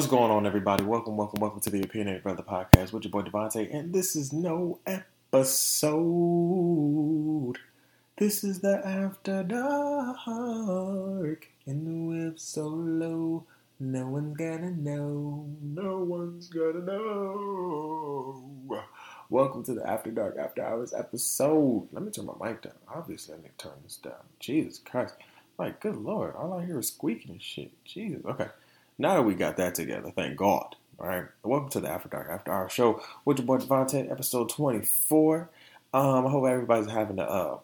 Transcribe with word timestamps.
What's 0.00 0.08
going 0.08 0.30
on, 0.30 0.46
everybody? 0.46 0.82
Welcome, 0.82 1.18
welcome, 1.18 1.42
welcome 1.42 1.60
to 1.60 1.68
the 1.68 1.82
Opinionated 1.82 2.24
Bruhtha 2.24 2.42
Podcast 2.42 2.90
with 2.90 3.04
your 3.04 3.10
boy 3.10 3.20
DeVonta, 3.20 3.68
and 3.70 3.92
this 3.92 4.16
is 4.16 4.32
no 4.32 4.78
episode. 4.86 5.98
This 8.16 8.42
is 8.42 8.60
the 8.60 8.80
After 8.82 9.42
Dark, 9.42 10.26
and 11.66 11.86
the 11.86 11.92
web 11.92 12.38
so 12.38 12.68
low, 12.68 13.44
no 13.78 14.06
one's 14.06 14.38
gonna 14.38 14.70
know. 14.70 15.46
No 15.60 15.98
one's 15.98 16.48
gonna 16.48 16.80
know. 16.80 18.42
Welcome 19.28 19.64
to 19.64 19.74
the 19.74 19.86
After 19.86 20.10
Dark 20.10 20.38
After 20.38 20.64
Hours 20.64 20.94
episode. 20.94 21.88
Let 21.92 22.02
me 22.02 22.10
turn 22.10 22.24
my 22.24 22.32
mic 22.42 22.62
down. 22.62 22.72
Obviously, 22.88 23.34
I 23.34 23.36
need 23.42 23.50
to 23.58 23.64
turn 23.68 23.76
this 23.82 23.96
down. 23.96 24.14
Jesus 24.38 24.78
Christ. 24.78 25.16
Like, 25.58 25.78
good 25.80 25.98
lord, 25.98 26.36
all 26.36 26.54
I 26.54 26.64
hear 26.64 26.78
is 26.78 26.88
squeaking 26.88 27.32
and 27.32 27.42
shit. 27.42 27.72
Jesus. 27.84 28.24
Okay. 28.24 28.48
Now 29.00 29.14
that 29.14 29.22
we 29.22 29.32
got 29.32 29.56
that 29.56 29.74
together, 29.74 30.12
thank 30.14 30.36
God. 30.36 30.76
All 30.98 31.06
right. 31.06 31.24
Welcome 31.42 31.70
to 31.70 31.80
the 31.80 31.88
After 31.88 32.10
Dark 32.10 32.28
After 32.28 32.52
Hour 32.52 32.68
show 32.68 33.02
with 33.24 33.38
your 33.38 33.46
boy 33.46 33.56
DeVonta, 33.56 34.12
episode 34.12 34.50
24. 34.50 35.48
Um, 35.94 36.26
I 36.26 36.30
hope 36.30 36.46
everybody's 36.46 36.90
having 36.90 37.18
a 37.18 37.22
uh, 37.22 37.58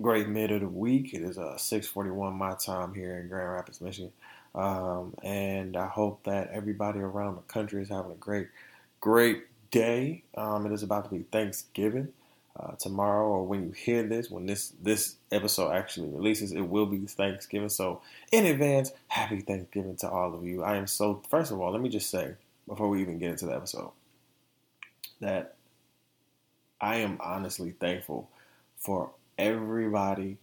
great 0.00 0.28
mid 0.28 0.50
of 0.50 0.62
the 0.62 0.68
week. 0.68 1.12
It 1.12 1.20
is 1.20 1.36
uh, 1.36 1.58
641 1.58 2.32
my 2.32 2.54
time 2.54 2.94
here 2.94 3.18
in 3.18 3.28
Grand 3.28 3.52
Rapids, 3.52 3.82
Michigan. 3.82 4.10
Um, 4.54 5.12
and 5.22 5.76
I 5.76 5.86
hope 5.86 6.24
that 6.24 6.48
everybody 6.50 7.00
around 7.00 7.36
the 7.36 7.42
country 7.42 7.82
is 7.82 7.90
having 7.90 8.12
a 8.12 8.14
great, 8.14 8.48
great 9.02 9.42
day. 9.70 10.22
Um, 10.34 10.64
it 10.64 10.72
is 10.72 10.82
about 10.82 11.04
to 11.04 11.10
be 11.10 11.26
Thanksgiving 11.30 12.08
uh, 12.58 12.72
tomorrow, 12.72 13.26
or 13.26 13.44
when 13.44 13.62
you 13.64 13.72
hear 13.72 14.02
this, 14.02 14.30
when 14.30 14.46
this 14.46 14.72
this 14.82 15.16
episode 15.30 15.72
actually 15.72 16.08
releases, 16.08 16.52
it 16.52 16.60
will 16.60 16.86
be 16.86 16.98
Thanksgiving. 17.06 17.68
So 17.68 18.02
in 18.30 18.46
advance, 18.46 18.92
happy 19.08 19.40
Thanksgiving 19.40 19.96
to 19.96 20.10
all 20.10 20.34
of 20.34 20.44
you. 20.44 20.62
I 20.62 20.76
am 20.76 20.86
so. 20.86 21.22
First 21.28 21.50
of 21.50 21.60
all, 21.60 21.72
let 21.72 21.80
me 21.80 21.88
just 21.88 22.10
say 22.10 22.34
before 22.68 22.88
we 22.88 23.00
even 23.00 23.18
get 23.18 23.30
into 23.30 23.46
the 23.46 23.54
episode 23.54 23.90
that 25.20 25.54
I 26.80 26.96
am 26.96 27.16
honestly 27.20 27.70
thankful 27.70 28.28
for 28.76 29.10
everybody 29.38 30.36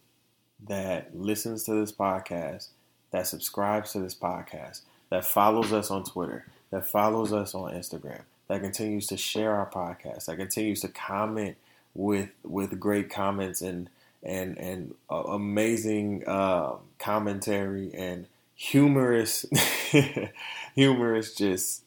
that 0.68 1.16
listens 1.16 1.64
to 1.66 1.74
this 1.74 1.92
podcast, 1.92 2.70
that 3.12 3.28
subscribes 3.28 3.92
to 3.92 4.00
this 4.00 4.16
podcast, 4.16 4.82
that 5.10 5.26
follows 5.26 5.72
us 5.72 5.92
on 5.92 6.04
Twitter, 6.04 6.46
that 6.72 6.88
follows 6.88 7.32
us 7.34 7.54
on 7.54 7.74
Instagram, 7.74 8.22
that 8.48 8.62
continues 8.62 9.08
to 9.08 9.18
share 9.18 9.56
our 9.56 9.70
podcast, 9.70 10.26
that 10.26 10.38
continues 10.38 10.82
to 10.82 10.88
comment 10.88 11.58
with 11.94 12.30
with 12.44 12.80
great 12.80 13.10
comments 13.10 13.62
and 13.62 13.90
and 14.24 14.58
and 14.58 14.96
uh, 15.10 15.24
amazing 15.28 16.24
uh, 16.28 16.76
commentary 16.98 17.92
and 17.94 18.28
humorous 18.56 19.46
humorous 20.76 21.34
just 21.34 21.84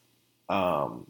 um, 0.49 1.07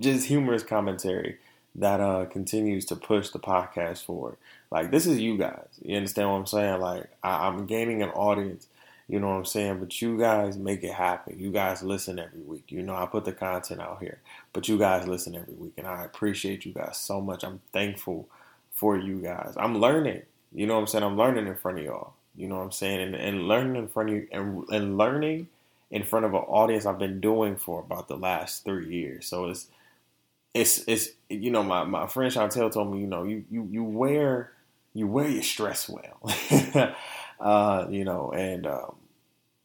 just 0.00 0.26
humorous 0.26 0.62
commentary 0.62 1.38
that 1.74 2.00
uh, 2.00 2.24
continues 2.26 2.84
to 2.86 2.96
push 2.96 3.30
the 3.30 3.38
podcast 3.38 4.04
forward. 4.04 4.36
Like 4.70 4.90
this 4.90 5.06
is 5.06 5.18
you 5.20 5.38
guys. 5.38 5.68
You 5.82 5.96
understand 5.96 6.30
what 6.30 6.36
I'm 6.36 6.46
saying? 6.46 6.80
Like 6.80 7.08
I, 7.22 7.46
I'm 7.46 7.66
gaining 7.66 8.02
an 8.02 8.10
audience. 8.10 8.66
You 9.08 9.20
know 9.20 9.28
what 9.28 9.34
I'm 9.36 9.44
saying? 9.46 9.80
But 9.80 10.00
you 10.02 10.18
guys 10.18 10.58
make 10.58 10.84
it 10.84 10.92
happen. 10.92 11.38
You 11.38 11.50
guys 11.50 11.82
listen 11.82 12.18
every 12.18 12.40
week. 12.40 12.64
You 12.68 12.82
know, 12.82 12.94
I 12.94 13.06
put 13.06 13.24
the 13.24 13.32
content 13.32 13.80
out 13.80 14.00
here, 14.00 14.20
but 14.52 14.68
you 14.68 14.78
guys 14.78 15.08
listen 15.08 15.34
every 15.34 15.54
week. 15.54 15.72
And 15.78 15.86
I 15.86 16.04
appreciate 16.04 16.66
you 16.66 16.72
guys 16.72 16.98
so 16.98 17.20
much. 17.20 17.42
I'm 17.44 17.60
thankful 17.72 18.28
for 18.72 18.98
you 18.98 19.20
guys. 19.20 19.54
I'm 19.56 19.78
learning. 19.80 20.22
You 20.52 20.66
know 20.66 20.74
what 20.74 20.80
I'm 20.80 20.86
saying? 20.88 21.04
I'm 21.04 21.16
learning 21.16 21.46
in 21.46 21.56
front 21.56 21.78
of 21.78 21.84
y'all. 21.84 22.12
You 22.36 22.48
know 22.48 22.56
what 22.56 22.64
I'm 22.64 22.72
saying? 22.72 23.00
And, 23.00 23.14
and 23.14 23.48
learning 23.48 23.76
in 23.76 23.88
front 23.88 24.10
of 24.10 24.14
you 24.16 24.28
and, 24.30 24.64
and 24.70 24.98
learning 24.98 25.48
in 25.90 26.02
front 26.04 26.26
of 26.26 26.34
an 26.34 26.40
audience 26.40 26.84
I've 26.86 26.98
been 26.98 27.20
doing 27.20 27.56
for 27.56 27.80
about 27.80 28.08
the 28.08 28.16
last 28.16 28.64
three 28.64 28.94
years. 28.94 29.26
So 29.26 29.48
it's 29.48 29.68
it's 30.54 30.84
it's 30.86 31.10
you 31.28 31.50
know 31.50 31.62
my, 31.62 31.84
my 31.84 32.06
friend 32.06 32.32
Chantel 32.32 32.72
told 32.72 32.92
me 32.92 33.00
you 33.00 33.06
know 33.06 33.24
you 33.24 33.44
you 33.50 33.68
you 33.70 33.84
wear 33.84 34.52
you 34.94 35.06
wear 35.06 35.28
your 35.28 35.42
stress 35.42 35.88
well, 35.88 36.94
uh, 37.40 37.86
you 37.90 38.04
know, 38.04 38.32
and 38.32 38.66
um, 38.66 38.96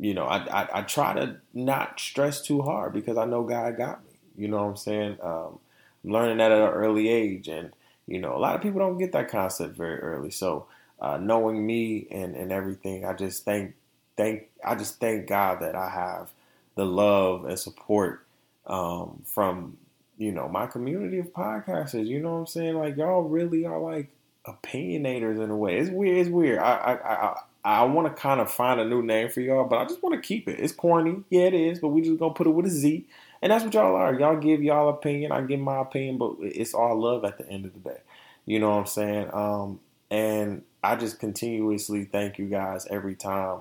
you 0.04 0.14
know 0.14 0.26
I, 0.26 0.38
I, 0.64 0.80
I 0.80 0.82
try 0.82 1.14
to 1.14 1.38
not 1.54 1.98
stress 1.98 2.42
too 2.42 2.62
hard 2.62 2.92
because 2.92 3.18
I 3.18 3.24
know 3.24 3.44
God 3.44 3.78
got 3.78 4.04
me. 4.04 4.12
You 4.36 4.50
know 4.50 4.58
what 4.58 4.70
I'm 4.70 4.76
saying? 4.76 5.18
Um, 5.22 5.60
I'm 6.04 6.12
learning 6.12 6.38
that 6.38 6.52
at 6.52 6.58
an 6.58 6.74
early 6.74 7.08
age, 7.08 7.48
and 7.48 7.72
you 8.06 8.20
know 8.20 8.36
a 8.36 8.40
lot 8.40 8.56
of 8.56 8.62
people 8.62 8.80
don't 8.80 8.98
get 8.98 9.14
that 9.14 9.30
concept 9.30 9.78
very 9.78 10.00
early. 10.00 10.30
So 10.30 10.66
uh, 11.00 11.18
knowing 11.18 11.66
me 11.66 12.06
and 12.12 12.36
and 12.36 12.52
everything, 12.52 13.06
I 13.06 13.14
just 13.14 13.46
thank 13.46 13.76
thank 14.18 14.50
I 14.66 14.76
just 14.76 15.00
thank 15.00 15.28
God 15.28 15.62
that 15.62 15.74
I 15.74 15.90
have 15.90 16.32
the 16.76 16.86
love 16.86 17.46
and 17.46 17.58
support 17.58 18.26
um, 18.68 19.24
from 19.26 19.78
you 20.18 20.34
know 20.34 20.50
my 20.50 20.68
community 20.68 21.20
of 21.20 21.34
podcasters. 21.34 22.08
You 22.08 22.20
know 22.20 22.34
what 22.34 22.40
I'm 22.40 22.48
saying? 22.48 22.76
Like 22.76 22.98
y'all 22.98 23.24
really 23.24 23.66
are 23.66 23.80
like 23.80 24.10
opinionators 24.46 25.42
in 25.42 25.50
a 25.50 25.56
way. 25.56 25.78
It's 25.78 25.90
weird. 25.90 26.18
It's 26.18 26.30
weird. 26.30 26.60
I 26.60 26.74
I 26.74 26.94
I, 26.94 27.40
I 27.66 27.84
want 27.84 28.14
to 28.14 28.22
kind 28.22 28.42
of 28.42 28.52
find 28.52 28.80
a 28.80 28.86
new 28.86 29.02
name 29.02 29.30
for 29.30 29.40
y'all, 29.40 29.66
but 29.66 29.80
I 29.80 29.86
just 29.86 30.04
want 30.04 30.16
to 30.16 30.22
keep 30.22 30.50
it. 30.50 30.60
It's 30.60 30.74
corny, 30.74 31.24
yeah, 31.30 31.44
it 31.44 31.54
is, 31.54 31.80
but 31.80 31.90
we 31.90 32.02
just 32.02 32.20
gonna 32.20 32.34
put 32.34 32.48
it 32.48 32.52
with 32.52 32.66
a 32.66 32.70
Z, 32.70 33.08
and 33.42 33.52
that's 33.52 33.64
what 33.64 33.74
y'all 33.74 33.96
are. 33.96 34.14
Y'all 34.14 34.38
give 34.38 34.62
y'all 34.62 34.90
opinion, 34.90 35.32
I 35.32 35.42
give 35.42 35.60
my 35.60 35.80
opinion, 35.82 36.18
but 36.18 36.36
it's 36.42 36.74
all 36.74 37.00
love 37.00 37.24
at 37.24 37.38
the 37.38 37.48
end 37.48 37.66
of 37.66 37.74
the 37.74 37.90
day. 37.90 38.00
You 38.46 38.60
know 38.60 38.70
what 38.70 38.80
I'm 38.80 38.86
saying? 38.86 39.30
Um, 39.34 39.80
and 40.12 40.64
I 40.84 40.96
just 40.98 41.20
continuously 41.20 42.06
thank 42.06 42.38
you 42.38 42.46
guys 42.46 42.86
every 42.88 43.16
time 43.16 43.60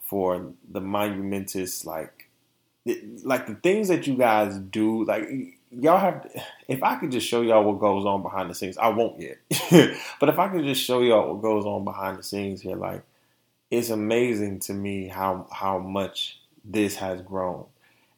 for 0.00 0.52
the 0.70 0.80
monumentous 0.80 1.84
like 1.86 2.28
like 3.22 3.46
the 3.46 3.54
things 3.54 3.88
that 3.88 4.06
you 4.06 4.14
guys 4.14 4.58
do 4.58 5.04
like 5.04 5.26
y'all 5.70 5.98
have 5.98 6.30
if 6.68 6.82
I 6.82 6.96
could 6.96 7.10
just 7.10 7.26
show 7.26 7.40
y'all 7.40 7.64
what 7.64 7.80
goes 7.80 8.04
on 8.04 8.22
behind 8.22 8.50
the 8.50 8.54
scenes, 8.54 8.76
I 8.76 8.88
won't 8.88 9.20
yet. 9.20 9.38
but 10.20 10.28
if 10.28 10.38
I 10.38 10.48
could 10.48 10.64
just 10.64 10.82
show 10.82 11.00
y'all 11.00 11.32
what 11.32 11.42
goes 11.42 11.64
on 11.64 11.84
behind 11.84 12.18
the 12.18 12.22
scenes 12.22 12.60
here, 12.60 12.76
like 12.76 13.02
it's 13.70 13.90
amazing 13.90 14.60
to 14.60 14.74
me 14.74 15.08
how 15.08 15.46
how 15.52 15.78
much 15.78 16.40
this 16.64 16.96
has 16.96 17.20
grown. 17.22 17.66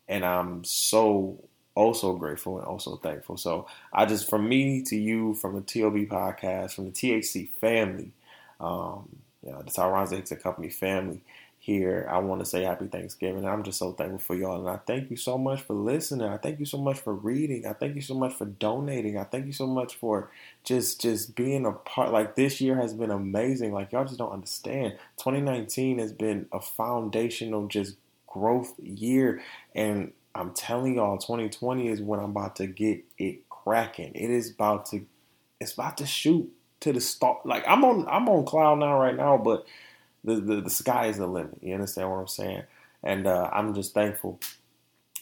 And 0.09 0.25
I'm 0.25 0.65
so 0.65 1.43
also 1.75 2.15
grateful 2.15 2.59
and 2.59 2.67
also 2.67 2.97
thankful. 2.97 3.37
So 3.37 3.67
I 3.93 4.07
just 4.07 4.29
from 4.29 4.49
me 4.49 4.83
to 4.83 4.97
you, 4.97 5.34
from 5.34 5.55
the 5.55 5.61
TOB 5.61 5.97
podcast, 6.09 6.73
from 6.73 6.87
the 6.87 6.93
THC 6.93 7.49
family, 7.61 8.12
um, 8.61 9.09
you 9.45 9.53
know, 9.53 9.62
the 9.62 9.71
Tyronza 9.71 10.12
Hicks 10.17 10.33
Company 10.43 10.71
family, 10.71 11.21
here, 11.66 12.06
I 12.09 12.19
want 12.19 12.41
to 12.43 12.47
say 12.47 12.62
happy 12.62 12.87
Thanksgiving. 12.87 13.44
I'm 13.44 13.65
just 13.65 13.81
so 13.81 13.91
thankful 13.91 14.21
for 14.21 14.37
y'all. 14.37 14.60
And 14.60 14.71
I 14.71 14.77
thank 14.87 15.10
you 15.10 15.16
so 15.16 15.37
much 15.37 15.62
for 15.62 15.75
listening. 15.75 16.28
I 16.28 16.37
thank 16.37 16.60
you 16.60 16.65
so 16.65 16.78
much 16.78 17.00
for 17.00 17.12
reading. 17.12 17.66
I 17.66 17.72
thank 17.72 17.97
you 17.97 18.03
so 18.03 18.15
much 18.15 18.34
for 18.34 18.44
donating. 18.44 19.19
I 19.19 19.25
thank 19.25 19.47
you 19.47 19.53
so 19.53 19.66
much 19.66 19.97
for 19.97 20.31
just 20.62 21.00
just 21.00 21.34
being 21.34 21.66
a 21.66 21.72
part. 21.72 22.12
Like 22.12 22.37
this 22.37 22.60
year 22.60 22.77
has 22.77 22.94
been 22.94 23.10
amazing. 23.10 23.72
Like 23.72 23.91
y'all 23.91 24.04
just 24.04 24.16
don't 24.16 24.31
understand. 24.31 24.93
2019 25.16 25.99
has 25.99 26.12
been 26.12 26.47
a 26.53 26.60
foundational 26.60 27.66
just 27.66 27.97
growth 28.28 28.72
year. 28.78 29.43
And 29.75 30.12
I'm 30.37 30.54
telling 30.54 30.94
y'all, 30.94 31.19
2020 31.19 31.88
is 31.88 32.00
when 32.00 32.21
I'm 32.21 32.31
about 32.31 32.54
to 32.56 32.69
get 32.69 33.03
it 33.19 33.48
cracking. 33.48 34.12
It 34.15 34.31
is 34.31 34.53
about 34.53 34.87
to 34.91 35.04
it's 35.60 35.72
about 35.72 35.97
to 35.97 36.06
shoot 36.06 36.48
to 36.78 36.93
the 36.93 37.00
start. 37.00 37.44
Like 37.44 37.65
I'm 37.66 37.84
on 37.84 38.06
I'm 38.09 38.28
on 38.28 38.44
cloud 38.44 38.78
now 38.78 39.00
right 39.00 39.16
now, 39.16 39.37
but 39.37 39.66
the, 40.26 40.37
the, 40.41 40.60
the 40.62 40.70
sky 40.70 41.06
is 41.06 41.19
the 41.19 41.26
limit. 41.26 41.59
You 41.62 41.75
understand 41.75 42.10
what 42.10 42.19
I'm 42.19 42.26
saying? 42.28 42.62
And 43.03 43.26
uh, 43.26 43.48
I'm 43.53 43.75
just 43.75 43.94
thankful 43.94 44.41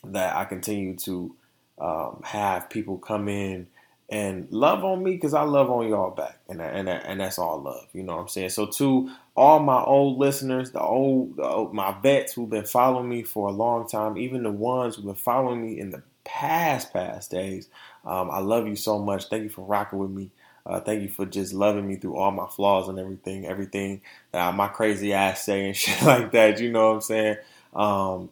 that 0.04 0.36
I 0.36 0.44
continue 0.44 0.96
to 0.96 1.34
um, 1.78 2.20
have 2.24 2.70
people 2.70 2.98
come 2.98 3.28
in 3.28 3.66
and 4.10 4.46
love 4.50 4.84
on 4.84 5.02
me 5.02 5.12
because 5.12 5.34
I 5.34 5.42
love 5.42 5.70
on 5.70 5.88
y'all 5.88 6.10
back, 6.10 6.38
and 6.48 6.60
and 6.60 6.88
and 6.88 7.20
that's 7.20 7.38
all 7.38 7.60
love. 7.60 7.88
You 7.94 8.02
know 8.02 8.16
what 8.16 8.22
I'm 8.22 8.28
saying? 8.28 8.50
So 8.50 8.66
to 8.66 9.10
all 9.34 9.60
my 9.60 9.82
old 9.82 10.18
listeners, 10.18 10.72
the 10.72 10.80
old, 10.80 11.36
the 11.36 11.44
old 11.44 11.72
my 11.72 11.96
vets 12.02 12.34
who've 12.34 12.50
been 12.50 12.66
following 12.66 13.08
me 13.08 13.22
for 13.22 13.48
a 13.48 13.52
long 13.52 13.88
time, 13.88 14.18
even 14.18 14.42
the 14.42 14.50
ones 14.52 14.96
who've 14.96 15.06
been 15.06 15.14
following 15.14 15.62
me 15.62 15.80
in 15.80 15.90
the 15.90 16.02
past 16.24 16.92
past 16.92 17.30
days, 17.30 17.68
um, 18.04 18.30
I 18.30 18.40
love 18.40 18.66
you 18.66 18.76
so 18.76 18.98
much. 18.98 19.26
Thank 19.28 19.44
you 19.44 19.48
for 19.48 19.64
rocking 19.64 19.98
with 19.98 20.10
me. 20.10 20.30
Uh, 20.66 20.80
thank 20.80 21.02
you 21.02 21.08
for 21.08 21.26
just 21.26 21.52
loving 21.52 21.86
me 21.86 21.96
through 21.96 22.16
all 22.16 22.30
my 22.30 22.46
flaws 22.46 22.88
and 22.88 22.98
everything, 22.98 23.46
everything 23.46 24.00
that 24.32 24.54
my 24.54 24.68
crazy 24.68 25.12
ass 25.12 25.44
say 25.44 25.66
and 25.66 25.76
shit 25.78 26.02
like 26.02 26.32
that. 26.32 26.60
You 26.60 26.72
know 26.72 26.88
what 26.88 26.94
I'm 26.96 27.00
saying? 27.02 27.36
Um, 27.74 28.30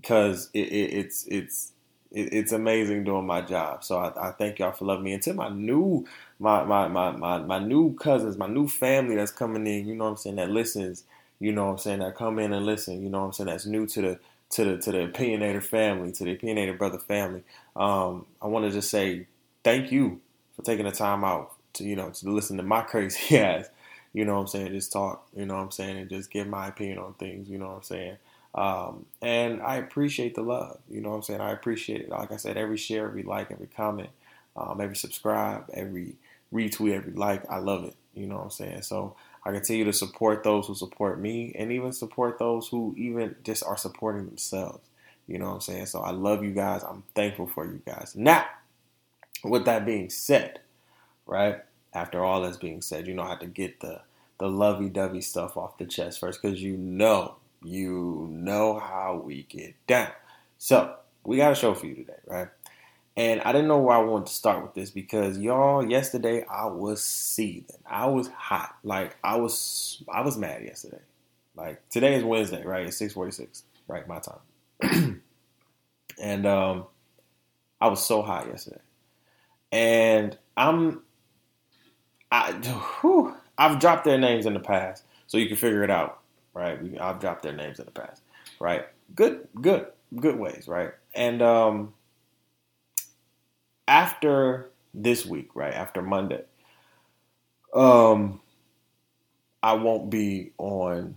because 0.00 0.50
it, 0.54 0.68
it, 0.68 0.94
it's 0.94 1.26
it's 1.26 1.72
it, 2.10 2.32
it's 2.32 2.52
amazing 2.52 3.04
doing 3.04 3.26
my 3.26 3.40
job. 3.42 3.84
So 3.84 3.98
I, 3.98 4.28
I, 4.28 4.32
thank 4.32 4.58
y'all 4.58 4.72
for 4.72 4.86
loving 4.86 5.04
me. 5.04 5.12
And 5.12 5.22
to 5.24 5.34
my 5.34 5.48
new 5.48 6.06
my, 6.38 6.64
my 6.64 6.88
my 6.88 7.10
my 7.12 7.38
my 7.38 7.58
new 7.58 7.94
cousins, 7.96 8.38
my 8.38 8.46
new 8.46 8.68
family 8.68 9.16
that's 9.16 9.32
coming 9.32 9.66
in. 9.66 9.86
You 9.88 9.94
know 9.94 10.04
what 10.04 10.10
I'm 10.10 10.16
saying? 10.16 10.36
That 10.36 10.50
listens. 10.50 11.04
You 11.40 11.52
know 11.52 11.66
what 11.66 11.72
I'm 11.72 11.78
saying? 11.78 12.00
That 12.00 12.16
come 12.16 12.38
in 12.38 12.52
and 12.52 12.66
listen. 12.66 13.02
You 13.02 13.10
know 13.10 13.20
what 13.20 13.26
I'm 13.26 13.32
saying? 13.32 13.48
That's 13.48 13.66
new 13.66 13.86
to 13.88 14.02
the 14.02 14.20
to 14.50 14.64
the 14.64 14.78
to 14.78 14.92
the 14.92 14.98
opinionator 14.98 15.62
family, 15.62 16.12
to 16.12 16.24
the 16.24 16.36
opinionator 16.36 16.76
brother 16.78 16.98
family. 16.98 17.42
Um, 17.76 18.26
I 18.42 18.46
want 18.46 18.64
to 18.66 18.72
just 18.72 18.90
say 18.90 19.26
thank 19.64 19.92
you 19.92 20.20
for 20.58 20.64
taking 20.64 20.84
the 20.86 20.90
time 20.92 21.24
out 21.24 21.52
to, 21.74 21.84
you 21.84 21.94
know, 21.94 22.10
to 22.10 22.30
listen 22.30 22.56
to 22.56 22.62
my 22.62 22.80
crazy 22.82 23.38
ass, 23.38 23.68
you 24.12 24.24
know 24.24 24.34
what 24.34 24.40
I'm 24.40 24.46
saying, 24.48 24.72
just 24.72 24.92
talk, 24.92 25.28
you 25.36 25.46
know 25.46 25.54
what 25.54 25.62
I'm 25.62 25.70
saying, 25.70 25.96
and 25.96 26.10
just 26.10 26.30
give 26.30 26.48
my 26.48 26.66
opinion 26.66 26.98
on 26.98 27.14
things, 27.14 27.48
you 27.48 27.58
know 27.58 27.68
what 27.68 27.76
I'm 27.76 27.82
saying. 27.84 28.16
Um, 28.54 29.06
and 29.22 29.62
I 29.62 29.76
appreciate 29.76 30.34
the 30.34 30.42
love. 30.42 30.78
You 30.90 31.00
know 31.00 31.10
what 31.10 31.16
I'm 31.16 31.22
saying? 31.22 31.40
I 31.40 31.52
appreciate 31.52 32.00
it. 32.00 32.08
Like 32.08 32.32
I 32.32 32.36
said, 32.36 32.56
every 32.56 32.76
share, 32.76 33.06
every 33.06 33.22
like, 33.22 33.52
every 33.52 33.68
comment, 33.68 34.08
um, 34.56 34.80
every 34.80 34.96
subscribe, 34.96 35.66
every 35.72 36.16
retweet, 36.52 36.94
every 36.94 37.12
like, 37.12 37.48
I 37.48 37.58
love 37.58 37.84
it. 37.84 37.94
You 38.14 38.26
know 38.26 38.36
what 38.36 38.44
I'm 38.44 38.50
saying? 38.50 38.82
So 38.82 39.14
I 39.44 39.52
continue 39.52 39.84
to 39.84 39.92
support 39.92 40.42
those 40.42 40.66
who 40.66 40.74
support 40.74 41.20
me 41.20 41.54
and 41.56 41.70
even 41.70 41.92
support 41.92 42.38
those 42.40 42.66
who 42.66 42.94
even 42.96 43.36
just 43.44 43.62
are 43.62 43.76
supporting 43.76 44.26
themselves. 44.26 44.80
You 45.28 45.38
know 45.38 45.46
what 45.48 45.54
I'm 45.54 45.60
saying? 45.60 45.86
So 45.86 46.00
I 46.00 46.10
love 46.10 46.42
you 46.42 46.50
guys. 46.52 46.82
I'm 46.82 47.04
thankful 47.14 47.46
for 47.46 47.64
you 47.66 47.80
guys. 47.86 48.14
Now, 48.16 48.46
with 49.44 49.64
that 49.64 49.84
being 49.86 50.10
said, 50.10 50.60
right? 51.26 51.62
After 51.92 52.24
all 52.24 52.42
that's 52.42 52.56
being 52.56 52.82
said, 52.82 53.06
you 53.06 53.14
know 53.14 53.24
how 53.24 53.36
to 53.36 53.46
get 53.46 53.80
the 53.80 54.02
the 54.38 54.48
lovey-dovey 54.48 55.20
stuff 55.20 55.56
off 55.56 55.78
the 55.78 55.84
chest 55.84 56.20
first 56.20 56.40
because 56.40 56.62
you 56.62 56.76
know, 56.76 57.36
you 57.64 58.28
know 58.30 58.78
how 58.78 59.20
we 59.24 59.42
get 59.48 59.74
down. 59.88 60.10
So 60.58 60.94
we 61.24 61.38
got 61.38 61.52
a 61.52 61.56
show 61.56 61.74
for 61.74 61.86
you 61.86 61.96
today, 61.96 62.18
right? 62.24 62.48
And 63.16 63.40
I 63.40 63.50
didn't 63.50 63.66
know 63.66 63.78
where 63.78 63.96
I 63.96 64.00
wanted 64.00 64.28
to 64.28 64.32
start 64.32 64.62
with 64.62 64.74
this 64.74 64.92
because 64.92 65.38
y'all, 65.38 65.84
yesterday 65.84 66.44
I 66.48 66.66
was 66.66 67.02
seething. 67.02 67.80
I 67.84 68.06
was 68.06 68.28
hot. 68.28 68.76
Like 68.84 69.16
I 69.24 69.36
was, 69.38 70.00
I 70.08 70.20
was 70.20 70.38
mad 70.38 70.62
yesterday. 70.62 71.02
Like 71.56 71.88
today 71.88 72.14
is 72.14 72.22
Wednesday, 72.22 72.64
right? 72.64 72.86
It's 72.86 72.96
six 72.96 73.12
forty 73.12 73.32
six, 73.32 73.64
right? 73.88 74.06
My 74.06 74.20
time. 74.20 75.22
and 76.22 76.46
um, 76.46 76.86
I 77.80 77.88
was 77.88 78.04
so 78.04 78.22
hot 78.22 78.46
yesterday, 78.46 78.80
and 79.72 80.36
I'm, 80.56 81.02
I, 82.30 82.52
whew, 83.00 83.34
I've 83.56 83.78
dropped 83.78 84.04
their 84.04 84.18
names 84.18 84.46
in 84.46 84.54
the 84.54 84.60
past, 84.60 85.04
so 85.26 85.38
you 85.38 85.48
can 85.48 85.56
figure 85.56 85.82
it 85.82 85.90
out, 85.90 86.20
right? 86.54 86.78
I've 87.00 87.20
dropped 87.20 87.42
their 87.42 87.52
names 87.52 87.78
in 87.78 87.84
the 87.84 87.90
past, 87.90 88.22
right? 88.60 88.86
Good, 89.14 89.48
good, 89.60 89.86
good 90.16 90.38
ways, 90.38 90.68
right? 90.68 90.92
And 91.14 91.42
um 91.42 91.94
after 93.88 94.70
this 94.94 95.26
week, 95.26 95.48
right 95.54 95.72
after 95.72 96.02
Monday, 96.02 96.42
um, 97.74 98.40
I 99.62 99.72
won't 99.72 100.10
be 100.10 100.52
on 100.58 101.16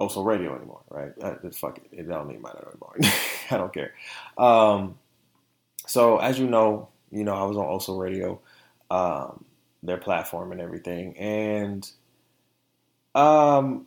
Oso 0.00 0.24
Radio 0.24 0.56
anymore, 0.56 0.80
right? 0.88 1.12
Uh, 1.20 1.34
fuck 1.50 1.78
it, 1.78 1.84
it 1.92 2.08
don't 2.08 2.28
mean 2.28 2.40
matter 2.40 2.68
anymore. 2.68 2.96
I 3.50 3.58
don't 3.58 3.74
care. 3.74 3.92
Um, 4.38 4.96
so 5.86 6.18
as 6.18 6.38
you 6.38 6.46
know, 6.46 6.88
you 7.12 7.24
know 7.24 7.34
I 7.34 7.44
was 7.44 7.56
on 7.56 7.64
Also 7.64 7.96
Radio, 7.96 8.40
um, 8.90 9.44
their 9.82 9.98
platform 9.98 10.52
and 10.52 10.60
everything, 10.60 11.16
and 11.16 11.88
um, 13.14 13.86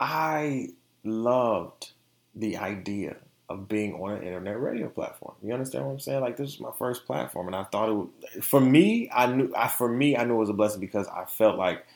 I 0.00 0.68
loved 1.04 1.92
the 2.34 2.56
idea 2.56 3.16
of 3.48 3.68
being 3.68 3.94
on 3.94 4.12
an 4.12 4.22
internet 4.22 4.60
radio 4.60 4.88
platform. 4.88 5.34
You 5.42 5.52
understand 5.52 5.84
what 5.86 5.92
I'm 5.92 6.00
saying? 6.00 6.20
Like 6.20 6.36
this 6.36 6.50
is 6.50 6.60
my 6.60 6.72
first 6.78 7.06
platform, 7.06 7.46
and 7.46 7.56
I 7.56 7.64
thought 7.64 8.10
it 8.34 8.44
for 8.44 8.60
me. 8.60 9.10
I 9.14 9.26
knew 9.26 9.52
I, 9.56 9.68
for 9.68 9.88
me 9.88 10.16
I 10.16 10.24
knew 10.24 10.34
it 10.34 10.38
was 10.38 10.50
a 10.50 10.54
blessing 10.54 10.80
because 10.80 11.06
I 11.08 11.24
felt 11.24 11.56
like 11.56 11.86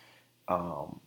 um, 0.47 1.01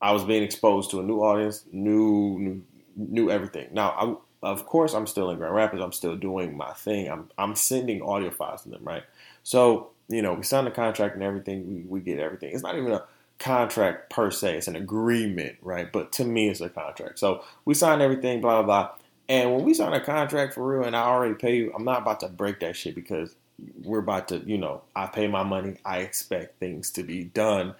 I 0.00 0.12
was 0.12 0.24
being 0.24 0.42
exposed 0.42 0.90
to 0.90 1.00
a 1.00 1.02
new 1.02 1.20
audience, 1.20 1.64
new 1.72 2.38
new 2.38 2.62
new 2.96 3.30
everything. 3.30 3.68
Now, 3.72 3.90
I, 3.90 4.14
of 4.44 4.66
course, 4.66 4.94
I'm 4.94 5.06
still 5.06 5.30
in 5.30 5.38
Grand 5.38 5.54
Rapids. 5.54 5.82
I'm 5.82 5.92
still 5.92 6.16
doing 6.16 6.56
my 6.56 6.72
thing. 6.72 7.10
I'm 7.10 7.30
I'm 7.38 7.54
sending 7.54 8.02
audio 8.02 8.30
files 8.30 8.62
to 8.62 8.68
them, 8.68 8.84
right? 8.84 9.02
So 9.42 9.90
you 10.08 10.22
know, 10.22 10.34
we 10.34 10.42
signed 10.42 10.66
the 10.66 10.70
contract 10.70 11.14
and 11.14 11.22
everything. 11.22 11.66
We 11.66 11.82
we 11.88 12.00
get 12.00 12.18
everything. 12.18 12.52
It's 12.52 12.62
not 12.62 12.76
even 12.76 12.92
a 12.92 13.04
contract 13.38 14.10
per 14.10 14.30
se. 14.30 14.58
It's 14.58 14.68
an 14.68 14.76
agreement, 14.76 15.56
right? 15.62 15.90
But 15.90 16.12
to 16.12 16.24
me, 16.24 16.48
it's 16.48 16.60
a 16.60 16.68
contract. 16.68 17.18
So 17.18 17.42
we 17.64 17.74
signed 17.74 18.02
everything, 18.02 18.40
blah 18.40 18.62
blah 18.62 18.88
blah. 18.88 18.90
And 19.28 19.54
when 19.54 19.64
we 19.64 19.72
sign 19.72 19.94
a 19.94 20.04
contract 20.04 20.54
for 20.54 20.66
real 20.66 20.86
and 20.86 20.94
I 20.94 21.04
already 21.04 21.34
pay 21.34 21.56
you, 21.56 21.72
I'm 21.74 21.84
not 21.84 22.02
about 22.02 22.20
to 22.20 22.28
break 22.28 22.60
that 22.60 22.76
shit 22.76 22.94
because 22.94 23.34
we're 23.82 24.00
about 24.00 24.28
to, 24.28 24.38
you 24.44 24.58
know, 24.58 24.82
I 24.94 25.06
pay 25.06 25.26
my 25.26 25.42
money. 25.42 25.76
I 25.84 25.98
expect 25.98 26.60
things 26.60 26.90
to 26.92 27.02
be 27.02 27.24
done 27.24 27.74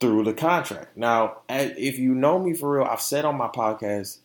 through 0.00 0.24
the 0.24 0.34
contract. 0.34 0.96
Now, 0.96 1.38
if 1.48 1.98
you 1.98 2.14
know 2.14 2.38
me 2.38 2.52
for 2.52 2.78
real, 2.78 2.84
I've 2.84 3.00
said 3.00 3.24
on 3.24 3.36
my 3.36 3.48
podcast 3.48 4.18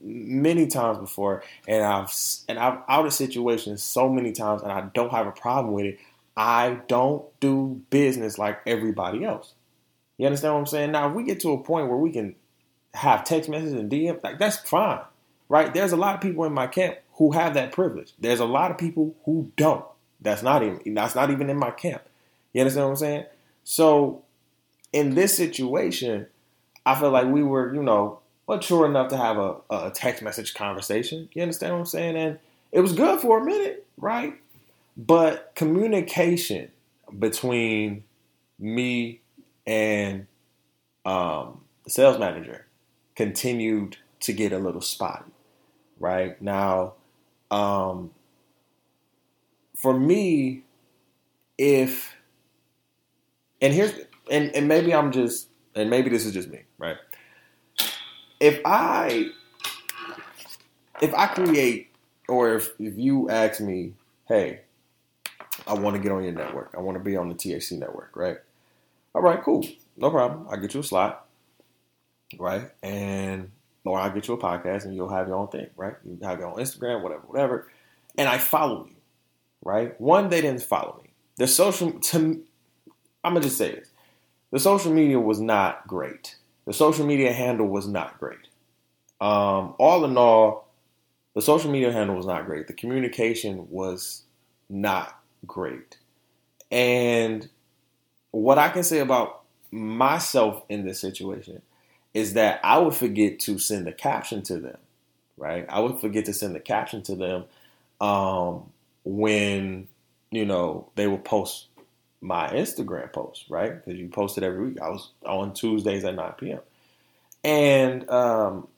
many 0.00 0.66
times 0.66 0.98
before, 0.98 1.42
and 1.66 1.84
I've 1.84 2.12
and 2.48 2.58
I've 2.58 2.78
out 2.88 3.06
of 3.06 3.12
situations 3.12 3.82
so 3.82 4.08
many 4.08 4.32
times, 4.32 4.62
and 4.62 4.72
I 4.72 4.82
don't 4.94 5.10
have 5.10 5.26
a 5.26 5.32
problem 5.32 5.74
with 5.74 5.86
it. 5.86 5.98
I 6.36 6.78
don't 6.86 7.24
do 7.40 7.82
business 7.90 8.38
like 8.38 8.60
everybody 8.66 9.24
else. 9.24 9.54
You 10.18 10.26
understand 10.26 10.54
what 10.54 10.60
I'm 10.60 10.66
saying? 10.66 10.92
Now, 10.92 11.08
if 11.08 11.14
we 11.14 11.24
get 11.24 11.40
to 11.40 11.52
a 11.52 11.62
point 11.62 11.88
where 11.88 11.96
we 11.96 12.12
can 12.12 12.34
have 12.94 13.24
text 13.24 13.48
messages 13.48 13.74
and 13.74 13.90
DM, 13.90 14.22
like 14.22 14.38
that's 14.38 14.58
fine, 14.58 15.00
right? 15.48 15.72
There's 15.72 15.92
a 15.92 15.96
lot 15.96 16.14
of 16.14 16.20
people 16.20 16.44
in 16.44 16.52
my 16.52 16.66
camp 16.66 16.98
who 17.14 17.32
have 17.32 17.54
that 17.54 17.72
privilege. 17.72 18.12
There's 18.18 18.40
a 18.40 18.44
lot 18.44 18.70
of 18.70 18.78
people 18.78 19.16
who 19.24 19.52
don't. 19.56 19.84
That's 20.20 20.42
not 20.42 20.62
even 20.62 20.94
that's 20.94 21.14
not 21.14 21.30
even 21.30 21.50
in 21.50 21.56
my 21.56 21.70
camp. 21.70 22.02
You 22.52 22.60
understand 22.60 22.86
what 22.86 22.90
I'm 22.90 22.96
saying? 22.96 23.24
So 23.64 24.24
in 24.92 25.14
this 25.14 25.36
situation, 25.36 26.26
I 26.84 26.98
feel 26.98 27.10
like 27.10 27.26
we 27.26 27.42
were, 27.42 27.74
you 27.74 27.82
know, 27.82 28.20
mature 28.48 28.86
enough 28.86 29.08
to 29.08 29.16
have 29.16 29.36
a, 29.36 29.56
a 29.70 29.90
text 29.90 30.22
message 30.22 30.54
conversation. 30.54 31.28
You 31.34 31.42
understand 31.42 31.74
what 31.74 31.80
I'm 31.80 31.86
saying? 31.86 32.16
And 32.16 32.38
it 32.72 32.80
was 32.80 32.92
good 32.92 33.20
for 33.20 33.38
a 33.38 33.44
minute, 33.44 33.86
right? 33.98 34.34
But 34.96 35.52
communication 35.54 36.70
between 37.18 38.04
me 38.58 39.20
and 39.66 40.26
um, 41.04 41.60
the 41.84 41.90
sales 41.90 42.18
manager 42.18 42.66
continued 43.14 43.98
to 44.20 44.32
get 44.32 44.52
a 44.52 44.58
little 44.58 44.80
spotty. 44.80 45.30
Right 46.00 46.40
now, 46.40 46.94
um, 47.50 48.12
for 49.76 49.98
me, 49.98 50.62
if 51.56 52.14
and 53.60 53.74
here's 53.74 53.92
and, 54.30 54.54
and 54.54 54.68
maybe 54.68 54.94
I'm 54.94 55.10
just 55.10 55.48
and 55.74 55.90
maybe 55.90 56.08
this 56.08 56.24
is 56.24 56.32
just 56.32 56.48
me? 56.48 56.62
If 58.40 58.60
I 58.64 59.30
if 61.00 61.14
I 61.14 61.26
create 61.28 61.88
or 62.28 62.54
if, 62.54 62.72
if 62.78 62.98
you 62.98 63.30
ask 63.30 63.60
me, 63.60 63.94
hey, 64.28 64.60
I 65.66 65.74
want 65.74 65.96
to 65.96 66.02
get 66.02 66.12
on 66.12 66.24
your 66.24 66.32
network. 66.32 66.74
I 66.76 66.80
want 66.80 66.98
to 66.98 67.04
be 67.04 67.16
on 67.16 67.28
the 67.28 67.34
THC 67.34 67.78
network, 67.78 68.16
right? 68.16 68.38
All 69.14 69.22
right, 69.22 69.42
cool. 69.42 69.66
No 69.96 70.10
problem. 70.10 70.46
I'll 70.50 70.60
get 70.60 70.74
you 70.74 70.80
a 70.80 70.84
slot 70.84 71.28
right? 72.36 72.70
And 72.82 73.50
or 73.84 73.98
I'll 73.98 74.10
get 74.10 74.28
you 74.28 74.34
a 74.34 74.38
podcast 74.38 74.84
and 74.84 74.94
you'll 74.94 75.08
have 75.08 75.28
your 75.28 75.36
own 75.36 75.48
thing, 75.48 75.68
right? 75.76 75.94
You 76.04 76.18
have 76.22 76.38
your 76.38 76.48
own 76.48 76.58
Instagram, 76.58 77.02
whatever, 77.02 77.22
whatever. 77.26 77.70
And 78.18 78.28
I 78.28 78.36
follow 78.36 78.86
you, 78.86 78.96
right? 79.64 79.98
One, 80.00 80.28
they 80.28 80.42
didn't 80.42 80.62
follow 80.62 81.00
me. 81.02 81.10
The 81.36 81.46
social, 81.46 81.92
to, 81.92 82.42
I'm 83.24 83.32
gonna 83.32 83.40
just 83.40 83.56
say 83.56 83.76
this: 83.76 83.90
the 84.50 84.58
social 84.58 84.92
media 84.92 85.18
was 85.18 85.40
not 85.40 85.86
great. 85.86 86.36
The 86.68 86.74
social 86.74 87.06
media 87.06 87.32
handle 87.32 87.66
was 87.66 87.88
not 87.88 88.20
great. 88.20 88.46
Um, 89.22 89.74
all 89.78 90.04
in 90.04 90.18
all, 90.18 90.68
the 91.34 91.40
social 91.40 91.70
media 91.70 91.90
handle 91.90 92.14
was 92.14 92.26
not 92.26 92.44
great. 92.44 92.66
The 92.66 92.74
communication 92.74 93.70
was 93.70 94.24
not 94.68 95.18
great. 95.46 95.96
And 96.70 97.48
what 98.32 98.58
I 98.58 98.68
can 98.68 98.82
say 98.82 98.98
about 98.98 99.44
myself 99.70 100.62
in 100.68 100.84
this 100.84 101.00
situation 101.00 101.62
is 102.12 102.34
that 102.34 102.60
I 102.62 102.76
would 102.76 102.94
forget 102.94 103.40
to 103.40 103.58
send 103.58 103.88
a 103.88 103.92
caption 103.92 104.42
to 104.42 104.58
them, 104.58 104.76
right? 105.38 105.64
I 105.70 105.80
would 105.80 106.02
forget 106.02 106.26
to 106.26 106.34
send 106.34 106.54
the 106.54 106.60
caption 106.60 107.02
to 107.04 107.16
them 107.16 107.44
um, 107.98 108.70
when 109.06 109.88
you 110.30 110.44
know 110.44 110.90
they 110.96 111.06
would 111.06 111.24
post 111.24 111.68
my 112.20 112.48
Instagram 112.48 113.12
post, 113.12 113.44
right? 113.48 113.74
Because 113.74 113.98
you 113.98 114.08
posted 114.08 114.44
every 114.44 114.68
week. 114.68 114.80
I 114.80 114.88
was 114.88 115.10
on 115.24 115.54
Tuesdays 115.54 116.04
at 116.04 116.14
9 116.14 116.32
p.m. 116.38 116.60
And 117.44 118.08
um, 118.10 118.68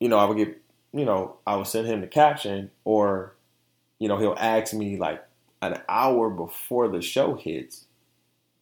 you 0.00 0.08
know, 0.08 0.18
I 0.18 0.24
would 0.24 0.36
get, 0.36 0.60
you 0.92 1.04
know, 1.04 1.36
I 1.46 1.56
would 1.56 1.66
send 1.66 1.86
him 1.86 2.00
the 2.00 2.06
caption, 2.06 2.70
or 2.84 3.34
you 3.98 4.08
know, 4.08 4.18
he'll 4.18 4.36
ask 4.38 4.72
me 4.72 4.96
like 4.96 5.24
an 5.60 5.80
hour 5.88 6.30
before 6.30 6.88
the 6.88 7.02
show 7.02 7.34
hits, 7.34 7.86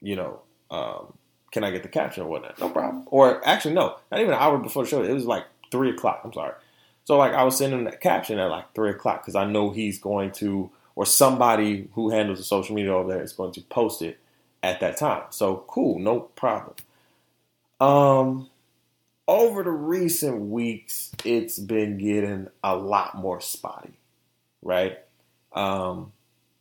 you 0.01 0.17
know, 0.17 0.41
um, 0.71 1.13
can 1.53 1.65
I 1.65 1.71
get 1.71 1.83
the 1.83 1.89
caption 1.89 2.25
or 2.25 2.29
whatnot? 2.29 2.59
No 2.59 2.69
problem. 2.71 3.05
Or 3.07 3.47
actually, 3.47 3.75
no, 3.75 3.97
not 4.11 4.21
even 4.21 4.33
an 4.33 4.41
hour 4.41 4.59
before 4.59 4.85
the 4.85 4.91
show. 4.91 5.03
It 5.03 5.13
was 5.13 5.27
like 5.27 5.45
three 5.71 5.91
o'clock. 5.91 6.23
I'm 6.25 6.33
sorry. 6.33 6.55
So 7.05 7.17
like 7.17 7.33
I 7.33 7.45
was 7.45 7.57
sending 7.57 7.85
that 7.85 8.01
caption 8.01 8.39
at 8.39 8.51
like 8.51 8.75
three 8.75 8.91
o'clock 8.91 9.23
because 9.23 9.37
I 9.37 9.45
know 9.45 9.71
he's 9.71 9.99
going 9.99 10.33
to, 10.33 10.71
or 10.97 11.07
somebody 11.07 11.89
who 11.93 12.11
handles 12.11 12.39
the 12.39 12.45
social 12.45 12.75
media 12.75 12.93
over 12.93 13.13
there 13.13 13.23
is 13.23 13.33
going 13.33 13.53
to 13.53 13.61
post 13.61 14.03
it 14.03 14.19
at 14.63 14.81
that 14.81 14.97
time. 14.97 15.25
So 15.31 15.65
cool, 15.69 15.99
no 16.01 16.21
problem. 16.21 16.75
Um, 17.81 18.51
over 19.29 19.63
the 19.63 19.71
recent 19.71 20.41
weeks, 20.41 21.13
it's 21.25 21.59
been 21.59 21.99
getting 21.99 22.49
a 22.65 22.75
lot 22.75 23.15
more 23.15 23.41
spotty, 23.41 23.99
right? 24.63 24.99
Um, 25.53 26.13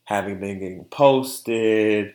having 0.04 0.40
been 0.40 0.60
getting 0.60 0.86
posted, 0.86 2.14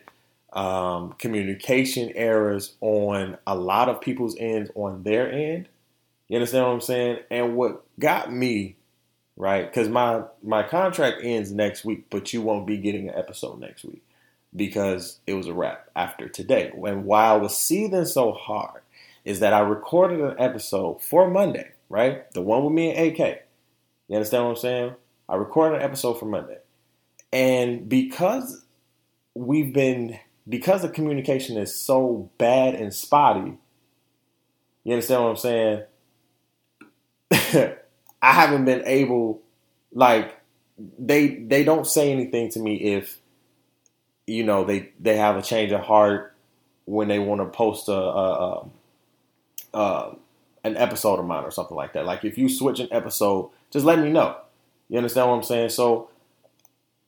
um, 0.53 1.13
communication 1.13 2.11
errors 2.15 2.75
on 2.81 3.37
a 3.47 3.55
lot 3.55 3.89
of 3.89 4.01
people's 4.01 4.35
ends 4.37 4.69
on 4.75 5.03
their 5.03 5.31
end. 5.31 5.67
You 6.27 6.37
understand 6.37 6.65
what 6.65 6.73
I'm 6.73 6.81
saying? 6.81 7.19
And 7.29 7.55
what 7.55 7.83
got 7.99 8.31
me, 8.31 8.75
right? 9.41 9.65
Because 9.65 9.89
my 9.89 10.21
my 10.43 10.61
contract 10.61 11.21
ends 11.23 11.51
next 11.51 11.83
week, 11.83 12.05
but 12.11 12.31
you 12.31 12.43
won't 12.43 12.67
be 12.67 12.77
getting 12.77 13.09
an 13.09 13.15
episode 13.15 13.59
next 13.59 13.83
week 13.83 14.03
because 14.55 15.19
it 15.25 15.33
was 15.33 15.47
a 15.47 15.53
wrap 15.53 15.89
after 15.95 16.29
today. 16.29 16.71
And 16.85 17.05
why 17.05 17.25
I 17.25 17.37
was 17.37 17.57
seething 17.57 18.05
so 18.05 18.33
hard 18.33 18.83
is 19.25 19.39
that 19.39 19.51
I 19.51 19.61
recorded 19.61 20.21
an 20.21 20.35
episode 20.37 21.01
for 21.01 21.27
Monday, 21.27 21.71
right? 21.89 22.31
The 22.33 22.41
one 22.43 22.63
with 22.63 22.73
me 22.73 22.93
and 22.93 23.19
AK. 23.19 23.41
You 24.09 24.17
understand 24.17 24.43
what 24.43 24.51
I'm 24.51 24.57
saying? 24.57 24.93
I 25.27 25.37
recorded 25.37 25.77
an 25.77 25.85
episode 25.85 26.19
for 26.19 26.25
Monday. 26.25 26.59
And 27.33 27.89
because 27.89 28.63
we've 29.33 29.73
been 29.73 30.19
because 30.47 30.83
the 30.83 30.89
communication 30.89 31.57
is 31.57 31.73
so 31.73 32.29
bad 32.37 32.75
and 32.75 32.93
spotty, 32.93 33.57
you 34.83 34.93
understand 34.93 35.23
what 35.23 35.29
I'm 35.31 35.83
saying? 37.31 37.77
I 38.21 38.33
haven't 38.33 38.65
been 38.65 38.83
able 38.85 39.41
like 39.93 40.39
they 40.99 41.35
they 41.35 41.63
don't 41.63 41.85
say 41.85 42.11
anything 42.11 42.49
to 42.51 42.59
me 42.59 42.75
if 42.75 43.19
you 44.27 44.43
know 44.43 44.63
they 44.63 44.89
they 44.99 45.17
have 45.17 45.37
a 45.37 45.41
change 45.41 45.71
of 45.71 45.81
heart 45.81 46.35
when 46.85 47.07
they 47.07 47.19
want 47.19 47.41
to 47.41 47.45
post 47.45 47.87
a, 47.87 47.93
a, 47.93 48.67
a, 49.73 49.77
a, 49.77 50.15
an 50.63 50.75
episode 50.77 51.19
of 51.19 51.25
mine 51.25 51.43
or 51.43 51.51
something 51.51 51.77
like 51.77 51.93
that. 51.93 52.05
Like 52.05 52.25
if 52.25 52.37
you 52.37 52.49
switch 52.49 52.79
an 52.79 52.89
episode, 52.91 53.49
just 53.69 53.85
let 53.85 53.99
me 53.99 54.09
know. 54.09 54.35
You 54.89 54.97
understand 54.97 55.29
what 55.29 55.35
I'm 55.35 55.43
saying? 55.43 55.69
So 55.69 56.09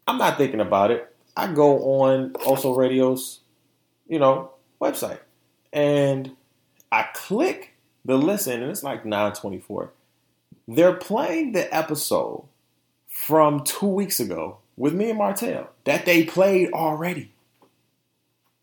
I'm 0.07 0.17
not 0.17 0.37
thinking 0.37 0.61
about 0.61 0.91
it. 0.91 1.13
I 1.35 1.51
go 1.51 2.01
on 2.01 2.35
also 2.45 2.73
radio's, 2.75 3.39
you 4.07 4.19
know, 4.19 4.51
website 4.79 5.19
and 5.73 6.31
I 6.91 7.07
click 7.13 7.73
the 8.05 8.17
listen 8.17 8.61
and 8.61 8.71
it's 8.71 8.83
like 8.83 9.05
924. 9.05 9.91
They're 10.67 10.95
playing 10.95 11.51
the 11.51 11.73
episode 11.75 12.45
from 13.07 13.63
two 13.63 13.87
weeks 13.87 14.19
ago 14.19 14.59
with 14.77 14.93
me 14.93 15.09
and 15.09 15.19
Martell 15.19 15.69
that 15.83 16.05
they 16.05 16.23
played 16.25 16.71
already. 16.71 17.31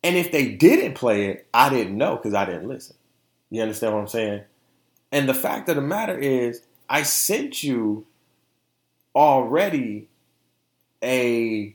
And 0.02 0.16
if 0.16 0.32
they 0.32 0.48
didn't 0.52 0.94
play 0.94 1.26
it, 1.26 1.46
I 1.52 1.68
didn't 1.68 1.98
know 1.98 2.16
because 2.16 2.34
I 2.34 2.46
didn't 2.46 2.68
listen. 2.68 2.96
You 3.50 3.62
understand 3.62 3.94
what 3.94 4.00
I'm 4.00 4.08
saying? 4.08 4.42
And 5.12 5.28
the 5.28 5.34
fact 5.34 5.68
of 5.68 5.76
the 5.76 5.82
matter 5.82 6.16
is, 6.16 6.62
I 6.88 7.02
sent 7.02 7.62
you 7.62 8.06
already 9.14 10.08
a 11.02 11.74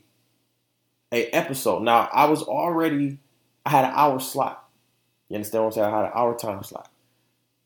a 1.11 1.25
episode. 1.27 1.83
Now 1.83 2.09
I 2.11 2.25
was 2.25 2.41
already 2.41 3.19
I 3.65 3.69
had 3.69 3.85
an 3.85 3.93
hour 3.93 4.19
slot. 4.19 4.67
You 5.29 5.35
understand 5.35 5.63
what 5.63 5.67
I'm 5.69 5.73
saying? 5.73 5.93
I 5.93 5.97
had 5.97 6.05
an 6.05 6.11
hour 6.15 6.35
time 6.35 6.63
slot. 6.63 6.89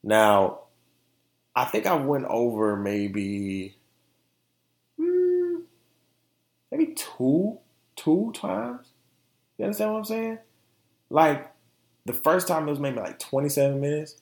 Now 0.03 0.59
I 1.59 1.65
think 1.65 1.85
I 1.85 1.93
went 1.93 2.23
over 2.23 2.77
maybe 2.77 3.75
hmm, 4.97 5.57
maybe 6.71 6.93
two, 6.93 7.59
two 7.97 8.31
times. 8.33 8.87
You 9.57 9.65
understand 9.65 9.91
what 9.91 9.97
I'm 9.97 10.05
saying? 10.05 10.39
Like 11.09 11.51
the 12.05 12.13
first 12.13 12.47
time 12.47 12.65
it 12.65 12.71
was 12.71 12.79
maybe 12.79 13.01
like 13.01 13.19
27 13.19 13.81
minutes, 13.81 14.21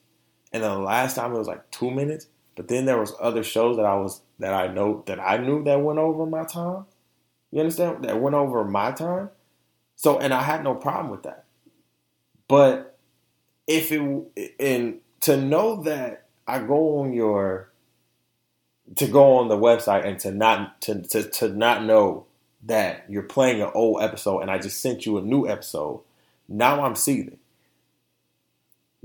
and 0.52 0.64
the 0.64 0.74
last 0.74 1.14
time 1.14 1.32
it 1.32 1.38
was 1.38 1.46
like 1.46 1.70
two 1.70 1.92
minutes. 1.92 2.26
But 2.56 2.66
then 2.66 2.86
there 2.86 2.98
was 2.98 3.14
other 3.20 3.44
shows 3.44 3.76
that 3.76 3.86
I 3.86 3.94
was 3.94 4.20
that 4.40 4.52
I 4.52 4.66
know 4.66 5.04
that 5.06 5.20
I 5.20 5.36
knew 5.36 5.62
that 5.62 5.80
went 5.80 6.00
over 6.00 6.26
my 6.26 6.42
time. 6.42 6.86
You 7.52 7.60
understand? 7.60 8.04
That 8.04 8.20
went 8.20 8.34
over 8.34 8.64
my 8.64 8.90
time. 8.90 9.30
So 9.94 10.18
and 10.18 10.34
I 10.34 10.42
had 10.42 10.64
no 10.64 10.74
problem 10.74 11.12
with 11.12 11.22
that. 11.22 11.44
But 12.48 12.98
if 13.68 13.92
it 13.92 14.56
and 14.58 14.98
to 15.20 15.36
know 15.36 15.84
that 15.84 16.27
I 16.48 16.60
go 16.60 17.00
on 17.00 17.12
your 17.12 17.68
to 18.96 19.06
go 19.06 19.36
on 19.36 19.48
the 19.48 19.56
website 19.56 20.06
and 20.06 20.18
to 20.20 20.32
not 20.32 20.80
to, 20.82 21.02
to, 21.02 21.22
to 21.22 21.48
not 21.50 21.84
know 21.84 22.24
that 22.64 23.04
you're 23.08 23.22
playing 23.22 23.60
an 23.60 23.70
old 23.74 24.02
episode 24.02 24.40
and 24.40 24.50
I 24.50 24.58
just 24.58 24.80
sent 24.80 25.04
you 25.04 25.18
a 25.18 25.22
new 25.22 25.46
episode, 25.46 26.00
now 26.48 26.82
I'm 26.82 26.96
seething. 26.96 27.38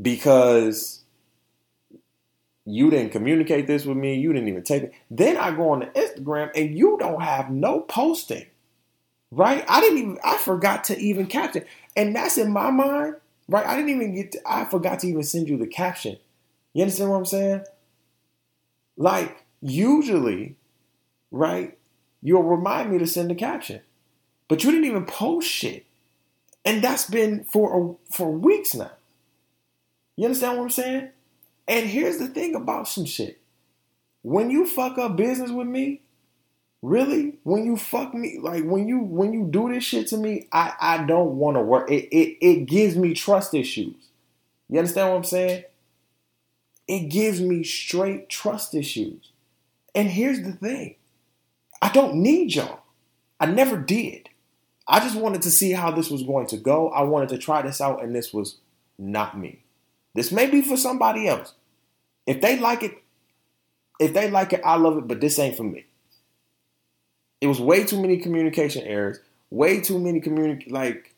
Because 0.01 1.01
you 2.65 2.89
didn't 2.89 3.11
communicate 3.11 3.67
this 3.67 3.85
with 3.85 3.97
me, 3.97 4.15
you 4.15 4.31
didn't 4.33 4.47
even 4.47 4.63
take 4.63 4.83
it. 4.83 4.93
Then 5.11 5.37
I 5.37 5.51
go 5.51 5.71
on 5.71 5.81
the 5.81 5.85
Instagram 5.87 6.49
and 6.55 6.77
you 6.77 6.97
don't 6.99 7.21
have 7.21 7.51
no 7.51 7.81
posting. 7.81 8.45
Right? 9.31 9.65
I 9.67 9.81
didn't 9.81 9.97
even 9.97 10.19
I 10.23 10.37
forgot 10.37 10.85
to 10.85 10.97
even 10.97 11.27
caption. 11.27 11.65
And 11.95 12.15
that's 12.15 12.37
in 12.37 12.53
my 12.53 12.71
mind, 12.71 13.15
right? 13.49 13.65
I 13.65 13.75
didn't 13.75 13.89
even 13.89 14.15
get 14.15 14.31
to, 14.31 14.41
I 14.45 14.65
forgot 14.65 14.99
to 14.99 15.07
even 15.07 15.23
send 15.23 15.49
you 15.49 15.57
the 15.57 15.67
caption. 15.67 16.17
You 16.73 16.83
understand 16.83 17.09
what 17.09 17.17
I'm 17.17 17.25
saying? 17.25 17.65
Like 18.97 19.43
usually, 19.61 20.55
right? 21.31 21.77
you'll 22.23 22.43
remind 22.43 22.89
me 22.89 22.97
to 22.97 23.05
send 23.05 23.29
a 23.31 23.35
caption. 23.35 23.81
But 24.47 24.63
you 24.63 24.71
didn't 24.71 24.87
even 24.87 25.05
post 25.05 25.47
shit. 25.47 25.85
And 26.65 26.81
that's 26.81 27.09
been 27.09 27.43
for 27.43 27.97
a, 28.09 28.13
for 28.13 28.31
weeks 28.31 28.73
now. 28.73 28.91
You 30.15 30.25
understand 30.25 30.57
what 30.57 30.63
I'm 30.63 30.69
saying? 30.69 31.09
And 31.67 31.85
here's 31.85 32.17
the 32.17 32.29
thing 32.29 32.55
about 32.55 32.87
some 32.87 33.05
shit. 33.05 33.39
When 34.21 34.49
you 34.49 34.65
fuck 34.65 34.97
up 34.97 35.17
business 35.17 35.51
with 35.51 35.67
me, 35.67 36.01
really, 36.81 37.39
when 37.43 37.65
you 37.65 37.75
fuck 37.75 38.13
me, 38.13 38.39
like 38.41 38.63
when 38.63 38.87
you 38.87 38.99
when 38.99 39.33
you 39.33 39.47
do 39.49 39.69
this 39.69 39.83
shit 39.83 40.07
to 40.07 40.17
me, 40.17 40.47
I 40.51 40.73
I 40.79 41.03
don't 41.03 41.35
want 41.37 41.57
to 41.57 41.61
work. 41.61 41.91
It, 41.91 42.07
it 42.15 42.37
it 42.39 42.65
gives 42.65 42.95
me 42.95 43.13
trust 43.13 43.53
issues. 43.53 43.95
You 44.69 44.79
understand 44.79 45.09
what 45.09 45.17
I'm 45.17 45.23
saying? 45.25 45.63
It 46.87 47.09
gives 47.09 47.39
me 47.41 47.63
straight 47.63 48.29
trust 48.29 48.75
issues. 48.75 49.31
And 49.95 50.09
here's 50.09 50.41
the 50.41 50.53
thing. 50.53 50.95
I 51.81 51.89
don't 51.89 52.15
need 52.15 52.55
y'all. 52.55 52.79
I 53.39 53.45
never 53.45 53.77
did. 53.77 54.29
I 54.87 54.99
just 54.99 55.15
wanted 55.15 55.41
to 55.43 55.51
see 55.51 55.71
how 55.71 55.91
this 55.91 56.09
was 56.09 56.23
going 56.23 56.47
to 56.47 56.57
go. 56.57 56.89
I 56.89 57.03
wanted 57.03 57.29
to 57.29 57.37
try 57.37 57.61
this 57.61 57.79
out, 57.79 58.03
and 58.03 58.13
this 58.13 58.33
was 58.33 58.57
not 58.97 59.37
me. 59.37 59.63
This 60.13 60.31
may 60.31 60.47
be 60.49 60.61
for 60.61 60.77
somebody 60.77 61.27
else. 61.27 61.53
If 62.27 62.41
they 62.41 62.59
like 62.59 62.83
it, 62.83 62.97
if 63.99 64.13
they 64.13 64.29
like 64.29 64.53
it, 64.53 64.61
I 64.63 64.75
love 64.75 64.97
it, 64.97 65.07
but 65.07 65.21
this 65.21 65.39
ain't 65.39 65.55
for 65.55 65.63
me. 65.63 65.85
It 67.41 67.47
was 67.47 67.59
way 67.59 67.83
too 67.83 68.01
many 68.01 68.17
communication 68.17 68.83
errors, 68.83 69.19
way 69.49 69.81
too 69.81 69.99
many 69.99 70.21
communic 70.21 70.71
like 70.71 71.12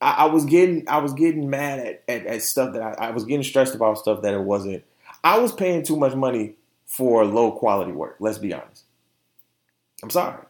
I, 0.00 0.10
I, 0.12 0.24
was 0.26 0.44
getting 0.44 0.88
I 0.88 0.98
was 0.98 1.12
getting 1.12 1.50
mad 1.50 1.80
at, 1.80 2.02
at, 2.08 2.26
at 2.26 2.42
stuff 2.42 2.72
that 2.74 2.82
I, 2.82 3.08
I 3.08 3.10
was 3.10 3.24
getting 3.24 3.42
stressed 3.42 3.74
about 3.74 3.98
stuff 3.98 4.22
that 4.22 4.34
it 4.34 4.42
wasn't. 4.42 4.84
I 5.24 5.38
was 5.38 5.52
paying 5.52 5.82
too 5.82 5.96
much 5.96 6.14
money 6.14 6.54
for 6.86 7.24
low 7.24 7.52
quality 7.52 7.92
work, 7.92 8.16
let's 8.20 8.38
be 8.38 8.52
honest. 8.52 8.84
I'm 10.02 10.10
sorry. 10.10 10.44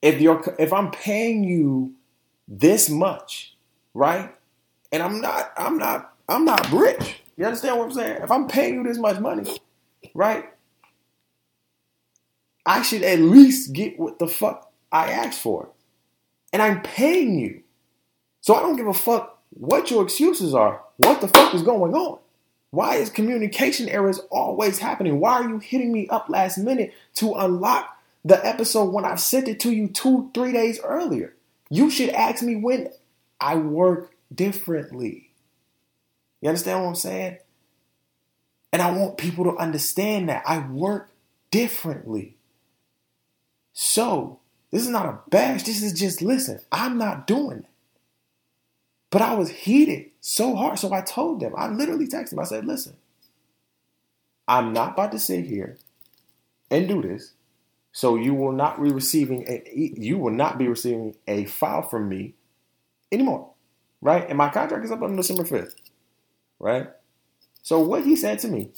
If 0.00 0.20
you're 0.20 0.54
if 0.58 0.72
I'm 0.72 0.90
paying 0.90 1.44
you 1.44 1.94
this 2.46 2.88
much, 2.88 3.56
right? 3.94 4.34
And 4.92 5.02
I'm 5.02 5.20
not 5.20 5.52
I'm 5.56 5.76
not 5.78 6.14
I'm 6.28 6.44
not 6.44 6.70
rich. 6.72 7.20
You 7.36 7.44
understand 7.44 7.78
what 7.78 7.86
I'm 7.86 7.92
saying? 7.92 8.22
If 8.22 8.30
I'm 8.30 8.48
paying 8.48 8.74
you 8.74 8.84
this 8.84 8.98
much 8.98 9.18
money, 9.20 9.58
right? 10.14 10.44
I 12.66 12.82
should 12.82 13.02
at 13.02 13.18
least 13.18 13.72
get 13.72 13.98
what 13.98 14.18
the 14.18 14.28
fuck 14.28 14.70
I 14.92 15.10
asked 15.10 15.40
for. 15.40 15.70
And 16.52 16.60
I'm 16.60 16.82
paying 16.82 17.38
you. 17.38 17.62
So 18.48 18.54
I 18.54 18.60
don't 18.60 18.76
give 18.76 18.86
a 18.86 18.94
fuck 18.94 19.42
what 19.50 19.90
your 19.90 20.02
excuses 20.02 20.54
are. 20.54 20.80
What 20.96 21.20
the 21.20 21.28
fuck 21.28 21.52
is 21.52 21.60
going 21.60 21.92
on? 21.92 22.18
Why 22.70 22.94
is 22.94 23.10
communication 23.10 23.90
errors 23.90 24.20
always 24.30 24.78
happening? 24.78 25.20
Why 25.20 25.32
are 25.32 25.48
you 25.50 25.58
hitting 25.58 25.92
me 25.92 26.08
up 26.08 26.30
last 26.30 26.56
minute 26.56 26.94
to 27.16 27.34
unlock 27.34 27.94
the 28.24 28.42
episode 28.46 28.84
when 28.94 29.04
I 29.04 29.16
sent 29.16 29.48
it 29.48 29.60
to 29.60 29.70
you 29.70 29.88
two, 29.88 30.30
three 30.32 30.52
days 30.52 30.80
earlier. 30.82 31.34
You 31.68 31.90
should 31.90 32.08
ask 32.08 32.42
me 32.42 32.56
when 32.56 32.88
I 33.38 33.56
work 33.56 34.14
differently. 34.34 35.30
You 36.40 36.48
understand 36.48 36.80
what 36.80 36.88
I'm 36.88 36.94
saying? 36.94 37.36
And 38.72 38.80
I 38.80 38.92
want 38.92 39.18
people 39.18 39.44
to 39.44 39.58
understand 39.58 40.30
that 40.30 40.42
I 40.46 40.60
work 40.60 41.10
differently. 41.50 42.38
So, 43.74 44.40
this 44.70 44.84
is 44.84 44.88
not 44.88 45.04
a 45.04 45.18
bash. 45.28 45.64
This 45.64 45.82
is 45.82 45.92
just 45.92 46.22
listen, 46.22 46.60
I'm 46.72 46.96
not 46.96 47.26
doing 47.26 47.58
it. 47.58 47.64
But 49.10 49.22
I 49.22 49.34
was 49.34 49.50
heated 49.50 50.10
so 50.20 50.54
hard. 50.54 50.78
So 50.78 50.92
I 50.92 51.00
told 51.00 51.40
them, 51.40 51.54
I 51.56 51.68
literally 51.68 52.06
texted 52.06 52.30
them. 52.30 52.40
I 52.40 52.44
said, 52.44 52.66
listen, 52.66 52.96
I'm 54.46 54.72
not 54.72 54.92
about 54.92 55.12
to 55.12 55.18
sit 55.18 55.44
here 55.44 55.78
and 56.70 56.88
do 56.88 57.02
this 57.02 57.32
so 57.92 58.16
you 58.16 58.34
will 58.34 58.52
not 58.52 58.80
be 58.82 58.90
receiving 58.90 59.44
a 59.48 59.62
you 59.74 60.18
will 60.18 60.32
not 60.32 60.58
be 60.58 60.68
receiving 60.68 61.16
a 61.26 61.46
file 61.46 61.82
from 61.82 62.08
me 62.08 62.34
anymore. 63.10 63.50
Right? 64.00 64.28
And 64.28 64.38
my 64.38 64.50
contract 64.50 64.84
is 64.84 64.92
up 64.92 65.02
on 65.02 65.16
December 65.16 65.42
5th. 65.42 65.74
Right? 66.60 66.88
So 67.62 67.80
what 67.80 68.04
he 68.04 68.14
said 68.14 68.38
to 68.40 68.48
me, 68.48 68.70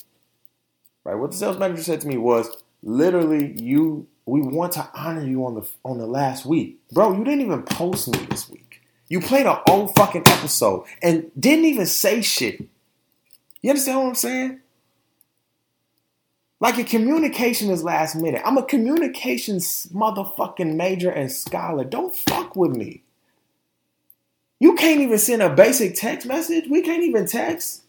right? 1.04 1.14
What 1.14 1.32
the 1.32 1.36
sales 1.36 1.58
manager 1.58 1.82
said 1.82 2.00
to 2.00 2.08
me 2.08 2.16
was 2.16 2.62
literally 2.82 3.54
you 3.60 4.06
we 4.26 4.40
want 4.40 4.72
to 4.72 4.88
honor 4.94 5.26
you 5.26 5.44
on 5.44 5.54
the 5.54 5.68
on 5.84 5.98
the 5.98 6.06
last 6.06 6.46
week. 6.46 6.80
Bro, 6.92 7.18
you 7.18 7.24
didn't 7.24 7.42
even 7.42 7.62
post 7.62 8.08
me 8.08 8.24
this 8.26 8.48
week. 8.48 8.69
You 9.10 9.20
played 9.20 9.46
an 9.46 9.58
old 9.68 9.94
fucking 9.96 10.22
episode 10.24 10.86
and 11.02 11.30
didn't 11.38 11.64
even 11.64 11.86
say 11.86 12.22
shit. 12.22 12.60
You 13.60 13.70
understand 13.70 13.98
what 13.98 14.06
I'm 14.06 14.14
saying? 14.14 14.60
Like 16.60 16.78
a 16.78 16.84
communication 16.84 17.70
is 17.70 17.82
last 17.82 18.14
minute. 18.14 18.40
I'm 18.44 18.56
a 18.56 18.62
communications 18.62 19.88
motherfucking 19.92 20.76
major 20.76 21.10
and 21.10 21.30
scholar. 21.30 21.82
Don't 21.84 22.14
fuck 22.14 22.54
with 22.54 22.76
me. 22.76 23.02
You 24.60 24.76
can't 24.76 25.00
even 25.00 25.18
send 25.18 25.42
a 25.42 25.50
basic 25.50 25.96
text 25.96 26.26
message. 26.28 26.66
We 26.70 26.82
can't 26.82 27.02
even 27.02 27.26
text. 27.26 27.82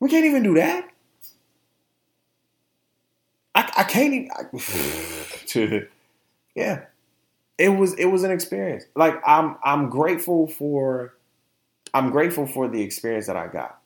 We 0.00 0.10
can't 0.10 0.26
even 0.26 0.42
do 0.42 0.54
that. 0.54 0.90
I, 3.54 3.72
I 3.78 3.84
can't 3.84 4.12
even. 4.12 4.30
I, 4.32 5.86
yeah, 6.54 6.84
it 7.58 7.68
was 7.68 7.94
it 7.94 8.06
was 8.06 8.24
an 8.24 8.30
experience. 8.30 8.84
Like 8.94 9.20
I'm 9.26 9.56
I'm 9.64 9.88
grateful 9.88 10.46
for 10.46 11.14
I'm 11.94 12.10
grateful 12.10 12.46
for 12.46 12.68
the 12.68 12.82
experience 12.82 13.26
that 13.26 13.36
I 13.36 13.48
got, 13.48 13.78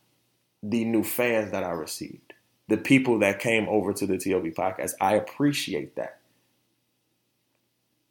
the 0.62 0.84
new 0.84 1.02
fans 1.02 1.50
that 1.50 1.64
I 1.64 1.70
received, 1.70 2.34
the 2.68 2.76
people 2.76 3.18
that 3.20 3.40
came 3.40 3.68
over 3.68 3.92
to 3.92 4.06
the 4.06 4.18
TOB 4.18 4.46
podcast. 4.54 4.92
I 5.00 5.14
appreciate 5.14 5.96
that. 5.96 6.20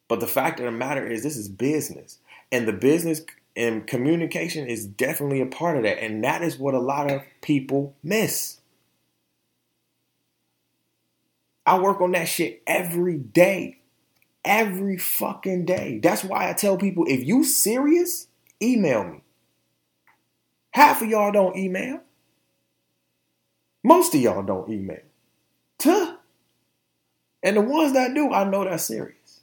But 0.08 0.20
the 0.20 0.28
fact 0.28 0.60
of 0.60 0.66
the 0.66 0.72
matter 0.72 1.08
is, 1.08 1.24
this 1.24 1.38
is 1.38 1.50
business, 1.50 2.20
and 2.52 2.68
the 2.68 2.74
business 2.74 3.22
and 3.56 3.88
communication 3.88 4.68
is 4.68 4.86
definitely 4.86 5.42
a 5.42 5.46
part 5.46 5.78
of 5.78 5.84
that, 5.84 6.04
and 6.04 6.24
that 6.24 6.42
is 6.42 6.60
what 6.60 6.74
a 6.74 6.80
lot 6.80 7.10
of 7.10 7.22
people 7.42 7.96
miss. 8.04 8.60
I 11.66 11.80
work 11.80 12.02
on 12.02 12.12
that 12.12 12.28
shit 12.28 12.62
every 12.68 13.18
day. 13.18 13.80
Every 14.46 14.98
fucking 14.98 15.66
day. 15.66 16.00
That's 16.02 16.24
why 16.24 16.50
I 16.50 16.54
tell 16.54 16.78
people 16.78 17.06
if 17.08 17.26
you 17.26 17.44
serious, 17.44 18.28
email 18.62 19.04
me. 19.04 19.22
Half 20.72 21.02
of 21.02 21.10
y'all 21.10 21.32
don't 21.32 21.58
email. 21.58 22.02
Most 23.84 24.14
of 24.14 24.22
y'all 24.22 24.44
don't 24.44 24.70
email. 24.70 25.02
Tuh. 25.80 26.18
And 27.42 27.58
the 27.58 27.62
ones 27.62 27.94
that 27.94 28.14
do, 28.14 28.32
I 28.32 28.44
know 28.44 28.64
that's 28.64 28.86
serious. 28.86 29.42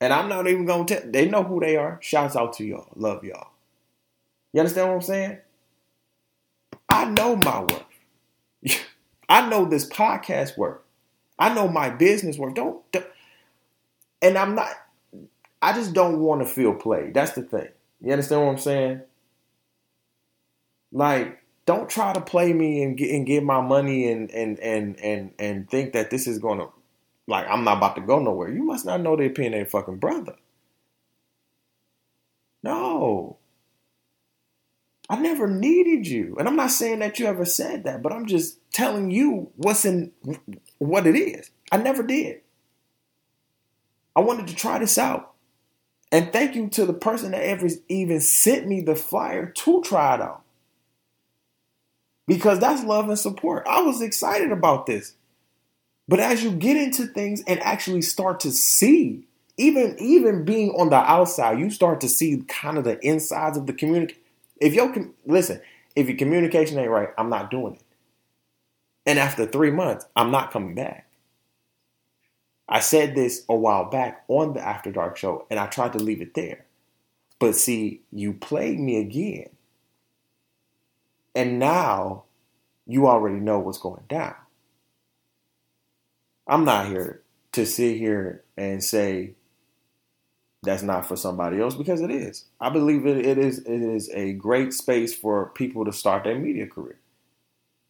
And 0.00 0.12
I'm 0.12 0.28
not 0.28 0.48
even 0.48 0.66
gonna 0.66 0.84
tell 0.84 1.02
they 1.04 1.28
know 1.28 1.44
who 1.44 1.60
they 1.60 1.76
are. 1.76 1.98
Shouts 2.02 2.36
out 2.36 2.54
to 2.54 2.64
y'all. 2.64 2.88
Love 2.96 3.24
y'all. 3.24 3.50
You 4.52 4.60
understand 4.60 4.88
what 4.88 4.94
I'm 4.96 5.02
saying? 5.02 5.38
I 6.88 7.04
know 7.06 7.36
my 7.36 7.60
worth. 7.60 7.84
I 9.28 9.48
know 9.48 9.64
this 9.64 9.88
podcast 9.88 10.58
worth. 10.58 10.80
I 11.38 11.54
know 11.54 11.68
my 11.68 11.88
business 11.90 12.36
worth. 12.36 12.54
Don't, 12.54 12.82
don't 12.92 13.06
and 14.22 14.38
I'm 14.38 14.54
not 14.54 14.68
I 15.60 15.72
just 15.72 15.92
don't 15.92 16.18
want 16.18 16.42
to 16.42 16.46
feel 16.46 16.74
played. 16.74 17.14
That's 17.14 17.32
the 17.32 17.42
thing. 17.42 17.68
You 18.00 18.12
understand 18.12 18.42
what 18.42 18.52
I'm 18.52 18.58
saying? 18.58 19.00
Like, 20.90 21.38
don't 21.66 21.88
try 21.88 22.12
to 22.12 22.20
play 22.20 22.52
me 22.52 22.82
and 22.82 22.96
get 22.96 23.10
and 23.10 23.26
get 23.26 23.44
my 23.44 23.60
money 23.60 24.10
and 24.10 24.30
and 24.32 24.58
and 24.60 24.98
and 25.00 25.32
and 25.38 25.70
think 25.70 25.92
that 25.92 26.10
this 26.10 26.26
is 26.26 26.38
gonna 26.38 26.66
like 27.28 27.46
I'm 27.48 27.64
not 27.64 27.78
about 27.78 27.94
to 27.96 28.02
go 28.02 28.18
nowhere. 28.18 28.50
You 28.50 28.64
must 28.64 28.84
not 28.84 29.00
know 29.00 29.16
they're 29.16 29.30
paying 29.30 29.52
their 29.52 29.66
fucking 29.66 29.98
brother. 29.98 30.34
No. 32.62 33.38
I 35.08 35.18
never 35.18 35.46
needed 35.46 36.06
you. 36.06 36.36
And 36.38 36.48
I'm 36.48 36.56
not 36.56 36.70
saying 36.70 37.00
that 37.00 37.18
you 37.18 37.26
ever 37.26 37.44
said 37.44 37.84
that, 37.84 38.02
but 38.02 38.12
I'm 38.12 38.26
just 38.26 38.58
telling 38.72 39.10
you 39.10 39.50
what's 39.56 39.84
in 39.84 40.12
what 40.78 41.06
it 41.06 41.16
is. 41.16 41.50
I 41.70 41.76
never 41.76 42.02
did. 42.02 42.40
I 44.14 44.20
wanted 44.20 44.48
to 44.48 44.54
try 44.54 44.78
this 44.78 44.98
out. 44.98 45.32
And 46.10 46.32
thank 46.32 46.54
you 46.54 46.68
to 46.68 46.84
the 46.84 46.92
person 46.92 47.30
that 47.30 47.42
ever 47.42 47.68
even 47.88 48.20
sent 48.20 48.66
me 48.66 48.82
the 48.82 48.94
flyer 48.94 49.46
to 49.46 49.82
try 49.82 50.14
it 50.14 50.20
out. 50.20 50.42
Because 52.26 52.60
that's 52.60 52.84
love 52.84 53.08
and 53.08 53.18
support. 53.18 53.66
I 53.66 53.80
was 53.82 54.02
excited 54.02 54.52
about 54.52 54.86
this. 54.86 55.14
But 56.06 56.20
as 56.20 56.44
you 56.44 56.50
get 56.50 56.76
into 56.76 57.06
things 57.06 57.42
and 57.46 57.60
actually 57.60 58.02
start 58.02 58.40
to 58.40 58.50
see, 58.50 59.26
even 59.56 59.96
even 59.98 60.44
being 60.44 60.70
on 60.70 60.90
the 60.90 60.96
outside, 60.96 61.58
you 61.58 61.70
start 61.70 62.00
to 62.02 62.08
see 62.08 62.42
kind 62.48 62.78
of 62.78 62.84
the 62.84 63.04
insides 63.06 63.56
of 63.56 63.66
the 63.66 63.72
community. 63.72 64.16
If 64.60 64.74
your 64.74 64.94
listen, 65.26 65.60
if 65.96 66.08
your 66.08 66.16
communication 66.16 66.78
ain't 66.78 66.90
right, 66.90 67.08
I'm 67.16 67.30
not 67.30 67.50
doing 67.50 67.74
it. 67.74 67.82
And 69.06 69.18
after 69.18 69.46
three 69.46 69.70
months, 69.70 70.06
I'm 70.14 70.30
not 70.30 70.52
coming 70.52 70.74
back. 70.74 71.06
I 72.68 72.80
said 72.80 73.14
this 73.14 73.44
a 73.48 73.54
while 73.54 73.90
back 73.90 74.24
on 74.28 74.54
the 74.54 74.60
After 74.60 74.90
Dark 74.90 75.16
show, 75.16 75.46
and 75.50 75.58
I 75.58 75.66
tried 75.66 75.92
to 75.94 75.98
leave 75.98 76.22
it 76.22 76.34
there. 76.34 76.64
But 77.38 77.56
see, 77.56 78.02
you 78.12 78.34
played 78.34 78.78
me 78.78 78.98
again. 78.98 79.50
And 81.34 81.58
now 81.58 82.24
you 82.86 83.08
already 83.08 83.40
know 83.40 83.58
what's 83.58 83.78
going 83.78 84.04
down. 84.08 84.34
I'm 86.46 86.64
not 86.64 86.86
here 86.86 87.22
to 87.52 87.66
sit 87.66 87.96
here 87.96 88.44
and 88.56 88.82
say 88.82 89.34
that's 90.62 90.82
not 90.82 91.06
for 91.06 91.16
somebody 91.16 91.60
else 91.60 91.74
because 91.74 92.00
it 92.00 92.10
is. 92.10 92.44
I 92.60 92.70
believe 92.70 93.06
it, 93.06 93.26
it 93.26 93.38
is 93.38 93.58
it 93.60 93.82
is 93.82 94.08
a 94.10 94.34
great 94.34 94.72
space 94.72 95.14
for 95.14 95.50
people 95.50 95.84
to 95.84 95.92
start 95.92 96.24
their 96.24 96.38
media 96.38 96.66
career. 96.66 96.98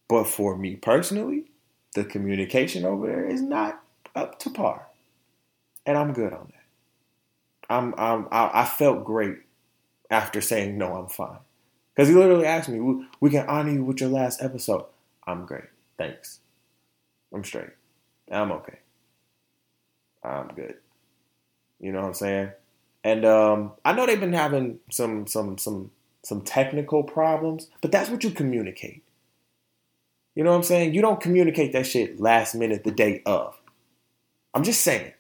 But 0.09 0.25
for 0.25 0.57
me 0.57 0.77
personally, 0.77 1.51
the 1.95 2.05
communication 2.05 2.85
over 2.85 3.07
there 3.07 3.27
is 3.27 3.43
not 3.43 3.82
up 4.15 4.39
to 4.41 4.51
par, 4.51 4.89
and 5.87 5.97
I'm 5.97 6.13
good 6.13 6.33
on 6.33 6.53
that. 6.53 7.75
I'm, 7.75 7.95
I'm 7.97 8.29
I, 8.31 8.63
I 8.63 8.65
felt 8.65 9.05
great 9.05 9.39
after 10.11 10.41
saying 10.41 10.77
no, 10.77 10.95
I'm 10.95 11.09
fine, 11.09 11.39
because 11.95 12.09
he 12.09 12.15
literally 12.15 12.47
asked 12.47 12.69
me, 12.69 12.81
we, 12.81 13.07
"We 13.21 13.31
can 13.31 13.47
honor 13.47 13.73
you 13.73 13.85
with 13.85 14.01
your 14.01 14.11
last 14.11 14.43
episode." 14.43 14.87
I'm 15.27 15.47
great, 15.47 15.71
thanks. 15.97 16.41
I'm 17.33 17.45
straight. 17.45 17.71
I'm 18.31 18.53
okay. 18.53 18.79
I'm 20.23 20.49
good. 20.49 20.77
You 21.81 21.93
know 21.93 22.01
what 22.01 22.09
I'm 22.09 22.15
saying? 22.15 22.51
And 23.05 23.25
um, 23.25 23.73
I 23.85 23.93
know 23.93 24.07
they've 24.07 24.21
been 24.21 24.33
having 24.33 24.79
some 24.91 25.27
some 25.27 25.59
some 25.59 25.91
some 26.25 26.43
technical 26.43 27.03
problems, 27.03 27.69
but 27.81 27.91
that's 27.91 28.09
what 28.09 28.23
you 28.23 28.31
communicate. 28.31 29.03
You 30.35 30.45
know 30.45 30.51
what 30.51 30.59
I'm 30.59 30.63
saying? 30.63 30.95
You 30.95 31.03
don't 31.03 31.21
communicate 31.21 31.73
that 31.73 31.87
shit 31.87 32.21
last 32.21 32.55
minute 32.55 32.85
the 32.85 32.93
day 32.93 33.23
of. 33.27 33.61
I'm 34.55 34.65
just 34.65 34.83
saying. 34.83 35.13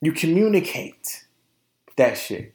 You 0.00 0.12
communicate 0.12 1.26
that 1.96 2.18
shit. 2.18 2.54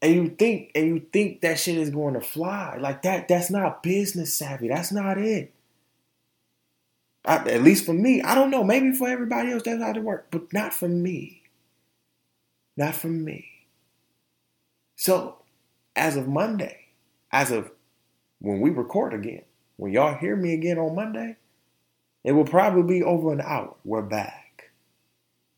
And 0.00 0.14
you 0.14 0.28
think 0.28 0.70
and 0.76 0.86
you 0.86 1.06
think 1.12 1.40
that 1.40 1.58
shit 1.58 1.76
is 1.76 1.90
going 1.90 2.14
to 2.14 2.20
fly. 2.20 2.76
Like 2.78 3.02
that 3.02 3.26
that's 3.26 3.50
not 3.50 3.82
business 3.82 4.32
savvy. 4.32 4.68
That's 4.68 4.92
not 4.92 5.18
it. 5.18 5.52
I, 7.24 7.36
at 7.48 7.62
least 7.62 7.84
for 7.84 7.92
me, 7.92 8.22
I 8.22 8.34
don't 8.34 8.50
know. 8.50 8.62
Maybe 8.62 8.92
for 8.92 9.08
everybody 9.08 9.52
else, 9.52 9.62
that's 9.64 9.82
how 9.82 9.90
it 9.90 10.02
works, 10.02 10.28
but 10.30 10.52
not 10.52 10.72
for 10.72 10.88
me. 10.88 11.42
Not 12.76 12.94
for 12.94 13.08
me. 13.08 13.44
So, 14.94 15.42
as 15.94 16.16
of 16.16 16.28
Monday, 16.28 16.86
as 17.32 17.50
of 17.50 17.70
when 18.38 18.60
we 18.60 18.70
record 18.70 19.12
again, 19.12 19.42
when 19.76 19.92
y'all 19.92 20.16
hear 20.16 20.36
me 20.36 20.54
again 20.54 20.78
on 20.78 20.94
Monday, 20.94 21.36
it 22.24 22.32
will 22.32 22.44
probably 22.44 22.98
be 22.98 23.02
over 23.02 23.32
an 23.32 23.40
hour. 23.40 23.74
We're 23.84 24.02
back. 24.02 24.70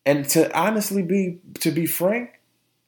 And 0.07 0.29
to 0.31 0.57
honestly 0.59 1.03
be 1.03 1.41
to 1.61 1.71
be 1.71 1.87
frank, 1.87 2.41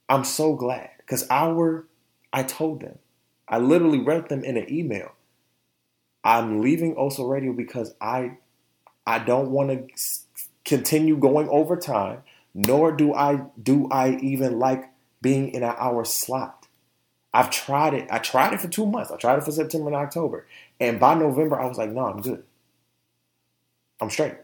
I'm 0.08 0.24
so 0.24 0.54
glad 0.54 0.90
because 0.98 1.26
our 1.30 1.86
I 2.32 2.42
told 2.42 2.80
them, 2.80 2.98
I 3.48 3.58
literally 3.58 3.98
wrote 3.98 4.28
them 4.28 4.44
in 4.44 4.56
an 4.56 4.72
email. 4.72 5.12
I'm 6.24 6.60
leaving 6.60 6.94
Oso 6.96 7.28
Radio 7.28 7.52
because 7.52 7.94
I 8.00 8.38
I 9.06 9.18
don't 9.18 9.50
want 9.50 9.70
to 9.70 9.94
continue 10.64 11.16
going 11.16 11.48
over 11.48 11.76
time, 11.76 12.22
nor 12.54 12.92
do 12.92 13.12
I 13.14 13.42
do 13.62 13.88
I 13.90 14.16
even 14.18 14.58
like 14.58 14.88
being 15.20 15.48
in 15.50 15.62
an 15.62 15.74
hour 15.78 16.04
slot. 16.04 16.66
I've 17.34 17.50
tried 17.50 17.94
it. 17.94 18.08
I 18.10 18.18
tried 18.18 18.52
it 18.52 18.60
for 18.60 18.68
two 18.68 18.86
months. 18.86 19.10
I 19.10 19.16
tried 19.16 19.38
it 19.38 19.44
for 19.44 19.52
September 19.52 19.88
and 19.88 19.96
October. 19.96 20.46
And 20.78 21.00
by 21.00 21.14
November, 21.14 21.58
I 21.58 21.66
was 21.66 21.78
like, 21.78 21.90
no, 21.90 22.06
I'm 22.06 22.20
good. 22.20 22.44
I'm 24.02 24.10
straight. 24.10 24.34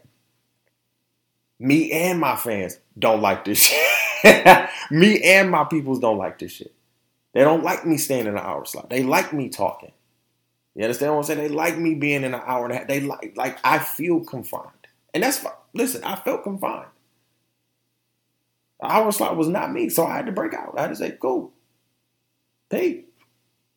Me 1.59 1.91
and 1.91 2.17
my 2.17 2.37
fans 2.37 2.79
don't 2.97 3.21
like 3.21 3.43
this 3.43 3.59
shit. 3.59 4.69
me 4.91 5.21
and 5.21 5.51
my 5.51 5.65
peoples 5.65 5.99
don't 5.99 6.17
like 6.17 6.39
this 6.39 6.53
shit. 6.53 6.73
They 7.33 7.41
don't 7.41 7.61
like 7.61 7.85
me 7.85 7.97
staying 7.97 8.25
in 8.25 8.37
an 8.37 8.37
hour 8.37 8.63
slot. 8.63 8.89
They 8.89 9.03
like 9.03 9.33
me 9.33 9.49
talking. 9.49 9.91
You 10.75 10.83
understand 10.85 11.11
what 11.11 11.17
I'm 11.17 11.23
saying? 11.25 11.39
They 11.39 11.49
like 11.49 11.77
me 11.77 11.93
being 11.95 12.23
in 12.23 12.33
an 12.33 12.41
hour 12.45 12.63
and 12.63 12.73
a 12.73 12.77
half. 12.77 12.87
They 12.87 13.01
like 13.01 13.33
like 13.35 13.59
I 13.65 13.79
feel 13.79 14.23
confined. 14.23 14.87
And 15.13 15.23
that's. 15.23 15.45
Listen, 15.73 16.05
I 16.05 16.15
felt 16.15 16.43
confined. 16.43 16.87
The 18.79 18.87
hour 18.87 19.11
slot 19.11 19.35
was 19.35 19.49
not 19.49 19.73
me, 19.73 19.89
so 19.89 20.05
I 20.05 20.15
had 20.15 20.25
to 20.27 20.31
break 20.31 20.53
out. 20.53 20.75
I 20.77 20.83
had 20.83 20.87
to 20.87 20.95
say, 20.95 21.17
cool. 21.21 21.51
Hey. 22.69 23.03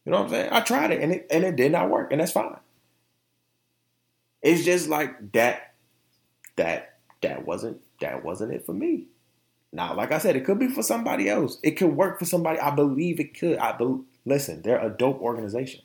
You 0.05 0.13
know 0.13 0.19
what 0.19 0.27
I'm 0.27 0.31
saying? 0.31 0.49
I 0.53 0.61
tried 0.61 0.93
it 0.93 1.01
and 1.01 1.13
it 1.13 1.27
and 1.29 1.43
it 1.43 1.57
did 1.57 1.73
not 1.73 1.91
work, 1.91 2.13
and 2.13 2.21
that's 2.21 2.33
fine. 2.33 2.57
It's 4.43 4.65
just 4.65 4.89
like 4.89 5.33
that 5.33 5.72
that 6.57 6.99
that 7.23 7.47
wasn't 7.47 7.81
that 8.01 8.25
wasn't 8.25 8.53
it 8.53 8.67
for 8.67 8.73
me. 8.73 9.07
Now, 9.73 9.95
like 9.95 10.13
I 10.13 10.19
said, 10.19 10.37
it 10.37 10.45
could 10.45 10.59
be 10.59 10.69
for 10.69 10.83
somebody 10.83 11.29
else. 11.29 11.59
It 11.63 11.73
could 11.73 11.97
work 11.97 12.19
for 12.19 12.27
somebody. 12.27 12.59
I 12.59 12.75
believe 12.75 13.19
it 13.19 13.39
could. 13.39 13.57
I 13.57 13.73
be, 13.73 14.01
listen. 14.27 14.61
They're 14.61 14.85
a 14.85 14.91
dope 14.91 15.21
organization. 15.21 15.83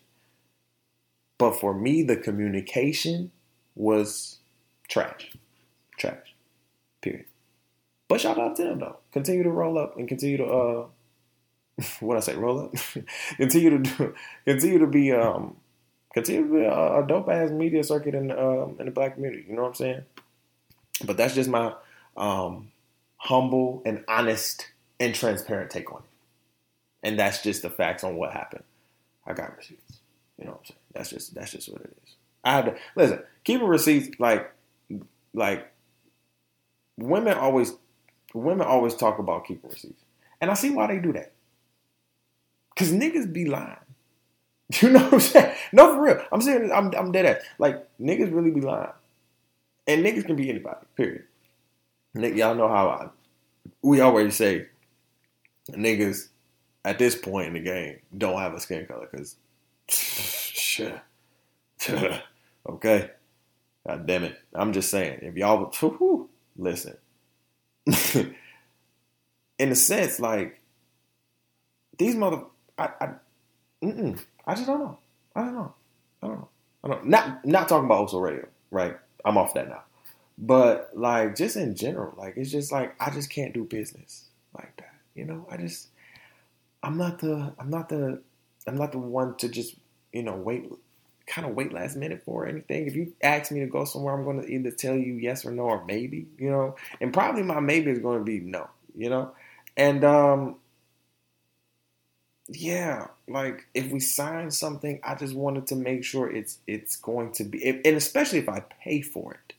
But 1.38 1.60
for 1.60 1.73
me, 1.73 2.03
the 2.03 2.17
communication 2.17 3.32
was 3.75 4.39
trash. 4.89 5.32
Trash. 5.97 6.36
Period. 7.01 7.25
But 8.08 8.21
shout 8.21 8.39
out 8.39 8.56
to 8.58 8.63
them 8.63 8.80
though. 8.80 8.97
Continue 9.12 9.43
to 9.43 9.49
roll 9.49 9.77
up 9.77 9.97
and 9.97 10.08
continue 10.08 10.38
to 10.38 10.45
uh 10.45 10.86
what 11.99 12.17
I 12.17 12.21
say, 12.21 12.36
roll 12.36 12.60
up. 12.60 12.73
continue 13.38 13.69
to 13.69 13.80
do, 13.80 14.15
continue 14.45 14.80
to 14.80 14.88
be 14.88 15.12
um 15.12 15.58
continue 16.13 16.47
to 16.47 16.53
be 16.53 16.62
a, 16.62 17.03
a 17.03 17.06
dope 17.08 17.30
ass 17.30 17.51
media 17.51 17.84
circuit 17.84 18.15
in 18.15 18.32
um 18.32 18.77
in 18.80 18.86
the 18.86 18.91
black 18.91 19.15
community. 19.15 19.45
You 19.47 19.56
know 19.56 19.63
what 19.63 19.69
I'm 19.69 19.75
saying? 19.75 20.03
But 21.06 21.18
that's 21.18 21.36
just 21.36 21.50
my 21.50 21.74
um 22.16 22.72
humble 23.18 23.82
and 23.86 24.04
honest 24.08 24.68
and 25.00 25.14
transparent 25.14 25.70
take 25.70 25.92
on 25.92 26.00
it. 26.00 27.08
And 27.08 27.20
that's 27.20 27.42
just 27.42 27.62
the 27.62 27.70
facts 27.70 28.04
on 28.04 28.16
what 28.16 28.34
happened. 28.34 28.64
I 29.26 29.34
got 29.34 29.56
receipts. 29.58 30.00
You 30.38 30.46
know 30.46 30.52
what 30.52 30.60
I'm 30.62 30.66
saying? 30.66 30.80
That's 30.94 31.10
just 31.10 31.36
that's 31.36 31.52
just 31.52 31.70
what 31.70 31.82
it 31.82 31.98
is. 32.04 32.14
I 32.44 32.54
have 32.54 32.66
to 32.66 32.76
listen, 32.96 33.20
keeping 33.44 33.68
receipts 33.68 34.20
like 34.20 34.52
like 35.34 35.72
women 36.98 37.38
always 37.38 37.74
women 38.34 38.66
always 38.66 38.96
talk 38.96 39.20
about 39.20 39.46
keeping 39.46 39.70
receipts. 39.70 40.04
And 40.42 40.52
I 40.52 40.54
see 40.54 40.70
why 40.70 40.88
they 40.88 41.00
do 41.00 41.14
that. 41.14 41.32
Cause 42.76 42.92
niggas 42.92 43.32
be 43.32 43.46
lying. 43.46 43.78
You 44.82 44.90
know 44.90 45.04
what 45.04 45.14
I'm 45.14 45.20
saying? 45.22 45.56
No, 45.72 45.96
for 45.96 46.02
real. 46.02 46.22
I'm 46.30 46.42
saying 46.42 46.72
I'm 46.74 46.94
I'm 46.94 47.14
dead 47.14 47.26
ass. 47.26 47.42
Like 47.58 47.88
niggas 48.00 48.36
really 48.36 48.52
be 48.52 48.60
lying. 48.60 48.92
And 49.88 50.06
niggas 50.06 50.26
can 50.26 50.36
be 50.36 50.50
anybody, 50.50 50.86
period. 50.95 51.23
Nick, 52.13 52.36
y'all 52.36 52.56
know 52.56 52.67
how 52.67 52.89
I 52.89 53.08
we 53.82 54.02
always 54.02 54.36
say 54.36 54.67
niggas 55.71 56.30
at 56.86 57.00
this 57.00 57.15
point 57.15 57.47
in 57.47 57.54
the 57.54 57.60
game 57.60 58.00
don't 58.17 58.39
have 58.39 58.54
a 58.54 58.60
skin 58.60 58.86
color 58.86 59.08
because 59.12 59.36
shit. 59.88 61.00
okay. 62.69 63.12
God 63.86 64.06
damn 64.06 64.23
it. 64.26 64.38
I'm 64.54 64.73
just 64.73 64.89
saying, 64.89 65.19
if 65.21 65.36
y'all 65.36 65.71
listen. 66.58 66.97
in 69.60 69.71
a 69.71 69.76
sense, 69.76 70.19
like 70.19 70.62
these 71.97 72.15
mother 72.15 72.43
I 72.78 72.89
I, 73.00 73.10
I 74.45 74.56
just 74.56 74.67
don't 74.67 74.80
know. 74.80 74.97
I 75.36 75.41
don't 75.41 75.56
know. 75.56 75.73
I 76.21 76.28
don't 76.28 76.39
know. 76.39 76.50
I 76.84 76.88
don't 76.89 77.06
not 77.08 77.45
not 77.45 77.69
talking 77.69 77.86
about 77.86 78.10
Oso 78.10 78.21
Radio, 78.21 78.47
right? 78.71 78.97
I'm 79.25 79.38
off 79.38 79.53
that 79.53 79.69
now. 79.69 79.84
But 80.38 80.91
like 80.93 81.36
just 81.36 81.56
in 81.56 81.75
general, 81.75 82.13
like 82.17 82.38
it's 82.38 82.51
just 82.51 82.71
like 82.71 82.95
I 83.01 83.10
just 83.10 83.30
can't 83.30 83.53
do 83.53 83.63
business 83.63 84.25
like 84.53 84.75
that. 84.77 84.93
You 85.15 85.25
know, 85.25 85.47
I 85.49 85.58
just 85.58 85.88
I'm 86.84 86.97
not 86.97 87.19
the 87.19 87.53
I'm 87.60 87.69
not 87.69 87.89
the 87.89 88.21
I'm 88.67 88.77
not 88.77 88.91
the 88.91 88.99
one 88.99 89.36
to 89.38 89.49
just 89.49 89.75
you 90.13 90.23
know 90.23 90.36
wait 90.36 90.69
kind 91.25 91.45
of 91.47 91.56
wait 91.56 91.73
last 91.73 91.95
minute 91.97 92.23
for 92.23 92.45
anything. 92.45 92.88
If 92.88 92.95
you 92.95 93.13
ask 93.21 93.51
me 93.51 93.60
to 93.60 93.65
go 93.65 93.84
somewhere, 93.84 94.13
I'm 94.13 94.23
going 94.23 94.41
to 94.41 94.47
either 94.47 94.71
tell 94.71 94.95
you 94.95 95.13
yes 95.15 95.45
or 95.45 95.51
no 95.51 95.63
or 95.63 95.84
maybe. 95.86 96.27
You 96.38 96.51
know, 96.51 96.75
and 97.01 97.13
probably 97.13 97.43
my 97.43 97.60
maybe 97.60 97.91
is 97.91 97.99
going 97.99 98.19
to 98.19 98.23
be 98.23 98.39
no. 98.39 98.69
You 98.95 99.10
know, 99.10 99.32
and 99.75 100.03
um 100.03 100.56
yeah, 102.50 103.08
like 103.28 103.68
if 103.74 103.92
we 103.92 104.00
sign 104.00 104.52
something, 104.52 105.00
I 105.04 105.16
just 105.16 105.36
wanted 105.36 105.68
to 105.68 105.76
make 105.76 106.04
sure 106.04 106.32
it's 106.32 106.60
it's 106.68 106.96
going 106.96 107.34
to 107.34 107.44
be, 107.44 107.68
and 107.68 107.98
especially 107.98 108.40
if 108.40 108.50
I 108.50 108.62
pay 108.62 109.02
for 109.02 109.34
it 109.34 109.54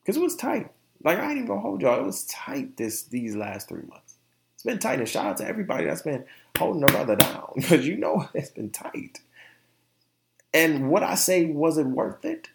because 0.00 0.16
it 0.16 0.22
was 0.22 0.36
tight. 0.36 0.70
Like 1.02 1.18
I 1.18 1.24
ain't 1.24 1.36
even 1.36 1.46
gonna 1.46 1.60
hold 1.60 1.82
y'all. 1.82 2.00
It 2.00 2.06
was 2.06 2.24
tight 2.26 2.76
this 2.76 3.02
these 3.04 3.36
last 3.36 3.68
three 3.68 3.82
months. 3.88 4.14
It's 4.54 4.62
been 4.62 4.78
tight, 4.78 5.00
and 5.00 5.08
shout 5.08 5.26
out 5.26 5.36
to 5.38 5.48
everybody 5.48 5.86
that's 5.86 6.02
been 6.02 6.24
holding 6.58 6.80
their 6.80 6.88
brother 6.88 7.16
down 7.16 7.52
because 7.56 7.86
you 7.86 7.96
know 7.96 8.28
it's 8.34 8.50
been 8.50 8.70
tight. 8.70 9.20
And 10.54 10.90
what 10.90 11.02
I 11.02 11.16
say 11.16 11.46
was 11.46 11.78
it 11.78 11.86
worth 11.86 12.24
it? 12.24 12.48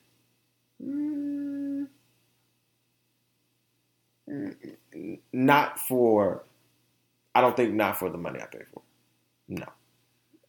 Mm, 0.84 1.88
not 5.34 5.80
for. 5.80 6.44
I 7.36 7.42
don't 7.42 7.58
think 7.58 7.74
not 7.74 7.98
for 7.98 8.10
the 8.10 8.18
money 8.18 8.40
I 8.42 8.46
paid 8.46 8.68
for. 8.74 8.83
No, 9.48 9.66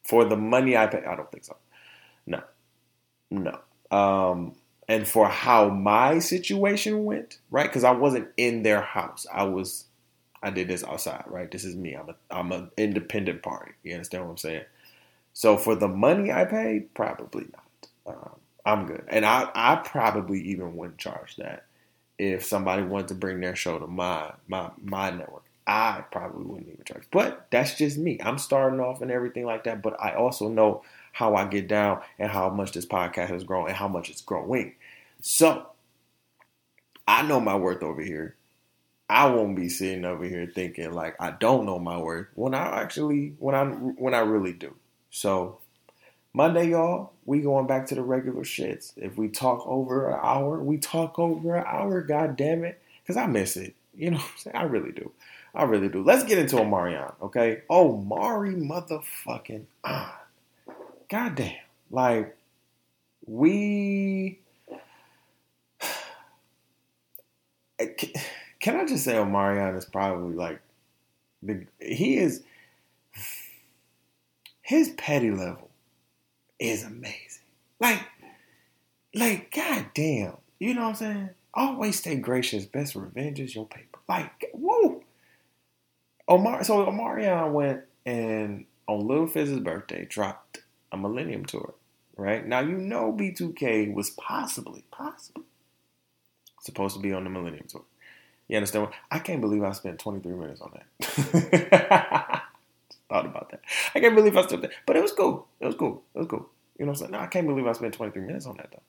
for 0.04 0.24
the 0.24 0.36
money 0.36 0.76
I 0.76 0.86
pay, 0.86 1.04
I 1.04 1.16
don't 1.16 1.30
think 1.30 1.44
so. 1.44 1.56
No, 2.26 2.42
no. 3.30 3.60
Um, 3.96 4.56
and 4.88 5.06
for 5.08 5.28
how 5.28 5.68
my 5.70 6.18
situation 6.20 7.04
went, 7.04 7.38
right? 7.50 7.68
Because 7.68 7.84
I 7.84 7.92
wasn't 7.92 8.28
in 8.36 8.62
their 8.62 8.82
house. 8.82 9.26
I 9.32 9.44
was, 9.44 9.86
I 10.42 10.50
did 10.50 10.68
this 10.68 10.84
outside, 10.84 11.24
right? 11.26 11.50
This 11.50 11.64
is 11.64 11.76
me. 11.76 11.94
I'm 11.94 12.10
a, 12.10 12.16
I'm 12.30 12.52
an 12.52 12.70
independent 12.76 13.42
party. 13.42 13.72
You 13.82 13.94
understand 13.94 14.24
what 14.24 14.30
I'm 14.32 14.36
saying? 14.38 14.64
So 15.32 15.56
for 15.58 15.74
the 15.74 15.88
money 15.88 16.32
I 16.32 16.44
paid, 16.44 16.94
probably 16.94 17.46
not. 17.52 18.14
Um, 18.16 18.36
I'm 18.66 18.86
good, 18.86 19.04
and 19.08 19.26
I, 19.26 19.50
I 19.54 19.76
probably 19.76 20.40
even 20.42 20.76
wouldn't 20.76 20.98
charge 20.98 21.36
that 21.36 21.66
if 22.18 22.44
somebody 22.44 22.82
wanted 22.82 23.08
to 23.08 23.14
bring 23.14 23.40
their 23.40 23.56
show 23.56 23.78
to 23.78 23.86
my, 23.86 24.32
my, 24.48 24.70
my 24.82 25.10
network. 25.10 25.43
I 25.66 26.04
probably 26.10 26.44
wouldn't 26.44 26.68
even 26.68 26.84
charge. 26.84 27.04
But 27.10 27.46
that's 27.50 27.74
just 27.74 27.96
me. 27.96 28.18
I'm 28.22 28.38
starting 28.38 28.80
off 28.80 29.00
and 29.00 29.10
everything 29.10 29.46
like 29.46 29.64
that. 29.64 29.82
But 29.82 30.00
I 30.00 30.14
also 30.14 30.48
know 30.48 30.82
how 31.12 31.34
I 31.36 31.46
get 31.46 31.68
down 31.68 32.02
and 32.18 32.30
how 32.30 32.50
much 32.50 32.72
this 32.72 32.86
podcast 32.86 33.28
has 33.28 33.44
grown 33.44 33.68
and 33.68 33.76
how 33.76 33.88
much 33.88 34.10
it's 34.10 34.20
growing. 34.20 34.74
So 35.20 35.66
I 37.08 37.22
know 37.22 37.40
my 37.40 37.56
worth 37.56 37.82
over 37.82 38.02
here. 38.02 38.36
I 39.08 39.26
won't 39.26 39.56
be 39.56 39.68
sitting 39.68 40.04
over 40.04 40.24
here 40.24 40.50
thinking 40.52 40.92
like 40.92 41.16
I 41.20 41.30
don't 41.32 41.66
know 41.66 41.78
my 41.78 41.98
worth 41.98 42.28
when 42.34 42.54
I 42.54 42.80
actually 42.80 43.34
when 43.38 43.54
I 43.54 43.64
when 43.64 44.14
I 44.14 44.20
really 44.20 44.52
do. 44.52 44.74
So 45.10 45.58
Monday, 46.32 46.70
y'all, 46.70 47.12
we 47.26 47.40
going 47.40 47.66
back 47.68 47.86
to 47.86 47.94
the 47.94 48.02
regular 48.02 48.42
shits. 48.42 48.92
If 48.96 49.16
we 49.16 49.28
talk 49.28 49.64
over 49.66 50.10
an 50.10 50.18
hour, 50.20 50.58
we 50.58 50.78
talk 50.78 51.18
over 51.18 51.54
an 51.54 51.64
hour. 51.64 52.00
God 52.00 52.36
damn 52.36 52.64
it, 52.64 52.82
because 53.02 53.16
I 53.16 53.26
miss 53.26 53.56
it. 53.56 53.74
You 53.94 54.10
know, 54.12 54.22
i 54.52 54.64
really 54.64 54.90
do. 54.90 55.12
I 55.54 55.64
really 55.64 55.88
do. 55.88 56.02
Let's 56.02 56.24
get 56.24 56.38
into 56.38 56.56
Omarion, 56.56 57.14
okay? 57.22 57.62
Oh, 57.70 57.96
Mari 57.96 58.54
motherfucking 58.54 59.66
ah. 59.84 60.20
Goddamn. 61.08 61.54
Like, 61.90 62.36
we. 63.26 64.40
Can 68.60 68.76
I 68.80 68.84
just 68.84 69.04
say 69.04 69.14
Omarion 69.14 69.76
is 69.76 69.84
probably 69.84 70.34
like. 70.34 70.60
The, 71.42 71.66
he 71.80 72.16
is. 72.16 72.42
His 74.62 74.88
petty 74.96 75.30
level 75.30 75.68
is 76.58 76.82
amazing. 76.82 77.42
Like, 77.78 78.00
like, 79.14 79.54
goddamn. 79.54 80.38
You 80.58 80.74
know 80.74 80.82
what 80.82 80.88
I'm 80.88 80.94
saying? 80.94 81.30
Always 81.52 81.98
stay 81.98 82.16
gracious. 82.16 82.64
Best 82.64 82.94
revenge 82.94 83.38
is 83.40 83.54
your 83.54 83.66
paper. 83.66 83.98
Like, 84.08 84.50
whoa. 84.52 84.93
Omar, 86.28 86.64
so 86.64 86.86
Omarion 86.86 87.52
went 87.52 87.82
and 88.06 88.64
on 88.86 89.06
Lil 89.06 89.26
Fizz's 89.26 89.60
birthday 89.60 90.06
dropped 90.06 90.62
a 90.92 90.96
Millennium 90.96 91.44
Tour, 91.44 91.74
right? 92.16 92.46
Now 92.46 92.60
you 92.60 92.76
know 92.76 93.12
B2K 93.12 93.92
was 93.92 94.10
possibly, 94.10 94.84
possibly 94.90 95.44
supposed 96.60 96.96
to 96.96 97.02
be 97.02 97.12
on 97.12 97.24
the 97.24 97.30
Millennium 97.30 97.66
Tour. 97.68 97.84
You 98.48 98.56
understand? 98.56 98.86
What? 98.86 98.94
I 99.10 99.18
can't 99.18 99.40
believe 99.40 99.62
I 99.62 99.72
spent 99.72 99.98
23 99.98 100.32
minutes 100.32 100.60
on 100.60 100.72
that. 100.74 102.42
Thought 103.08 103.26
about 103.26 103.50
that. 103.50 103.60
I 103.94 104.00
can't 104.00 104.14
believe 104.14 104.36
I 104.36 104.42
spent 104.42 104.62
that, 104.62 104.72
but 104.86 104.96
it 104.96 105.02
was 105.02 105.12
cool. 105.12 105.46
It 105.60 105.66
was 105.66 105.74
cool. 105.74 106.02
It 106.14 106.18
was 106.18 106.26
cool. 106.26 106.48
You 106.78 106.86
know 106.86 106.92
what 106.92 106.96
I'm 106.96 107.00
saying? 107.00 107.12
No, 107.12 107.18
I 107.20 107.26
can't 107.26 107.46
believe 107.46 107.66
I 107.66 107.72
spent 107.72 107.94
23 107.94 108.22
minutes 108.22 108.46
on 108.46 108.56
that 108.56 108.70
though. 108.72 108.82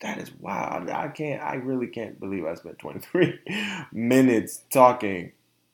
That 0.00 0.18
is 0.18 0.32
wild. 0.40 0.88
I 0.88 1.08
can't. 1.08 1.42
I 1.42 1.54
really 1.56 1.86
can't 1.86 2.18
believe 2.18 2.46
I 2.46 2.54
spent 2.54 2.78
23 2.78 3.38
minutes 3.92 4.62
talking 4.70 5.32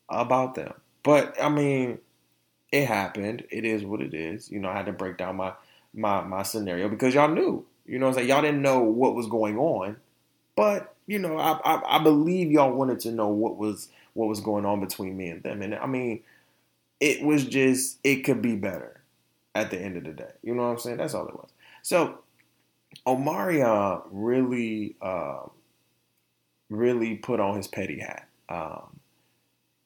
about 0.09 0.57
them. 0.57 0.75
But 1.07 1.41
I 1.41 1.49
mean, 1.49 2.01
it 2.73 2.87
happened. 2.87 3.45
It 3.49 3.65
is 3.65 3.85
what 3.85 4.01
it 4.01 4.13
is. 4.13 4.51
You 4.51 4.59
know, 4.59 4.69
I 4.69 4.73
had 4.73 4.87
to 4.87 4.93
break 4.93 5.17
down 5.17 5.37
my 5.37 5.53
my 5.95 6.23
my 6.23 6.43
scenario 6.43 6.89
because 6.89 7.15
y'all 7.15 7.29
knew. 7.29 7.65
You 7.87 8.01
know, 8.01 8.09
I'm 8.09 8.15
saying 8.15 8.29
y'all 8.29 8.43
didn't 8.43 8.61
know 8.61 8.81
what 8.81 9.15
was 9.15 9.29
going 9.29 9.57
on, 9.57 9.99
but 10.57 10.97
you 11.07 11.21
know, 11.21 11.39
I, 11.39 11.61
I 11.65 11.99
I 11.99 12.03
believe 12.03 12.51
y'all 12.51 12.73
wanted 12.73 12.99
to 13.01 13.13
know 13.13 13.29
what 13.29 13.57
was 13.57 13.89
what 14.15 14.29
was 14.29 14.41
going 14.41 14.67
on 14.67 14.81
between 14.81 15.17
me 15.17 15.29
and 15.29 15.45
them. 15.45 15.63
And 15.63 15.77
I 15.77 15.87
mean, 15.87 16.25
it 16.99 17.23
was 17.23 17.45
just 17.45 18.01
it 18.03 18.25
could 18.25 18.43
be 18.43 18.57
better 18.57 19.01
at 19.55 19.71
the 19.71 19.79
end 19.79 19.97
of 19.97 20.03
the 20.03 20.13
day. 20.13 20.33
You 20.43 20.57
know 20.57 20.63
what 20.65 20.71
I'm 20.71 20.79
saying? 20.81 20.97
That's 20.97 21.15
all 21.15 21.29
it 21.29 21.37
was. 21.37 21.51
So 21.83 22.19
Omarion 23.07 24.03
really, 24.11 24.97
uh, 25.01 25.43
really 26.69 27.15
put 27.15 27.39
on 27.39 27.57
his 27.57 27.69
petty 27.69 28.01
hat. 28.01 28.27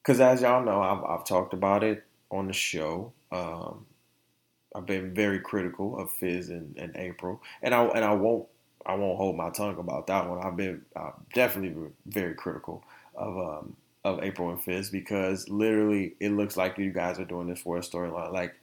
Because 0.01 0.19
um, 0.19 0.27
as 0.27 0.41
y'all 0.41 0.63
know, 0.63 0.81
I've, 0.81 1.03
I've, 1.03 1.25
talked 1.25 1.53
about 1.53 1.83
it 1.83 2.03
on 2.29 2.47
the 2.47 2.53
show. 2.53 3.11
Um, 3.31 3.85
I've 4.75 4.85
been 4.85 5.13
very 5.13 5.39
critical 5.39 5.97
of 5.99 6.11
Fizz 6.11 6.49
and, 6.49 6.77
and, 6.77 6.93
Apryl, 6.95 7.39
and 7.61 7.73
I 7.73 7.83
and 7.85 8.05
I 8.05 8.13
won't 8.13 8.47
I 8.85 8.95
won't 8.95 9.17
hold 9.17 9.35
my 9.35 9.49
tongue 9.49 9.77
about 9.77 10.07
that 10.07 10.29
one. 10.29 10.39
I've 10.39 10.57
been 10.57 10.81
uh, 10.95 11.11
definitely 11.33 11.89
very 12.07 12.33
critical 12.35 12.83
of 13.15 13.37
um, 13.37 13.75
of 14.03 14.19
Apryl 14.19 14.51
and 14.51 14.61
Fizz 14.63 14.89
because 14.89 15.49
literally 15.49 16.15
it 16.19 16.31
looks 16.31 16.57
like 16.57 16.77
you 16.77 16.91
guys 16.91 17.19
are 17.19 17.25
doing 17.25 17.47
this 17.47 17.59
for 17.61 17.77
a 17.77 17.81
storyline, 17.81 18.31
like 18.31 18.55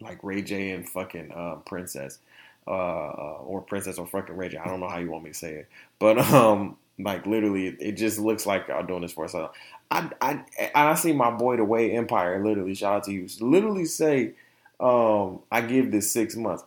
like 0.00 0.22
Ray 0.22 0.42
J 0.42 0.70
and 0.72 0.88
fucking 0.88 1.32
uh, 1.32 1.56
Princess. 1.66 2.18
uh, 2.66 3.42
or 3.42 3.60
princess 3.60 3.98
or 3.98 4.06
fucking 4.06 4.36
Reggie. 4.36 4.58
I 4.58 4.66
don't 4.66 4.80
know 4.80 4.88
how 4.88 4.98
you 4.98 5.10
want 5.10 5.24
me 5.24 5.30
to 5.30 5.36
say 5.36 5.54
it, 5.54 5.68
but 5.98 6.18
um, 6.32 6.76
like 6.98 7.26
literally, 7.26 7.68
it, 7.80 7.92
just 7.92 8.18
looks 8.18 8.46
like 8.46 8.68
y'all 8.68 8.84
doing 8.84 9.02
this 9.02 9.12
for 9.12 9.24
us. 9.24 9.34
I 9.34 10.10
I 10.20 10.44
I 10.74 10.94
see 10.94 11.12
my 11.12 11.30
boy 11.30 11.56
the 11.56 11.64
way 11.64 11.92
Empire 11.92 12.44
literally 12.44 12.74
shout 12.74 12.96
out 12.96 13.04
to 13.04 13.12
you. 13.12 13.26
Literally 13.40 13.84
say, 13.84 14.34
um, 14.80 15.40
I 15.50 15.60
give 15.62 15.90
this 15.90 16.12
six 16.12 16.36
months. 16.36 16.64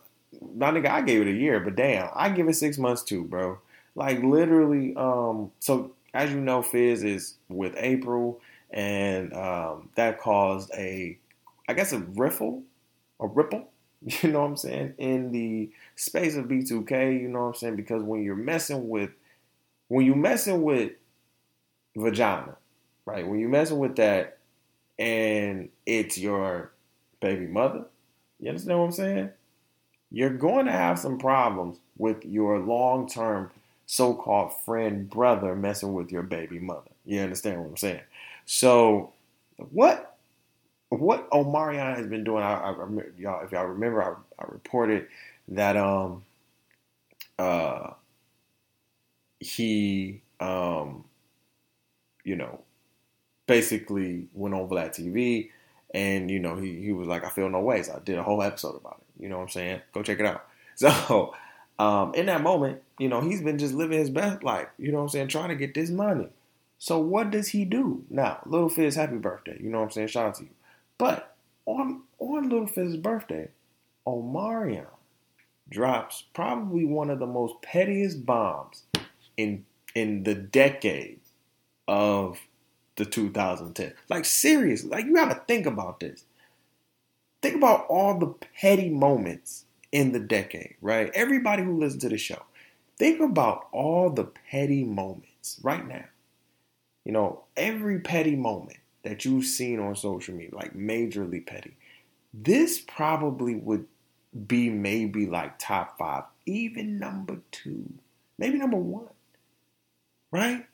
Not 0.54 0.74
nigga, 0.74 0.90
I 0.90 1.02
gave 1.02 1.22
it 1.22 1.28
a 1.28 1.32
year, 1.32 1.60
but 1.60 1.76
damn, 1.76 2.10
I 2.14 2.28
give 2.30 2.48
it 2.48 2.54
six 2.54 2.78
months 2.78 3.02
too, 3.02 3.24
bro. 3.24 3.58
Like 3.94 4.22
literally, 4.22 4.94
um, 4.96 5.50
so 5.58 5.92
as 6.14 6.30
you 6.30 6.40
know, 6.40 6.62
Fizz 6.62 7.04
is 7.04 7.34
with 7.48 7.74
Apryl, 7.76 8.36
and 8.70 9.32
um, 9.34 9.88
that 9.94 10.20
caused 10.20 10.70
a, 10.76 11.18
I 11.68 11.72
guess 11.72 11.92
a 11.92 11.98
riffle, 12.00 12.62
a 13.18 13.26
ripple 13.26 13.68
you 14.22 14.30
know 14.30 14.40
what 14.40 14.46
I'm 14.46 14.56
saying, 14.56 14.94
in 14.98 15.32
the 15.32 15.70
space 15.96 16.36
of 16.36 16.46
B2K, 16.46 17.20
you 17.20 17.28
know 17.28 17.40
what 17.40 17.46
I'm 17.46 17.54
saying? 17.54 17.76
Because 17.76 18.02
when 18.02 18.22
you're 18.22 18.36
messing 18.36 18.88
with 18.88 19.10
when 19.88 20.06
you're 20.06 20.16
messing 20.16 20.62
with 20.62 20.92
vagina, 21.96 22.56
right? 23.04 23.26
When 23.26 23.40
you're 23.40 23.48
messing 23.48 23.78
with 23.78 23.96
that 23.96 24.38
and 24.98 25.68
it's 25.86 26.18
your 26.18 26.72
baby 27.20 27.46
mother, 27.46 27.84
you 28.38 28.48
understand 28.48 28.78
what 28.78 28.84
I'm 28.84 28.92
saying? 28.92 29.30
You're 30.10 30.30
going 30.30 30.66
to 30.66 30.72
have 30.72 30.98
some 30.98 31.18
problems 31.18 31.78
with 31.96 32.24
your 32.24 32.58
long 32.58 33.08
term 33.08 33.50
so 33.86 34.14
called 34.14 34.52
friend 34.64 35.08
brother 35.08 35.54
messing 35.56 35.94
with 35.94 36.12
your 36.12 36.22
baby 36.22 36.58
mother. 36.58 36.90
You 37.04 37.20
understand 37.20 37.60
what 37.60 37.70
I'm 37.70 37.76
saying? 37.76 38.00
So, 38.46 39.12
what 39.70 40.16
what 40.90 41.28
Omarion 41.30 41.96
has 41.96 42.06
been 42.06 42.24
doing, 42.24 42.42
I, 42.42 42.54
I, 42.54 42.74
y'all, 43.18 43.44
if 43.44 43.52
y'all 43.52 43.66
remember, 43.66 44.02
I, 44.02 44.42
I 44.42 44.46
reported 44.48 45.06
that 45.48 45.76
um 45.76 46.24
uh 47.38 47.90
he 49.40 50.22
um 50.40 51.04
you 52.24 52.36
know 52.36 52.60
basically 53.46 54.26
went 54.34 54.54
on 54.54 54.68
Vlad 54.68 54.90
TV 54.90 55.50
and 55.94 56.30
you 56.30 56.38
know 56.38 56.56
he 56.56 56.80
he 56.80 56.92
was 56.92 57.08
like 57.08 57.24
I 57.24 57.30
feel 57.30 57.48
no 57.48 57.60
ways. 57.60 57.88
I 57.88 57.98
did 58.00 58.18
a 58.18 58.22
whole 58.22 58.42
episode 58.42 58.76
about 58.76 59.00
it. 59.00 59.22
You 59.22 59.28
know 59.28 59.36
what 59.36 59.44
I'm 59.44 59.48
saying? 59.48 59.80
Go 59.92 60.02
check 60.02 60.20
it 60.20 60.26
out. 60.26 60.44
So 60.76 61.34
um 61.80 62.14
in 62.14 62.26
that 62.26 62.40
moment, 62.40 62.82
you 62.98 63.08
know 63.08 63.20
he's 63.20 63.42
been 63.42 63.58
just 63.58 63.74
living 63.74 63.98
his 63.98 64.10
best 64.10 64.44
life. 64.44 64.68
You 64.78 64.92
know 64.92 64.98
what 64.98 65.04
I'm 65.04 65.08
saying? 65.08 65.28
Trying 65.28 65.48
to 65.48 65.56
get 65.56 65.74
this 65.74 65.90
money. 65.90 66.28
So 66.78 67.00
what 67.00 67.32
does 67.32 67.48
he 67.48 67.64
do 67.64 68.04
now? 68.08 68.40
Little 68.46 68.68
Fizz, 68.68 68.94
happy 68.94 69.16
birthday. 69.16 69.58
You 69.60 69.70
know 69.70 69.78
what 69.78 69.86
I'm 69.86 69.90
saying? 69.90 70.08
Shout 70.08 70.26
out 70.26 70.34
to 70.36 70.44
you. 70.44 70.50
But 70.96 71.34
on 71.66 72.02
on 72.18 72.48
Little 72.48 72.66
Fizz's 72.66 72.96
birthday, 72.96 73.48
Omarion 74.06 74.86
drops 75.68 76.24
probably 76.32 76.84
one 76.84 77.10
of 77.10 77.18
the 77.18 77.26
most 77.26 77.60
pettiest 77.62 78.24
bombs 78.24 78.84
in 79.38 79.64
in 79.94 80.24
the 80.24 80.34
decade 80.34 81.20
of 81.86 82.38
the 82.96 83.06
2010. 83.06 83.94
Like 84.10 84.26
seriously, 84.26 84.90
like 84.90 85.06
you 85.06 85.14
got 85.14 85.30
to 85.30 85.42
think 85.46 85.64
about 85.64 86.00
this. 86.00 86.24
Think 87.40 87.56
about 87.56 87.86
all 87.88 88.18
the 88.18 88.34
petty 88.60 88.90
moments 88.90 89.64
in 89.92 90.12
the 90.12 90.20
decade, 90.20 90.74
right? 90.82 91.10
Everybody 91.14 91.62
who 91.62 91.78
listens 91.78 92.02
to 92.02 92.08
the 92.10 92.18
show, 92.18 92.42
think 92.98 93.20
about 93.20 93.68
all 93.72 94.10
the 94.10 94.24
petty 94.24 94.84
moments 94.84 95.60
right 95.62 95.86
now. 95.86 96.04
You 97.04 97.12
know, 97.12 97.44
every 97.56 98.00
petty 98.00 98.36
moment 98.36 98.78
that 99.04 99.24
you've 99.24 99.46
seen 99.46 99.78
on 99.78 99.94
social 99.96 100.34
media, 100.34 100.54
like 100.54 100.74
majorly 100.74 101.46
petty, 101.46 101.76
this 102.34 102.80
probably 102.80 103.54
would 103.54 103.86
be 104.46 104.68
maybe 104.68 105.26
like 105.26 105.58
top 105.58 105.96
five, 105.96 106.24
even 106.44 106.98
number 106.98 107.38
two, 107.50 107.88
maybe 108.36 108.58
number 108.58 108.76
one, 108.76 109.08
right? 110.30 110.66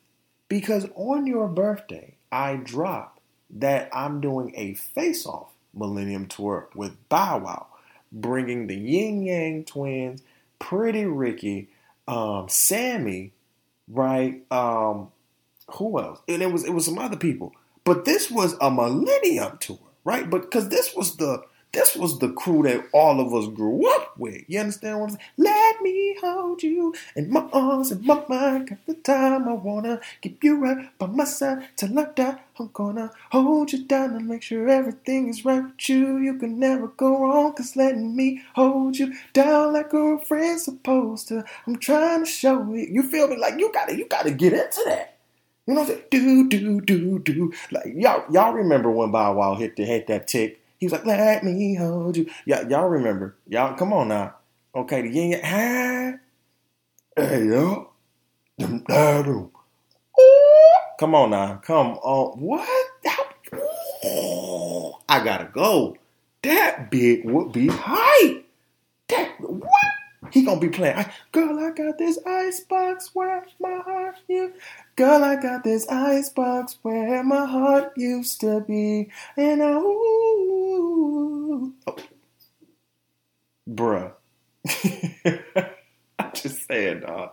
Because 0.48 0.86
on 0.94 1.26
your 1.26 1.48
birthday, 1.48 2.16
I 2.30 2.56
drop 2.56 3.20
that 3.50 3.88
I'm 3.92 4.20
doing 4.20 4.52
a 4.56 4.74
face 4.74 5.26
off 5.26 5.52
Millennium 5.74 6.26
Tour 6.26 6.68
with 6.74 6.96
Bow 7.08 7.38
Wow, 7.38 7.66
bringing 8.12 8.66
the 8.66 8.76
Ying 8.76 9.22
Yang 9.22 9.64
twins, 9.64 10.22
Pretty 10.58 11.04
Ricky, 11.04 11.68
um, 12.06 12.48
Sammie, 12.48 13.32
right? 13.88 14.42
Um, 14.50 15.08
who 15.72 15.98
else? 15.98 16.20
And 16.28 16.42
it 16.42 16.52
was 16.52 16.64
it 16.64 16.72
was 16.72 16.84
some 16.84 16.98
other 16.98 17.16
people. 17.16 17.52
But 17.84 18.04
this 18.04 18.30
was 18.30 18.56
a 18.60 18.70
millennium 18.70 19.58
tour, 19.58 19.78
right? 20.04 20.28
But 20.28 20.42
because 20.42 20.68
this 20.68 20.94
was 20.94 21.16
the 21.16 21.42
this 21.74 21.96
was 21.96 22.18
the 22.18 22.30
crew 22.30 22.62
that 22.62 22.88
all 22.92 23.20
of 23.20 23.34
us 23.34 23.52
grew 23.54 23.86
up 23.96 24.16
with. 24.18 24.44
You 24.46 24.60
understand 24.60 25.00
what 25.00 25.10
I'm 25.10 25.10
saying? 25.10 25.30
Let 25.36 25.82
me 25.82 26.16
hold 26.20 26.62
you 26.62 26.94
in 27.16 27.30
my 27.30 27.48
arms 27.52 27.90
and 27.90 28.04
my 28.04 28.22
mind. 28.28 28.68
Got 28.68 28.86
the 28.86 28.94
time 28.94 29.48
I 29.48 29.52
wanna 29.52 30.00
keep 30.22 30.42
you 30.44 30.56
right 30.56 30.96
by 30.98 31.06
my 31.06 31.24
side 31.24 31.68
till 31.76 31.98
I 31.98 32.04
die. 32.14 32.38
I'm 32.58 32.70
gonna 32.72 33.10
hold 33.32 33.72
you 33.72 33.84
down 33.84 34.14
and 34.14 34.28
make 34.28 34.42
sure 34.42 34.68
everything 34.68 35.28
is 35.28 35.44
right 35.44 35.64
with 35.64 35.88
you. 35.88 36.18
You 36.18 36.38
can 36.38 36.58
never 36.58 36.88
go 36.88 37.18
wrong, 37.20 37.52
cause 37.54 37.76
letting 37.76 38.14
me 38.14 38.42
hold 38.54 38.98
you 38.98 39.12
down 39.32 39.72
like 39.72 39.92
a 39.92 40.18
friend's 40.20 40.64
supposed 40.64 41.28
to. 41.28 41.44
I'm 41.66 41.76
trying 41.76 42.24
to 42.24 42.30
show 42.30 42.72
you. 42.72 42.86
You 42.90 43.02
feel 43.02 43.28
me? 43.28 43.36
Like 43.36 43.58
you 43.58 43.72
gotta, 43.72 43.96
you 43.96 44.06
gotta 44.06 44.30
get 44.30 44.52
into 44.52 44.82
that. 44.86 45.16
You 45.66 45.74
know 45.74 45.80
what 45.80 45.90
I'm 45.90 45.96
saying? 45.96 46.04
Do 46.10 46.48
do 46.48 46.80
do 46.80 47.18
do. 47.18 47.52
Like 47.70 47.86
y'all 47.96 48.24
y'all 48.30 48.52
remember 48.52 48.90
when 48.90 49.10
Bow 49.10 49.34
Wow 49.34 49.54
hit 49.54 49.76
the 49.76 49.84
hit 49.84 50.06
that 50.08 50.28
tick? 50.28 50.60
He 50.84 50.86
was 50.86 50.92
like, 50.92 51.06
"Let 51.06 51.42
me 51.42 51.76
hold 51.76 52.14
you." 52.14 52.28
Y'all 52.44 52.68
y'all 52.68 52.88
remember? 52.88 53.38
Y'all 53.48 53.74
come 53.74 53.94
on 53.94 54.08
now. 54.08 54.34
Okay, 54.74 55.00
the 55.00 55.08
yin 55.08 55.30
yang. 55.30 56.20
Hey 57.16 57.46
yo, 57.46 57.88
Come 61.00 61.14
on 61.14 61.30
now, 61.30 61.56
come 61.64 61.92
on. 62.02 62.38
What? 62.38 62.68
I 65.08 65.24
gotta 65.24 65.48
go. 65.50 65.96
That 66.42 66.90
bit 66.90 67.24
would 67.24 67.50
be 67.52 67.68
hype. 67.68 68.44
That 69.08 69.40
what? 69.40 69.93
He 70.30 70.42
gonna 70.42 70.60
be 70.60 70.68
playing. 70.68 70.96
I, 70.96 71.12
Girl, 71.32 71.58
I 71.58 71.70
got 71.70 71.98
this 71.98 72.18
ice 72.26 72.60
box 72.60 73.10
where 73.12 73.46
my 73.60 73.78
heart 73.78 74.16
you. 74.28 74.52
Girl, 74.96 75.24
I 75.24 75.36
got 75.36 75.64
this 75.64 75.88
ice 75.88 76.28
box 76.28 76.78
where 76.82 77.22
my 77.22 77.46
heart 77.46 77.92
used 77.96 78.40
to 78.40 78.60
be, 78.60 79.10
and 79.36 79.62
I, 79.62 79.72
ooh, 79.72 81.72
oh. 81.86 81.96
bruh. 83.68 84.12
I'm 86.18 86.32
just 86.34 86.66
saying, 86.66 87.00
dog. 87.00 87.32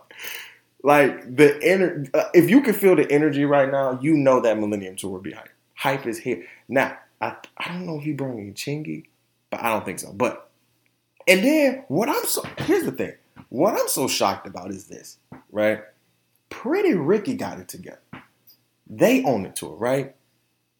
Like 0.82 1.36
the 1.36 1.58
energy, 1.62 2.10
uh, 2.12 2.24
if 2.34 2.50
you 2.50 2.60
can 2.60 2.74
feel 2.74 2.96
the 2.96 3.10
energy 3.10 3.44
right 3.44 3.70
now, 3.70 3.98
you 4.02 4.16
know 4.16 4.40
that 4.40 4.58
Millennium 4.58 4.96
Tour 4.96 5.12
will 5.12 5.20
be 5.20 5.32
hype. 5.32 5.48
Hype 5.74 6.06
is 6.06 6.18
here 6.18 6.44
now. 6.68 6.98
I 7.20 7.36
I 7.56 7.68
don't 7.68 7.86
know 7.86 7.98
if 7.98 8.02
he 8.02 8.12
bringing 8.12 8.52
Chingy, 8.54 9.04
but 9.50 9.62
I 9.62 9.70
don't 9.70 9.84
think 9.84 10.00
so. 10.00 10.12
But 10.12 10.50
and 11.28 11.44
then 11.44 11.84
what 11.88 12.08
I'm 12.08 12.24
so 12.24 12.42
here's 12.58 12.84
the 12.84 12.92
thing. 12.92 13.14
What 13.48 13.74
I'm 13.74 13.88
so 13.88 14.08
shocked 14.08 14.46
about 14.46 14.70
is 14.70 14.86
this, 14.86 15.18
right? 15.50 15.82
Pretty 16.48 16.94
Ricky 16.94 17.34
got 17.34 17.58
it 17.58 17.68
together. 17.68 18.00
They 18.88 19.24
own 19.24 19.42
the 19.44 19.50
tour, 19.50 19.74
right? 19.76 20.14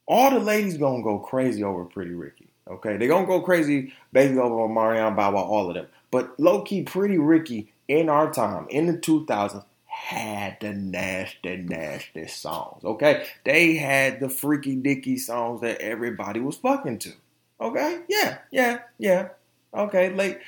All 0.07 0.31
the 0.31 0.38
ladies 0.38 0.76
gonna 0.76 1.02
go 1.02 1.18
crazy 1.18 1.62
over 1.64 1.85
Pretty 1.85 2.12
Ricky. 2.12 2.48
Okay, 2.68 2.96
they 2.96 3.07
gonna 3.07 3.26
go 3.26 3.40
crazy 3.40 3.92
basically 4.12 4.40
over 4.40 4.68
Marianne 4.68 5.16
Bow 5.16 5.35
all 5.37 5.68
of 5.68 5.74
them. 5.74 5.87
But 6.11 6.38
low 6.38 6.62
key, 6.62 6.83
Pretty 6.83 7.18
Ricky 7.18 7.72
in 7.88 8.09
our 8.09 8.33
time 8.33 8.66
in 8.70 8.87
the 8.87 8.94
2000s 8.94 9.64
had 9.87 10.57
the 10.61 10.72
nasty, 10.72 11.57
nasty 11.57 12.26
songs. 12.26 12.85
Okay, 12.85 13.26
they 13.44 13.74
had 13.76 14.20
the 14.20 14.28
freaky 14.28 14.76
dicky 14.76 15.18
songs 15.18 15.61
that 15.61 15.81
everybody 15.81 16.40
was 16.40 16.57
fucking 16.57 16.98
to. 17.00 17.12
Okay, 17.61 18.00
yeah, 18.09 18.38
yeah, 18.50 18.81
yeah. 18.98 19.28
Okay, 19.75 20.11
like, 20.15 20.43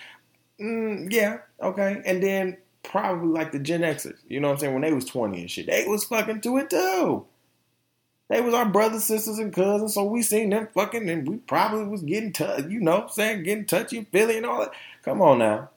mm, 0.61 1.11
yeah, 1.13 1.39
okay. 1.63 2.03
And 2.05 2.23
then 2.23 2.57
probably 2.83 3.29
like 3.29 3.53
the 3.53 3.59
Gen 3.59 3.81
Xers, 3.81 4.19
you 4.29 4.41
know 4.41 4.49
what 4.49 4.55
I'm 4.55 4.61
saying? 4.61 4.73
When 4.75 4.83
they 4.83 4.93
was 4.93 5.07
20 5.07 5.41
and 5.41 5.51
shit, 5.51 5.67
they 5.67 5.87
was 5.87 6.05
fucking 6.05 6.43
to 6.43 6.59
it 6.59 6.71
too. 6.71 7.27
They 8.29 8.41
was 8.41 8.55
our 8.55 8.67
brothers, 8.67 9.05
sisters, 9.05 9.39
and 9.39 9.53
cousins, 9.53 9.95
so 9.95 10.05
we 10.05 10.23
seen 10.23 10.51
them 10.51 10.69
fucking, 10.75 11.09
and 11.09 11.29
we 11.29 11.37
probably 11.37 11.85
was 11.85 12.03
getting 12.03 12.33
touch, 12.33 12.65
you 12.69 12.81
know, 12.81 13.07
saying 13.11 13.43
getting 13.43 13.67
touchy, 13.67 14.07
feely, 14.11 14.39
and 14.39 14.47
all 14.47 14.61
that. 14.61 14.73
Come 15.03 15.21
on 15.21 15.39
now, 15.39 15.71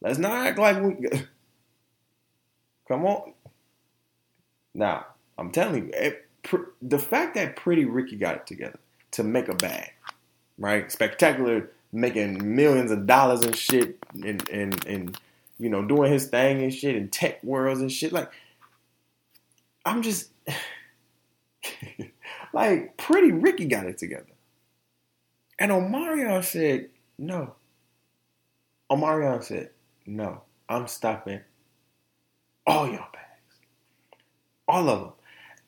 let's 0.00 0.18
not 0.18 0.46
act 0.46 0.58
like 0.58 0.82
we. 0.82 1.08
Come 2.88 3.04
on. 3.04 3.34
Now, 4.74 5.06
I'm 5.38 5.52
telling 5.52 5.86
you, 5.86 5.90
it, 5.94 6.26
the 6.82 6.98
fact 6.98 7.34
that 7.34 7.54
Pretty 7.56 7.84
Ricky 7.84 8.16
got 8.16 8.36
it 8.36 8.46
together 8.46 8.78
to 9.12 9.22
make 9.22 9.48
a 9.48 9.54
bag, 9.54 9.92
right? 10.58 10.90
Spectacular 10.90 11.70
making 11.92 12.54
millions 12.54 12.90
of 12.90 13.06
dollars 13.06 13.42
and 13.42 13.56
shit 13.56 13.98
and 14.14 14.48
and 14.48 14.86
and 14.86 15.18
you 15.58 15.68
know 15.68 15.84
doing 15.84 16.12
his 16.12 16.26
thing 16.26 16.62
and 16.62 16.72
shit 16.72 16.96
in 16.96 17.08
tech 17.08 17.42
worlds 17.42 17.80
and 17.80 17.90
shit 17.90 18.12
like 18.12 18.30
I'm 19.84 20.02
just 20.02 20.30
like 22.52 22.96
pretty 22.96 23.32
Ricky 23.32 23.66
got 23.66 23.86
it 23.86 23.98
together. 23.98 24.26
And 25.58 25.70
Omarion 25.70 26.42
said 26.44 26.88
no. 27.18 27.54
Omarion 28.90 29.42
said 29.42 29.70
no, 30.06 30.42
I'm 30.68 30.86
stopping 30.86 31.40
all 32.66 32.86
y'all 32.86 33.08
bags, 33.12 33.56
all 34.66 34.88
of 34.88 35.00
them. 35.00 35.12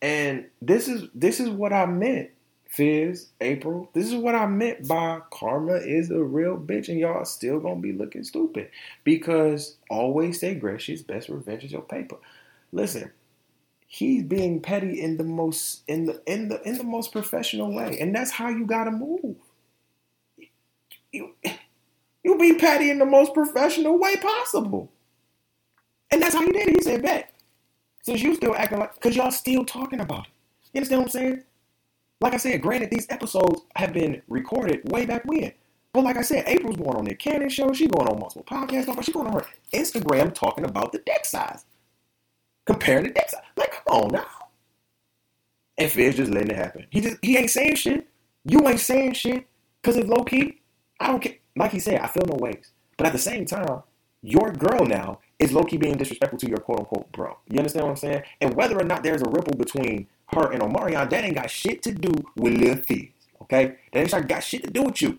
And 0.00 0.46
this 0.60 0.88
is 0.88 1.08
this 1.14 1.40
is 1.40 1.48
what 1.48 1.72
I 1.72 1.86
meant, 1.86 2.30
Fizz, 2.72 3.28
Apryl. 3.40 3.88
This 3.92 4.06
is 4.06 4.14
what 4.14 4.34
I 4.34 4.46
meant 4.46 4.88
by 4.88 5.20
karma 5.30 5.74
is 5.74 6.10
a 6.10 6.22
real 6.22 6.56
bitch, 6.56 6.88
and 6.88 6.98
y'all 6.98 7.24
still 7.26 7.60
gonna 7.60 7.80
be 7.80 7.92
looking 7.92 8.24
stupid 8.24 8.70
because 9.04 9.76
always 9.90 10.40
say 10.40 10.54
Gretchen's 10.54 11.02
best 11.02 11.28
revenge 11.28 11.64
is 11.64 11.72
your 11.72 11.82
paper. 11.82 12.16
Listen, 12.72 13.12
he's 13.86 14.22
being 14.22 14.60
petty 14.60 15.02
in 15.02 15.18
the 15.18 15.24
most 15.24 15.82
in 15.86 16.06
the 16.06 16.22
in 16.24 16.48
the 16.48 16.62
in 16.66 16.78
the 16.78 16.84
most 16.84 17.12
professional 17.12 17.74
way, 17.74 17.98
and 18.00 18.14
that's 18.14 18.30
how 18.30 18.48
you 18.48 18.64
gotta 18.64 18.90
move. 18.90 19.36
You 21.12 21.34
you 22.24 22.38
be 22.38 22.54
petty 22.54 22.88
in 22.88 22.98
the 22.98 23.04
most 23.04 23.34
professional 23.34 23.98
way 23.98 24.16
possible, 24.16 24.90
and 26.10 26.22
that's 26.22 26.34
how 26.34 26.40
you 26.40 26.54
did 26.54 26.68
it. 26.68 26.76
He 26.76 26.82
said, 26.82 27.02
"Bet." 27.02 27.28
Since 28.02 28.22
you 28.22 28.34
still 28.34 28.56
acting 28.56 28.78
like, 28.78 28.98
cause 29.00 29.14
y'all 29.14 29.30
still 29.30 29.64
talking 29.64 30.00
about 30.00 30.26
it. 30.26 30.32
You 30.72 30.78
understand 30.78 31.02
what 31.02 31.06
I'm 31.06 31.10
saying? 31.10 31.44
Like 32.22 32.34
I 32.34 32.36
said, 32.36 32.62
granted, 32.62 32.90
these 32.90 33.06
episodes 33.10 33.62
have 33.74 33.92
been 33.92 34.22
recorded 34.28 34.88
way 34.92 35.06
back 35.06 35.24
when. 35.24 35.52
But 35.92 36.04
like 36.04 36.16
I 36.16 36.22
said, 36.22 36.46
Apryl's 36.46 36.76
going 36.76 36.96
on 36.96 37.04
the 37.04 37.16
Cannon 37.16 37.48
show. 37.48 37.72
She's 37.72 37.90
going 37.90 38.08
on 38.08 38.20
multiple 38.20 38.44
podcasts. 38.44 39.04
She's 39.04 39.12
going 39.12 39.26
on 39.26 39.34
her 39.34 39.46
Instagram 39.74 40.32
talking 40.32 40.64
about 40.64 40.92
the 40.92 40.98
deck 41.00 41.26
size 41.26 41.64
comparing 42.64 43.06
the 43.06 43.10
deck 43.10 43.28
size. 43.28 43.42
Like, 43.56 43.72
come 43.72 44.04
on 44.04 44.12
now. 44.12 44.26
And 45.76 45.90
Fizz 45.90 46.16
just 46.16 46.30
letting 46.30 46.50
it 46.50 46.56
happen. 46.56 46.86
He 46.90 47.00
just 47.00 47.16
he 47.22 47.36
ain't 47.36 47.50
saying 47.50 47.74
shit. 47.74 48.08
You 48.44 48.68
ain't 48.68 48.78
saying 48.78 49.14
shit. 49.14 49.46
Cause 49.82 49.96
it's 49.96 50.08
low 50.08 50.22
key. 50.22 50.60
I 51.00 51.08
don't 51.08 51.20
care. 51.20 51.34
Like 51.56 51.72
he 51.72 51.80
said, 51.80 52.00
I 52.00 52.06
feel 52.06 52.24
no 52.26 52.36
ways. 52.36 52.70
But 52.96 53.08
at 53.08 53.12
the 53.12 53.18
same 53.18 53.46
time, 53.46 53.82
your 54.22 54.52
girl 54.52 54.86
now 54.86 55.18
is 55.40 55.52
low 55.52 55.64
key 55.64 55.76
being 55.76 55.96
disrespectful 55.96 56.38
to 56.38 56.48
your 56.48 56.58
quote 56.58 56.78
unquote 56.80 57.10
bro. 57.10 57.36
You 57.48 57.58
understand 57.58 57.86
what 57.86 57.90
I'm 57.90 57.96
saying? 57.96 58.22
And 58.40 58.54
whether 58.54 58.78
or 58.78 58.84
not 58.84 59.02
there's 59.02 59.22
a 59.22 59.28
ripple 59.28 59.56
between 59.56 60.06
her 60.34 60.52
and 60.52 60.62
Omarion, 60.62 61.08
that 61.10 61.24
ain't 61.24 61.34
got 61.34 61.50
shit 61.50 61.82
to 61.82 61.92
do 61.92 62.12
with 62.36 62.54
Lil 62.54 62.76
Fizz. 62.76 63.08
Okay? 63.42 63.76
That 63.92 64.14
ain't 64.14 64.28
got 64.28 64.42
shit 64.42 64.64
to 64.64 64.70
do 64.70 64.84
with 64.84 65.02
you. 65.02 65.18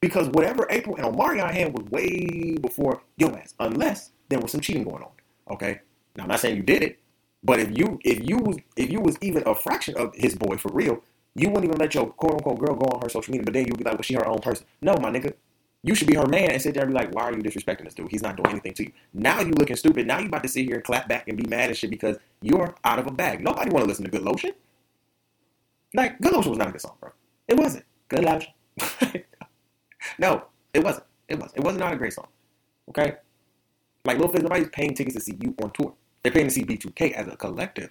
Because 0.00 0.28
whatever 0.28 0.66
Apryl 0.70 0.96
and 0.98 1.16
Omarion 1.16 1.50
had 1.50 1.76
was 1.76 1.86
way 1.90 2.56
before 2.60 3.02
your 3.16 3.36
ass. 3.38 3.54
Unless 3.60 4.10
there 4.28 4.40
was 4.40 4.50
some 4.50 4.60
cheating 4.60 4.84
going 4.84 5.02
on. 5.02 5.10
Okay? 5.50 5.80
Now 6.16 6.24
I'm 6.24 6.28
not 6.28 6.40
saying 6.40 6.56
you 6.56 6.62
did 6.62 6.82
it, 6.82 6.98
but 7.42 7.58
if 7.60 7.76
you 7.76 7.98
if 8.04 8.28
you 8.28 8.38
was 8.38 8.56
if 8.76 8.90
you 8.90 9.00
was 9.00 9.16
even 9.20 9.42
a 9.46 9.54
fraction 9.54 9.96
of 9.96 10.14
his 10.14 10.34
boy 10.34 10.56
for 10.56 10.70
real, 10.72 11.02
you 11.34 11.48
wouldn't 11.48 11.64
even 11.64 11.78
let 11.78 11.94
your 11.94 12.06
quote 12.06 12.34
unquote 12.34 12.58
girl 12.58 12.74
go 12.74 12.86
on 12.86 13.02
her 13.02 13.08
social 13.08 13.32
media. 13.32 13.44
But 13.44 13.54
then 13.54 13.66
you'd 13.66 13.78
be 13.78 13.84
like, 13.84 13.94
well, 13.94 14.02
she 14.02 14.14
her 14.14 14.26
own 14.26 14.40
person. 14.40 14.66
No, 14.80 14.94
my 14.96 15.10
nigga. 15.10 15.32
You 15.84 15.94
should 15.96 16.06
be 16.06 16.14
her 16.14 16.26
man 16.26 16.50
and 16.52 16.62
sit 16.62 16.74
there 16.74 16.84
and 16.84 16.92
be 16.92 16.98
like, 16.98 17.12
why 17.12 17.24
are 17.24 17.32
you 17.32 17.42
disrespecting 17.42 17.84
this 17.84 17.94
dude? 17.94 18.10
He's 18.10 18.22
not 18.22 18.36
doing 18.36 18.50
anything 18.50 18.74
to 18.74 18.84
you. 18.84 18.92
Now 19.12 19.40
you 19.40 19.50
looking 19.50 19.74
stupid. 19.74 20.06
Now 20.06 20.20
you 20.20 20.26
about 20.26 20.44
to 20.44 20.48
sit 20.48 20.64
here 20.64 20.76
and 20.76 20.84
clap 20.84 21.08
back 21.08 21.26
and 21.26 21.36
be 21.36 21.48
mad 21.48 21.70
and 21.70 21.76
shit 21.76 21.90
because 21.90 22.18
you're 22.40 22.74
out 22.84 23.00
of 23.00 23.08
a 23.08 23.10
bag. 23.10 23.42
Nobody 23.42 23.70
want 23.70 23.84
to 23.84 23.88
listen 23.88 24.04
to 24.04 24.10
Good 24.10 24.22
Lotion. 24.22 24.52
Like, 25.94 26.20
Good 26.20 26.32
Lotion 26.32 26.50
was 26.50 26.58
not 26.58 26.68
a 26.68 26.72
good 26.72 26.80
song, 26.80 26.96
bro. 27.00 27.10
It 27.48 27.56
wasn't. 27.56 27.84
Good 28.08 28.24
Lotion. 28.24 28.52
no, 30.18 30.44
it 30.72 30.84
wasn't. 30.84 31.06
It 31.28 31.38
was. 31.40 31.52
It 31.56 31.64
was 31.64 31.76
not 31.76 31.92
a 31.92 31.96
great 31.96 32.12
song. 32.12 32.28
Okay? 32.88 33.16
Like, 34.04 34.18
Lil 34.18 34.28
Fizz, 34.28 34.42
nobody's 34.42 34.68
paying 34.68 34.94
tickets 34.94 35.16
to 35.16 35.20
see 35.20 35.36
you 35.40 35.54
on 35.62 35.72
tour. 35.72 35.94
They're 36.22 36.32
paying 36.32 36.46
to 36.46 36.52
see 36.52 36.64
B2K 36.64 37.12
as 37.12 37.26
a 37.26 37.36
collective. 37.36 37.90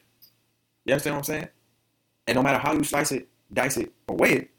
You 0.86 0.93
understand 0.93 1.15
what 1.15 1.19
I'm 1.19 1.23
saying? 1.25 1.47
And 2.27 2.36
no 2.38 2.41
matter 2.41 2.58
how 2.58 2.73
you 2.73 2.84
slice 2.84 3.12
it, 3.12 3.27
dice 3.51 3.77
it, 3.77 3.91
or 4.08 4.15
weigh 4.15 4.34
it, 4.34 4.49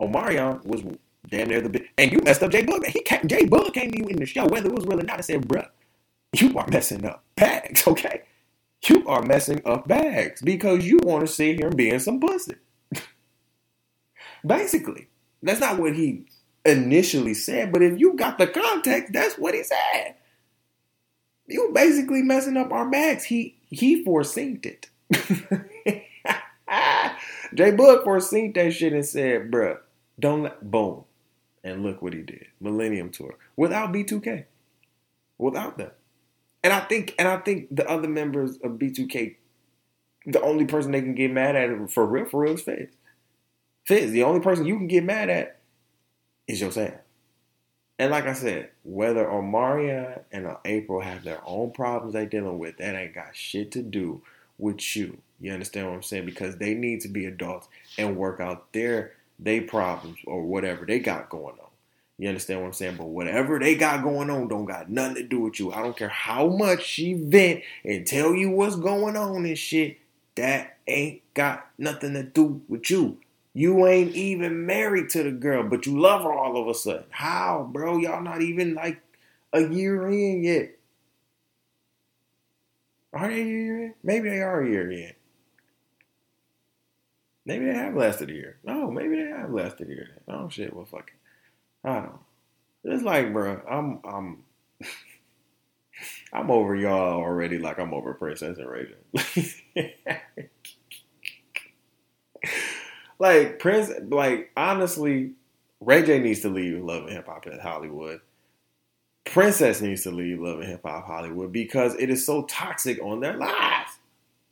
Omarion 0.00 0.64
was 0.64 0.82
damn 1.28 1.48
near 1.48 1.60
the 1.60 1.68
big. 1.68 1.88
And 1.98 2.12
you 2.12 2.18
messed 2.20 2.42
up 2.42 2.50
J-Boog. 2.50 2.86
He 2.86 3.02
came, 3.02 3.26
J-Boog 3.26 3.72
came 3.74 3.90
to 3.90 3.98
you 3.98 4.06
in 4.06 4.16
the 4.16 4.26
show, 4.26 4.46
whether 4.46 4.68
it 4.68 4.74
was 4.74 4.86
real 4.86 5.00
or 5.00 5.02
not, 5.02 5.16
and 5.16 5.24
said, 5.24 5.42
bruh, 5.42 5.68
you 6.34 6.56
are 6.58 6.66
messing 6.68 7.04
up 7.04 7.24
bags, 7.36 7.84
okay? 7.88 8.22
You 8.86 9.06
are 9.08 9.22
messing 9.22 9.62
up 9.64 9.88
bags 9.88 10.42
because 10.42 10.84
you 10.86 10.98
want 11.02 11.26
to 11.26 11.32
sit 11.32 11.56
here 11.56 11.68
and 11.68 11.76
be 11.76 11.90
in 11.90 12.00
some 12.00 12.20
pussy. 12.20 12.56
Basically, 14.46 15.08
that's 15.42 15.60
not 15.60 15.78
what 15.78 15.94
he 15.94 16.26
initially 16.64 17.34
said, 17.34 17.72
but 17.72 17.82
if 17.82 17.98
you 17.98 18.14
got 18.14 18.38
the 18.38 18.46
context, 18.46 19.12
that's 19.12 19.36
what 19.36 19.54
he 19.54 19.62
said 19.62 20.16
you 21.46 21.70
basically 21.74 22.22
messing 22.22 22.56
up 22.56 22.72
our 22.72 22.88
bags. 22.88 23.24
He 23.24 23.56
he 23.70 24.02
foreseen 24.04 24.60
it. 24.62 24.88
J-Boog 27.54 28.04
foreseen 28.04 28.52
that 28.54 28.72
shit 28.72 28.92
and 28.92 29.04
said, 29.04 29.50
bruh, 29.50 29.78
don't 30.18 30.42
let 30.44 30.70
boom. 30.70 31.04
And 31.64 31.82
look 31.82 32.02
what 32.02 32.12
he 32.12 32.20
did. 32.20 32.46
Millennium 32.60 33.10
Tour. 33.10 33.36
Without 33.56 33.92
B2K. 33.92 34.44
Without 35.38 35.78
them. 35.78 35.90
And 36.62 36.72
I 36.72 36.80
think 36.80 37.14
and 37.18 37.26
I 37.26 37.38
think 37.38 37.74
the 37.74 37.88
other 37.88 38.08
members 38.08 38.56
of 38.58 38.72
B2K, 38.72 39.36
the 40.26 40.40
only 40.42 40.66
person 40.66 40.92
they 40.92 41.00
can 41.00 41.14
get 41.14 41.32
mad 41.32 41.56
at 41.56 41.90
for 41.90 42.06
real, 42.06 42.26
for 42.26 42.42
real 42.42 42.54
is 42.54 42.62
Fizz. 42.62 42.88
Fizz, 43.86 44.12
the 44.12 44.22
only 44.22 44.40
person 44.40 44.64
you 44.64 44.76
can 44.76 44.86
get 44.86 45.04
mad 45.04 45.28
at 45.28 45.60
is 46.46 46.60
your 46.60 46.70
Sam. 46.70 46.92
And 47.98 48.10
like 48.10 48.26
I 48.26 48.32
said, 48.32 48.70
whether 48.82 49.24
Omarion 49.24 50.20
and 50.32 50.46
Apryl 50.64 51.02
have 51.02 51.22
their 51.22 51.40
own 51.46 51.70
problems 51.70 52.14
they 52.14 52.26
dealing 52.26 52.58
with, 52.58 52.78
that 52.78 52.94
ain't 52.94 53.14
got 53.14 53.36
shit 53.36 53.70
to 53.72 53.82
do 53.82 54.22
with 54.58 54.96
you. 54.96 55.18
You 55.40 55.52
understand 55.52 55.88
what 55.88 55.94
I'm 55.94 56.02
saying? 56.02 56.26
Because 56.26 56.56
they 56.56 56.74
need 56.74 57.02
to 57.02 57.08
be 57.08 57.26
adults 57.26 57.68
and 57.98 58.16
work 58.16 58.40
out 58.40 58.72
their 58.72 59.12
they 59.38 59.60
problems 59.60 60.18
or 60.26 60.42
whatever 60.42 60.86
they 60.86 60.98
got 60.98 61.28
going 61.28 61.54
on. 61.58 61.70
You 62.18 62.28
understand 62.28 62.60
what 62.60 62.68
I'm 62.68 62.72
saying? 62.72 62.96
But 62.96 63.06
whatever 63.06 63.58
they 63.58 63.74
got 63.74 64.04
going 64.04 64.30
on 64.30 64.48
don't 64.48 64.66
got 64.66 64.88
nothing 64.88 65.16
to 65.16 65.22
do 65.24 65.40
with 65.40 65.58
you. 65.58 65.72
I 65.72 65.82
don't 65.82 65.96
care 65.96 66.08
how 66.08 66.46
much 66.48 66.84
she 66.84 67.14
vent 67.14 67.62
and 67.84 68.06
tell 68.06 68.34
you 68.34 68.50
what's 68.50 68.76
going 68.76 69.16
on 69.16 69.44
and 69.44 69.58
shit. 69.58 69.98
That 70.36 70.78
ain't 70.86 71.22
got 71.34 71.66
nothing 71.78 72.14
to 72.14 72.22
do 72.22 72.62
with 72.68 72.90
you. 72.90 73.18
You 73.52 73.86
ain't 73.86 74.14
even 74.14 74.66
married 74.66 75.10
to 75.10 75.22
the 75.22 75.30
girl, 75.30 75.62
but 75.62 75.86
you 75.86 76.00
love 76.00 76.22
her 76.22 76.32
all 76.32 76.60
of 76.60 76.68
a 76.68 76.74
sudden. 76.74 77.04
How, 77.10 77.68
bro? 77.72 77.98
Y'all 77.98 78.22
not 78.22 78.42
even 78.42 78.74
like 78.74 79.00
a 79.52 79.62
year 79.62 80.08
in 80.08 80.42
yet. 80.42 80.76
Are 83.12 83.28
they 83.28 83.42
a 83.42 83.44
year 83.44 83.84
in? 83.84 83.94
Maybe 84.02 84.28
they 84.28 84.40
are 84.40 84.60
a 84.60 84.68
year 84.68 84.90
in. 84.90 85.12
Maybe 87.46 87.66
they 87.66 87.74
have 87.74 87.94
lasted 87.94 88.30
a 88.30 88.32
year. 88.32 88.58
No, 88.64 88.90
maybe 88.90 89.16
they 89.16 89.28
have 89.28 89.50
lasted 89.52 89.88
a 89.88 89.90
year. 89.90 90.22
Oh 90.28 90.48
shit, 90.48 90.74
well 90.74 90.86
fuck 90.86 91.10
it. 91.10 91.88
I 91.88 91.94
don't 91.94 92.04
know. 92.04 92.18
It's 92.84 93.02
like, 93.02 93.32
bro, 93.32 93.60
I'm 93.68 94.00
I'm 94.04 94.44
I'm 96.32 96.50
over 96.50 96.74
y'all 96.74 97.20
already 97.20 97.58
like 97.58 97.78
I'm 97.78 97.94
over 97.94 98.14
Princess 98.14 98.58
and 98.58 98.68
Ray 98.68 98.86
J. 99.74 99.94
like 103.18 103.58
Prince, 103.58 103.90
like 104.08 104.50
honestly, 104.56 105.32
Ray 105.80 106.02
J 106.04 106.18
needs 106.18 106.40
to 106.40 106.48
leave 106.48 106.82
Love 106.82 107.04
and 107.04 107.12
Hip 107.12 107.26
Hop 107.26 107.46
at 107.46 107.60
Hollywood. 107.60 108.20
Princess 109.24 109.80
needs 109.80 110.02
to 110.02 110.10
leave 110.10 110.40
Love 110.40 110.60
and 110.60 110.68
Hip 110.68 110.82
Hop 110.84 111.06
Hollywood 111.06 111.52
because 111.52 111.94
it 111.94 112.10
is 112.10 112.24
so 112.26 112.44
toxic 112.44 113.00
on 113.02 113.20
their 113.20 113.36
lives. 113.36 113.90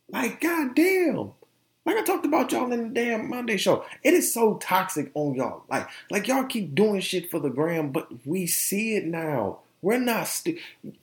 Like, 0.09 0.41
goddamn. 0.41 1.33
Like 1.85 1.97
I 1.97 2.03
talked 2.03 2.27
about 2.27 2.53
y'all 2.53 2.73
in 2.73 2.83
the 2.85 3.01
damn 3.01 3.29
Monday 3.29 3.57
show. 3.57 3.85
It 4.05 4.15
is 4.15 4.33
so 4.33 4.57
toxic 4.59 5.11
on 5.15 5.35
y'all. 5.35 5.65
Like, 5.69 5.89
like 6.11 6.29
y'all 6.29 6.45
keep 6.45 6.75
doing 6.75 7.01
shit 7.01 7.31
for 7.31 7.41
the 7.41 7.51
gram, 7.51 7.91
but 7.91 8.09
we 8.25 8.47
see 8.47 8.95
it 8.97 9.05
now. 9.05 9.59
We're 9.81 9.99
not. 9.99 10.43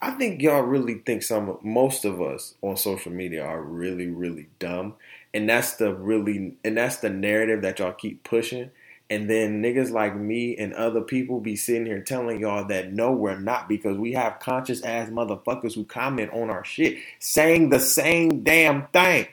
I 0.01 0.11
think 0.11 0.41
y'all 0.41 0.61
really 0.61 0.95
think 0.95 1.23
some. 1.23 1.49
Of 1.49 1.63
most 1.65 2.05
of 2.05 2.21
us 2.21 2.55
on 2.61 2.77
social 2.77 3.11
media 3.11 3.43
are 3.43 3.61
really, 3.61 4.07
really 4.07 4.47
dumb, 4.59 4.93
and 5.33 5.49
that's 5.49 5.73
the 5.73 5.93
really, 5.93 6.55
and 6.63 6.77
that's 6.77 6.97
the 6.97 7.09
narrative 7.09 7.61
that 7.63 7.79
y'all 7.79 7.91
keep 7.91 8.23
pushing. 8.23 8.71
And 9.11 9.29
then 9.29 9.61
niggas 9.61 9.91
like 9.91 10.15
me 10.15 10.55
and 10.55 10.71
other 10.73 11.01
people 11.01 11.39
be 11.39 11.55
sitting 11.55 11.87
here 11.87 12.01
telling 12.01 12.39
y'all 12.39 12.65
that 12.65 12.93
no, 12.93 13.11
we're 13.11 13.39
not 13.39 13.67
because 13.67 13.97
we 13.97 14.13
have 14.13 14.39
conscious 14.39 14.83
ass 14.83 15.09
motherfuckers 15.09 15.73
who 15.73 15.83
comment 15.83 16.31
on 16.31 16.49
our 16.51 16.63
shit 16.63 16.99
saying 17.17 17.69
the 17.69 17.79
same 17.79 18.43
damn 18.43 18.87
thing. 18.87 19.27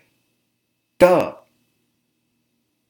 Duh. 0.99 1.35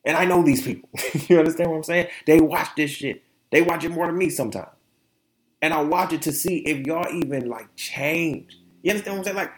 And 0.06 0.16
I 0.16 0.26
know 0.26 0.44
these 0.44 0.62
people. 0.62 0.90
you 1.28 1.38
understand 1.40 1.70
what 1.70 1.78
I'm 1.78 1.84
saying? 1.84 2.08
They 2.26 2.40
watch 2.40 2.70
this 2.76 2.92
shit. 2.92 3.24
They 3.52 3.62
watch 3.62 3.84
it 3.84 3.90
more 3.90 4.08
than 4.08 4.18
me 4.18 4.30
sometimes. 4.30 4.70
And 5.62 5.74
I 5.74 5.82
watch 5.82 6.12
it 6.14 6.22
to 6.24 6.32
see 6.32 6.58
if 6.60 6.86
y'all 6.86 7.12
even 7.12 7.48
like 7.48 7.74
change. 7.76 8.58
You 8.82 8.92
understand 8.92 9.18
what 9.18 9.20
I'm 9.20 9.24
saying? 9.26 9.36
Like, 9.36 9.52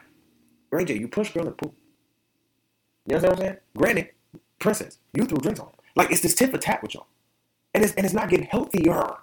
Ray 0.73 0.87
J, 0.87 0.99
you 0.99 1.09
push 1.09 1.33
girl 1.33 1.47
and 1.47 1.59
poop. 1.59 1.75
You 3.07 3.17
understand 3.17 3.39
what 3.39 3.41
I'm 3.41 3.47
saying? 3.49 3.61
Granted, 3.77 4.11
princess, 4.59 4.99
you 5.15 5.25
threw 5.27 5.39
drinks 5.39 5.61
on 5.61 5.69
him. 5.69 5.75
Like 5.97 6.11
it's 6.13 6.23
this 6.23 6.35
tip 6.35 6.51
for 6.53 6.59
tat 6.59 6.83
with 6.83 6.95
y'all. 6.95 7.07
And 7.75 7.85
it's 7.85 7.95
and 7.95 8.07
it's 8.07 8.15
not 8.15 8.31
getting 8.31 8.47
healthier. 8.47 9.17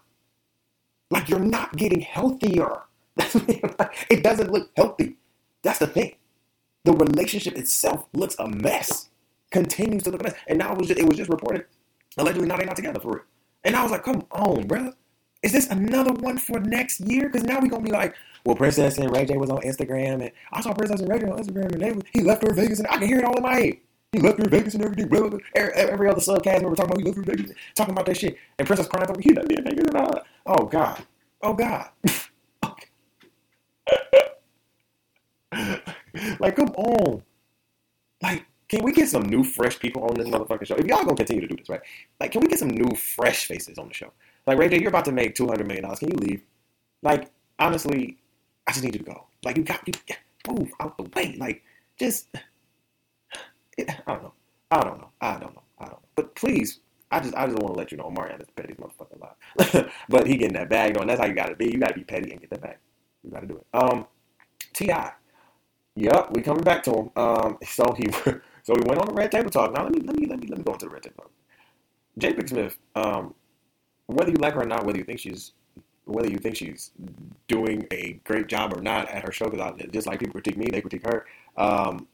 Like 1.12 1.30
you're 1.30 1.40
not 1.40 1.76
getting 1.78 2.02
healthier. 2.02 2.82
it 3.18 4.24
doesn't 4.24 4.52
look 4.52 4.72
healthy. 4.78 5.18
That's 5.64 5.80
the 5.80 5.88
thing. 5.88 6.16
The 6.86 6.94
relationship 6.94 7.58
itself 7.58 8.06
looks 8.14 8.36
a 8.40 8.48
mess. 8.48 9.10
Continues 9.56 10.04
to 10.04 10.12
look 10.12 10.20
a 10.20 10.26
mess. 10.26 10.34
And 10.48 10.60
now 10.60 10.74
it 10.74 10.78
was 10.78 10.88
just, 10.90 11.00
it 11.00 11.08
was 11.08 11.18
just 11.18 11.30
reported 11.30 11.66
allegedly 12.18 12.46
now 12.46 12.58
they're 12.58 12.66
not 12.66 12.76
together 12.76 13.00
for 13.00 13.14
real. 13.14 13.24
And 13.64 13.74
I 13.74 13.84
was 13.84 13.92
like, 13.92 14.04
come 14.04 14.26
on, 14.32 14.68
bro. 14.68 14.92
Is 15.44 15.54
this 15.54 15.70
another 15.70 16.12
one 16.12 16.38
for 16.38 16.60
next 16.60 17.00
year? 17.00 17.30
Because 17.30 17.44
now 17.46 17.60
we're 17.62 17.70
gonna 17.70 17.84
be 17.84 17.92
like, 17.92 18.16
well, 18.44 18.58
Princess 18.58 18.98
and 18.98 19.10
Ray 19.16 19.24
J 19.26 19.38
was 19.38 19.50
on 19.50 19.62
Instagram, 19.62 20.22
and 20.22 20.32
I 20.52 20.60
saw 20.60 20.74
Princess 20.74 21.00
and 21.00 21.10
Ray 21.10 21.20
J 21.20 21.28
on 21.28 21.42
Instagram, 21.42 21.72
and 21.72 21.82
they, 21.82 22.10
he 22.12 22.22
left 22.22 22.44
her 22.44 22.50
in 22.50 22.56
Vegas, 22.56 22.80
and 22.80 22.88
I 22.90 22.98
can 22.98 23.08
hear 23.08 23.20
it 23.20 23.26
all 23.26 23.38
in 23.38 23.44
my 23.44 23.54
head. 23.56 23.78
He 24.12 24.20
left 24.20 24.40
her 24.40 24.44
in 24.44 24.50
Vegas 24.50 24.74
and 24.74 24.84
everything. 24.84 25.08
Blah, 25.08 25.22
blah, 25.22 25.30
blah. 25.30 25.40
Every, 25.56 25.74
every 25.74 26.10
other 26.10 26.20
subcast 26.20 26.62
member 26.64 26.76
talking 26.76 26.92
about 26.92 27.00
he 27.00 27.06
left 27.06 27.16
her 27.18 27.24
in 27.24 27.38
Vegas, 27.38 27.56
talking 27.76 27.94
about 27.94 28.06
that 28.08 28.18
shit, 28.18 28.38
and 28.60 28.68
Princess 28.68 28.88
crying 28.90 29.10
over 29.10 29.22
he 29.22 29.34
left 29.34 29.48
me 29.48 29.56
in 29.58 29.64
Vegas 29.64 29.86
and. 29.86 30.20
Oh 30.48 30.66
God, 30.66 31.02
oh 31.44 31.54
God. 31.54 31.90
like, 36.40 36.56
come 36.58 36.70
on. 36.70 37.24
Like, 38.22 38.46
can 38.68 38.84
we 38.84 38.92
get 38.92 39.10
some 39.10 39.24
new, 39.24 39.44
fresh 39.44 39.80
people 39.80 40.04
on 40.04 40.16
this 40.16 40.28
motherfucking 40.28 40.68
show? 40.68 40.76
If 40.76 40.86
y'all 40.86 41.04
gonna 41.04 41.16
continue 41.16 41.42
to 41.42 41.48
do 41.48 41.56
this, 41.56 41.70
right? 41.70 41.82
Like, 42.20 42.32
can 42.32 42.42
we 42.42 42.48
get 42.48 42.60
some 42.60 42.70
new, 42.70 42.96
fresh 42.96 43.46
faces 43.46 43.78
on 43.78 43.88
the 43.88 43.94
show? 43.94 44.12
Like, 44.48 44.58
Ray 44.58 44.70
J, 44.70 44.80
you're 44.80 44.90
about 44.90 45.06
to 45.06 45.12
make 45.12 45.36
two 45.36 45.48
hundred 45.48 45.68
million 45.68 45.84
dollars. 45.84 46.00
Can 46.00 46.10
you 46.10 46.18
leave? 46.18 46.42
Like, 47.02 47.32
honestly, 47.60 48.18
I 48.68 48.72
just 48.72 48.84
need 48.84 48.96
you 48.96 49.00
to 49.00 49.06
go. 49.06 49.28
Like, 49.44 49.58
you 49.58 49.64
got 49.64 49.88
you 49.88 49.94
move 50.52 50.72
out 50.80 50.98
the 50.98 51.04
way. 51.16 51.36
Like, 51.38 51.64
just 52.00 52.28
it, 53.78 53.90
I 53.90 54.14
don't 54.14 54.24
know. 54.24 54.34
I 54.72 54.82
don't 54.82 54.98
know. 55.00 55.10
I 55.22 55.32
don't 55.34 55.56
know. 55.56 55.64
I 55.80 55.86
don't 55.86 55.94
know. 55.94 56.10
But 56.16 56.36
please, 56.36 56.80
I 57.12 57.20
just 57.20 57.36
I 57.36 57.46
just 57.46 57.58
want 57.60 57.74
to 57.76 57.78
let 57.80 57.92
you 57.92 57.98
know 57.98 58.10
Marion 58.10 58.42
is 58.42 58.48
the 58.48 58.62
pettiest 58.62 58.80
motherfucker 58.80 59.16
alive. 59.20 59.92
but 60.10 60.28
he 60.28 60.38
getting 60.38 60.56
that 60.56 60.70
bag 60.70 60.98
and 60.98 61.10
that's 61.10 61.20
how 61.20 61.28
you 61.28 61.34
gotta 61.34 61.56
be. 61.56 61.66
You 61.66 61.78
gotta 61.78 61.94
be 61.94 62.04
petty 62.04 62.32
and 62.32 62.42
get 62.42 62.50
that 62.50 62.62
bag. 62.62 62.78
You 63.24 63.32
gotta 63.32 63.48
do 63.48 63.58
it. 63.58 63.66
Um 63.74 64.08
T.I. 64.74 65.12
Yep, 65.96 66.32
we 66.32 66.42
coming 66.42 66.64
back 66.64 66.84
to 66.84 66.92
him. 66.92 67.12
Um 67.16 67.58
so 67.66 67.96
he 67.98 68.08
so 68.66 68.74
we 68.74 68.82
went 68.88 69.00
on 69.00 69.06
the 69.06 69.14
red 69.14 69.32
table 69.32 69.52
talk. 69.52 69.72
Now 69.74 69.84
let 69.84 69.92
me 69.94 70.02
let 70.02 70.20
me 70.20 70.26
let 70.26 70.40
me 70.40 70.48
let 70.48 70.58
me 70.58 70.64
go 70.64 70.74
into 70.74 70.86
the 70.88 70.92
red 70.92 71.04
table 71.04 71.26
talk. 72.20 72.48
Smith, 72.48 72.80
um, 72.96 73.36
whether 74.08 74.32
you 74.32 74.38
like 74.38 74.56
her 74.56 74.64
or 74.64 74.66
not, 74.66 74.86
whether 74.86 74.98
you 74.98 75.04
think 75.04 75.20
she's 75.20 75.52
whether 76.06 76.30
you 76.30 76.38
think 76.38 76.56
she's 76.56 76.90
doing 77.48 77.86
a 77.92 78.14
great 78.24 78.48
job 78.48 78.76
or 78.76 78.82
not 78.82 79.08
at 79.10 79.24
her 79.24 79.32
show, 79.32 79.50
because 79.50 79.80
just 79.92 80.08
like 80.08 80.20
people 80.20 80.34
critique 80.34 80.58
me, 80.58 80.66
they 80.72 80.82
critique 80.82 81.06
her. 81.06 81.28
Um, 81.58 82.08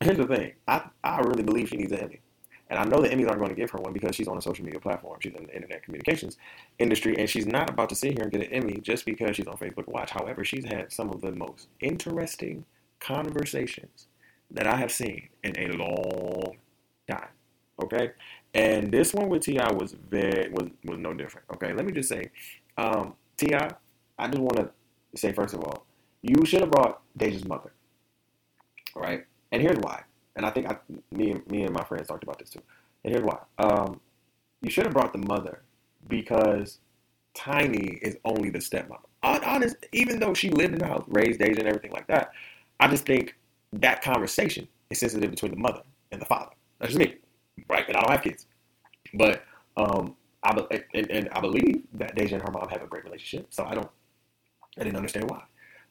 here's 0.00 0.18
the 0.18 0.26
thing: 0.26 0.52
I, 0.68 0.82
I 1.02 1.20
really 1.20 1.42
believe 1.42 1.70
she 1.70 1.78
needs 1.78 1.92
an 1.92 2.00
Emmy, 2.00 2.20
and 2.68 2.78
I 2.78 2.84
know 2.84 3.00
the 3.00 3.08
Emmys 3.08 3.26
aren't 3.26 3.38
going 3.38 3.50
to 3.50 3.56
give 3.56 3.70
her 3.70 3.78
one 3.78 3.94
because 3.94 4.14
she's 4.14 4.28
on 4.28 4.36
a 4.36 4.42
social 4.42 4.66
media 4.66 4.80
platform. 4.80 5.18
She's 5.22 5.32
in 5.34 5.44
the 5.44 5.54
internet 5.54 5.82
communications 5.82 6.36
industry, 6.78 7.16
and 7.18 7.30
she's 7.30 7.46
not 7.46 7.70
about 7.70 7.88
to 7.88 7.94
sit 7.94 8.12
here 8.12 8.24
and 8.24 8.32
get 8.32 8.42
an 8.42 8.52
Emmy 8.52 8.80
just 8.82 9.06
because 9.06 9.36
she's 9.36 9.46
on 9.46 9.56
Facebook 9.56 9.88
Watch. 9.88 10.10
However, 10.10 10.44
she's 10.44 10.66
had 10.66 10.92
some 10.92 11.08
of 11.08 11.22
the 11.22 11.32
most 11.32 11.68
interesting 11.80 12.66
conversations 13.00 14.08
that 14.52 14.66
I 14.66 14.76
have 14.76 14.92
seen 14.92 15.28
in 15.42 15.56
a 15.58 15.76
long 15.76 16.56
time. 17.10 17.28
Okay, 17.82 18.12
and 18.54 18.92
this 18.92 19.14
one 19.14 19.28
with 19.28 19.42
T.I. 19.42 19.72
was 19.72 19.92
very 20.10 20.50
was 20.50 20.70
was 20.84 20.98
no 20.98 21.14
different. 21.14 21.46
Okay, 21.54 21.72
let 21.72 21.84
me 21.84 21.92
just 21.92 22.08
say, 22.08 22.30
um, 22.76 23.14
T.I., 23.36 23.70
I 24.18 24.28
just 24.28 24.38
want 24.38 24.56
to 24.56 24.70
say 25.16 25.32
first 25.32 25.54
of 25.54 25.60
all, 25.60 25.84
you 26.22 26.44
should 26.44 26.60
have 26.60 26.70
brought 26.70 27.00
Deyjah's 27.18 27.44
mother. 27.44 27.72
All 28.94 29.02
right, 29.02 29.24
and 29.50 29.62
here's 29.62 29.78
why. 29.78 30.02
And 30.36 30.46
I 30.46 30.50
think 30.50 30.70
I, 30.70 30.76
me, 31.10 31.40
me 31.48 31.64
and 31.64 31.74
my 31.74 31.84
friends 31.84 32.08
talked 32.08 32.22
about 32.22 32.38
this 32.38 32.50
too. 32.50 32.62
And 33.04 33.12
here's 33.14 33.24
why. 33.24 33.38
Um, 33.58 34.00
you 34.60 34.70
should 34.70 34.84
have 34.84 34.94
brought 34.94 35.12
the 35.12 35.18
mother 35.18 35.62
because 36.08 36.78
Tiny 37.34 37.98
is 38.02 38.16
only 38.24 38.50
the 38.50 38.58
stepmom. 38.58 38.98
Honest, 39.22 39.76
even 39.92 40.18
though 40.18 40.34
she 40.34 40.50
lived 40.50 40.74
in 40.74 40.78
the 40.78 40.86
house, 40.86 41.04
raised 41.08 41.40
Deyjah 41.40 41.60
and 41.60 41.68
everything 41.68 41.92
like 41.92 42.06
that, 42.08 42.32
I 42.80 42.88
just 42.88 43.06
think 43.06 43.36
that 43.72 44.02
conversation 44.02 44.68
is 44.90 44.98
sensitive 44.98 45.30
between 45.30 45.52
the 45.52 45.58
mother 45.58 45.82
and 46.10 46.20
the 46.20 46.26
father. 46.26 46.52
That's 46.78 46.92
just 46.92 46.98
me, 46.98 47.16
right? 47.68 47.86
And 47.88 47.96
I 47.96 48.00
don't 48.00 48.10
have 48.10 48.22
kids, 48.22 48.46
but 49.14 49.44
um, 49.76 50.16
I 50.42 50.50
and, 50.94 51.10
and 51.10 51.28
I 51.30 51.40
believe 51.40 51.82
that 51.94 52.16
Deyjah 52.16 52.34
and 52.34 52.42
her 52.42 52.50
mom 52.50 52.68
have 52.68 52.82
a 52.82 52.86
great 52.86 53.04
relationship. 53.04 53.46
So 53.50 53.64
I 53.64 53.74
don't, 53.74 53.88
I 54.78 54.84
didn't 54.84 54.96
understand 54.96 55.30
why, 55.30 55.42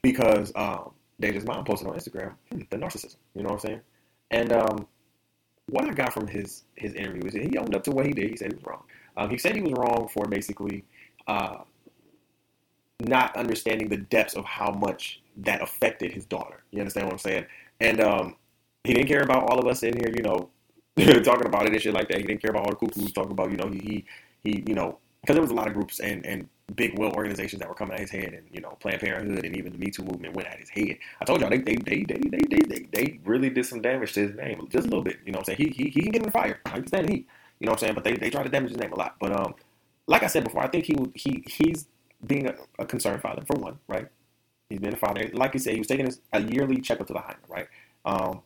because 0.01 0.51
um, 0.55 0.91
Deyjah's 1.21 1.45
mom 1.45 1.63
posted 1.63 1.87
on 1.87 1.95
Instagram 1.95 2.33
hmm, 2.51 2.61
the 2.69 2.77
narcissism. 2.77 3.17
You 3.35 3.43
know 3.43 3.49
what 3.49 3.63
I'm 3.63 3.67
saying? 3.67 3.81
And 4.31 4.53
um, 4.53 4.87
what 5.67 5.85
I 5.85 5.93
got 5.93 6.13
from 6.13 6.27
his 6.27 6.63
his 6.75 6.93
interview 6.93 7.23
is 7.25 7.33
he 7.33 7.57
owned 7.57 7.75
up 7.75 7.83
to 7.85 7.91
what 7.91 8.05
he 8.05 8.13
did. 8.13 8.29
He 8.29 8.37
said 8.37 8.51
he 8.51 8.55
was 8.57 8.65
wrong. 8.65 8.83
Um, 9.17 9.29
he 9.29 9.37
said 9.37 9.55
he 9.55 9.61
was 9.61 9.73
wrong 9.73 10.07
for 10.13 10.27
basically 10.27 10.83
uh, 11.27 11.59
not 12.99 13.35
understanding 13.35 13.89
the 13.89 13.97
depths 13.97 14.35
of 14.35 14.45
how 14.45 14.71
much 14.71 15.21
that 15.37 15.61
affected 15.61 16.11
his 16.11 16.25
daughter. 16.25 16.63
You 16.71 16.79
understand 16.79 17.07
what 17.07 17.13
I'm 17.13 17.19
saying? 17.19 17.45
And 17.81 18.01
um, 18.01 18.37
he 18.85 18.93
didn't 18.93 19.09
care 19.09 19.23
about 19.23 19.49
all 19.49 19.59
of 19.59 19.67
us 19.67 19.83
in 19.83 19.97
here, 19.97 20.13
you 20.15 20.23
know, 20.23 20.49
talking 21.23 21.47
about 21.47 21.67
it 21.67 21.73
and 21.73 21.81
shit 21.81 21.95
like 21.95 22.09
that. 22.09 22.19
He 22.19 22.23
didn't 22.23 22.41
care 22.41 22.51
about 22.51 22.65
all 22.65 22.71
the 22.71 22.77
cuckoos 22.77 23.13
talking 23.13 23.33
about, 23.33 23.51
you 23.51 23.57
know, 23.57 23.69
he 23.69 23.79
he, 23.79 24.05
he 24.51 24.65
you 24.67 24.75
know, 24.75 24.99
because 25.21 25.35
there 25.35 25.43
was 25.43 25.51
a 25.51 25.55
lot 25.55 25.67
of 25.67 25.75
groups 25.75 25.99
and 26.01 26.25
and 26.25 26.49
big 26.75 26.99
well 26.99 27.13
organizations 27.13 27.59
that 27.61 27.69
were 27.69 27.75
coming 27.75 27.95
at 27.95 28.01
his 28.01 28.11
head, 28.11 28.33
and 28.33 28.43
you 28.51 28.61
know, 28.61 28.77
Planned 28.81 29.01
Parenthood 29.01 29.45
and 29.45 29.57
even 29.57 29.73
the 29.73 29.79
Me 29.79 29.91
Too 29.91 30.03
movement 30.03 30.35
went 30.35 30.49
at 30.49 30.59
his 30.59 30.69
head. 30.69 30.97
I 31.21 31.25
told 31.25 31.41
y'all 31.41 31.51
they 31.51 31.59
they 31.59 31.77
they 31.77 32.03
they 32.05 32.17
they 32.17 32.39
they, 32.49 32.61
they, 32.61 32.87
they 32.91 33.21
really 33.25 33.51
did 33.51 33.65
some 33.67 33.81
damage 33.81 34.13
to 34.15 34.27
his 34.27 34.35
name, 34.37 34.67
just 34.71 34.87
a 34.87 34.89
little 34.89 35.03
bit. 35.03 35.19
You 35.25 35.33
know 35.33 35.39
what 35.39 35.49
I'm 35.49 35.57
saying? 35.57 35.73
He 35.73 35.83
he 35.85 35.89
he 35.91 36.01
can 36.03 36.11
get 36.11 36.21
in 36.21 36.27
the 36.27 36.31
fire. 36.31 36.61
I 36.67 36.73
understand 36.75 37.09
he. 37.09 37.27
You 37.59 37.67
know 37.67 37.73
what 37.73 37.83
I'm 37.83 37.87
saying? 37.87 37.95
But 37.95 38.05
they 38.05 38.15
they 38.15 38.31
tried 38.31 38.45
to 38.45 38.49
damage 38.49 38.71
his 38.71 38.79
name 38.79 38.93
a 38.93 38.97
lot. 38.97 39.17
But 39.19 39.33
um, 39.33 39.55
like 40.07 40.23
I 40.23 40.27
said 40.27 40.43
before, 40.43 40.63
I 40.63 40.67
think 40.67 40.85
he 40.85 40.95
he 41.15 41.43
he's 41.47 41.87
being 42.25 42.47
a, 42.47 42.55
a 42.79 42.85
concerned 42.85 43.21
father 43.21 43.43
for 43.45 43.55
one, 43.59 43.79
right? 43.87 44.07
He's 44.71 44.79
been 44.79 44.93
a 44.93 44.97
father. 44.97 45.29
Like 45.33 45.53
he 45.53 45.59
said, 45.59 45.73
he 45.73 45.79
was 45.79 45.87
taking 45.87 46.11
a 46.33 46.41
yearly 46.41 46.81
checkup 46.81 47.07
to 47.07 47.13
the 47.13 47.19
hymen, 47.19 47.41
right? 47.47 47.67
Um, 48.05 48.41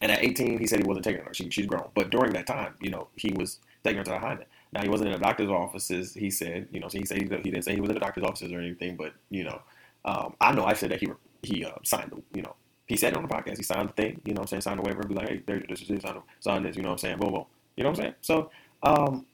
and 0.00 0.12
at 0.12 0.22
18, 0.22 0.58
he 0.58 0.66
said 0.66 0.80
he 0.80 0.84
wasn't 0.84 1.04
taking 1.04 1.24
her. 1.24 1.32
She, 1.32 1.48
she's 1.50 1.66
grown. 1.66 1.88
But 1.94 2.10
during 2.10 2.32
that 2.34 2.46
time, 2.46 2.74
you 2.80 2.90
know, 2.90 3.08
he 3.16 3.32
was 3.32 3.58
taking 3.82 3.98
her 3.98 4.04
to 4.04 4.10
the 4.10 4.18
hymen. 4.18 4.44
Now 4.72 4.82
he 4.82 4.88
wasn't 4.88 5.08
in 5.08 5.14
the 5.14 5.24
doctor's 5.24 5.48
offices. 5.48 6.14
He 6.14 6.30
said, 6.30 6.68
you 6.70 6.80
know, 6.80 6.88
so 6.88 6.98
he 6.98 7.06
said 7.06 7.18
he, 7.18 7.24
he 7.24 7.50
didn't 7.50 7.62
say 7.62 7.74
he 7.74 7.80
was 7.80 7.88
in 7.88 7.94
the 7.94 8.00
doctor's 8.00 8.24
offices 8.24 8.52
or 8.52 8.58
anything, 8.58 8.96
but 8.96 9.14
you 9.30 9.44
know, 9.44 9.60
um, 10.04 10.34
I 10.40 10.52
know 10.52 10.64
I 10.64 10.74
said 10.74 10.90
that 10.90 11.00
he 11.00 11.08
he 11.42 11.64
uh, 11.64 11.72
signed 11.82 12.10
the, 12.10 12.22
you 12.34 12.42
know, 12.42 12.54
he 12.86 12.96
said 12.96 13.12
it 13.12 13.16
on 13.16 13.22
the 13.26 13.28
podcast. 13.28 13.56
He 13.56 13.62
signed 13.62 13.88
the 13.88 13.92
thing, 13.92 14.20
you 14.24 14.34
know, 14.34 14.42
I'm 14.42 14.46
saying 14.46 14.62
signed 14.62 14.78
the 14.78 14.82
waiver, 14.82 15.02
be 15.02 15.14
like, 15.14 15.28
hey, 15.28 15.42
there, 15.46 15.62
this 15.68 15.82
is 15.82 15.88
this, 15.88 16.02
sign, 16.02 16.20
sign 16.40 16.62
this, 16.62 16.76
you 16.76 16.82
know, 16.82 16.90
what 16.90 16.94
I'm 16.94 16.98
saying, 16.98 17.18
boom, 17.18 17.32
boom, 17.32 17.44
you 17.76 17.84
know, 17.84 17.90
what 17.90 17.98
I'm 17.98 18.02
saying. 18.02 18.14
So, 18.20 18.50
um, 18.82 19.26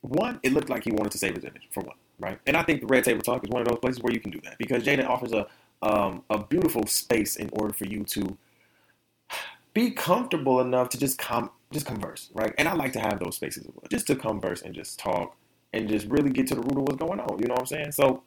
one, 0.00 0.40
it 0.42 0.52
looked 0.52 0.70
like 0.70 0.84
he 0.84 0.92
wanted 0.92 1.12
to 1.12 1.18
save 1.18 1.34
his 1.34 1.44
image 1.44 1.68
for 1.72 1.82
one, 1.82 1.96
right? 2.18 2.38
And 2.46 2.56
I 2.56 2.62
think 2.62 2.80
the 2.80 2.86
Red 2.86 3.04
Table 3.04 3.22
Talk 3.22 3.44
is 3.44 3.50
one 3.50 3.62
of 3.62 3.68
those 3.68 3.78
places 3.78 4.02
where 4.02 4.12
you 4.12 4.20
can 4.20 4.30
do 4.30 4.40
that 4.44 4.58
because 4.58 4.82
Jada 4.84 5.08
offers 5.08 5.32
a 5.32 5.46
um, 5.82 6.22
a 6.30 6.42
beautiful 6.42 6.86
space 6.86 7.36
in 7.36 7.50
order 7.52 7.74
for 7.74 7.84
you 7.84 8.04
to 8.04 8.38
be 9.74 9.90
comfortable 9.90 10.60
enough 10.60 10.88
to 10.90 10.98
just 10.98 11.18
come 11.18 11.50
just 11.72 11.86
converse, 11.86 12.30
right? 12.32 12.54
And 12.56 12.68
I 12.68 12.74
like 12.74 12.92
to 12.92 13.00
have 13.00 13.18
those 13.18 13.36
spaces 13.36 13.66
just 13.90 14.06
to 14.06 14.16
converse 14.16 14.62
and 14.62 14.74
just 14.74 14.98
talk 14.98 15.36
and 15.72 15.88
just 15.88 16.06
really 16.06 16.30
get 16.30 16.46
to 16.48 16.54
the 16.54 16.62
root 16.62 16.78
of 16.78 16.82
what's 16.84 16.96
going 16.96 17.20
on. 17.20 17.38
You 17.38 17.48
know 17.48 17.54
what 17.54 17.62
I'm 17.62 17.66
saying? 17.66 17.92
So 17.92 18.22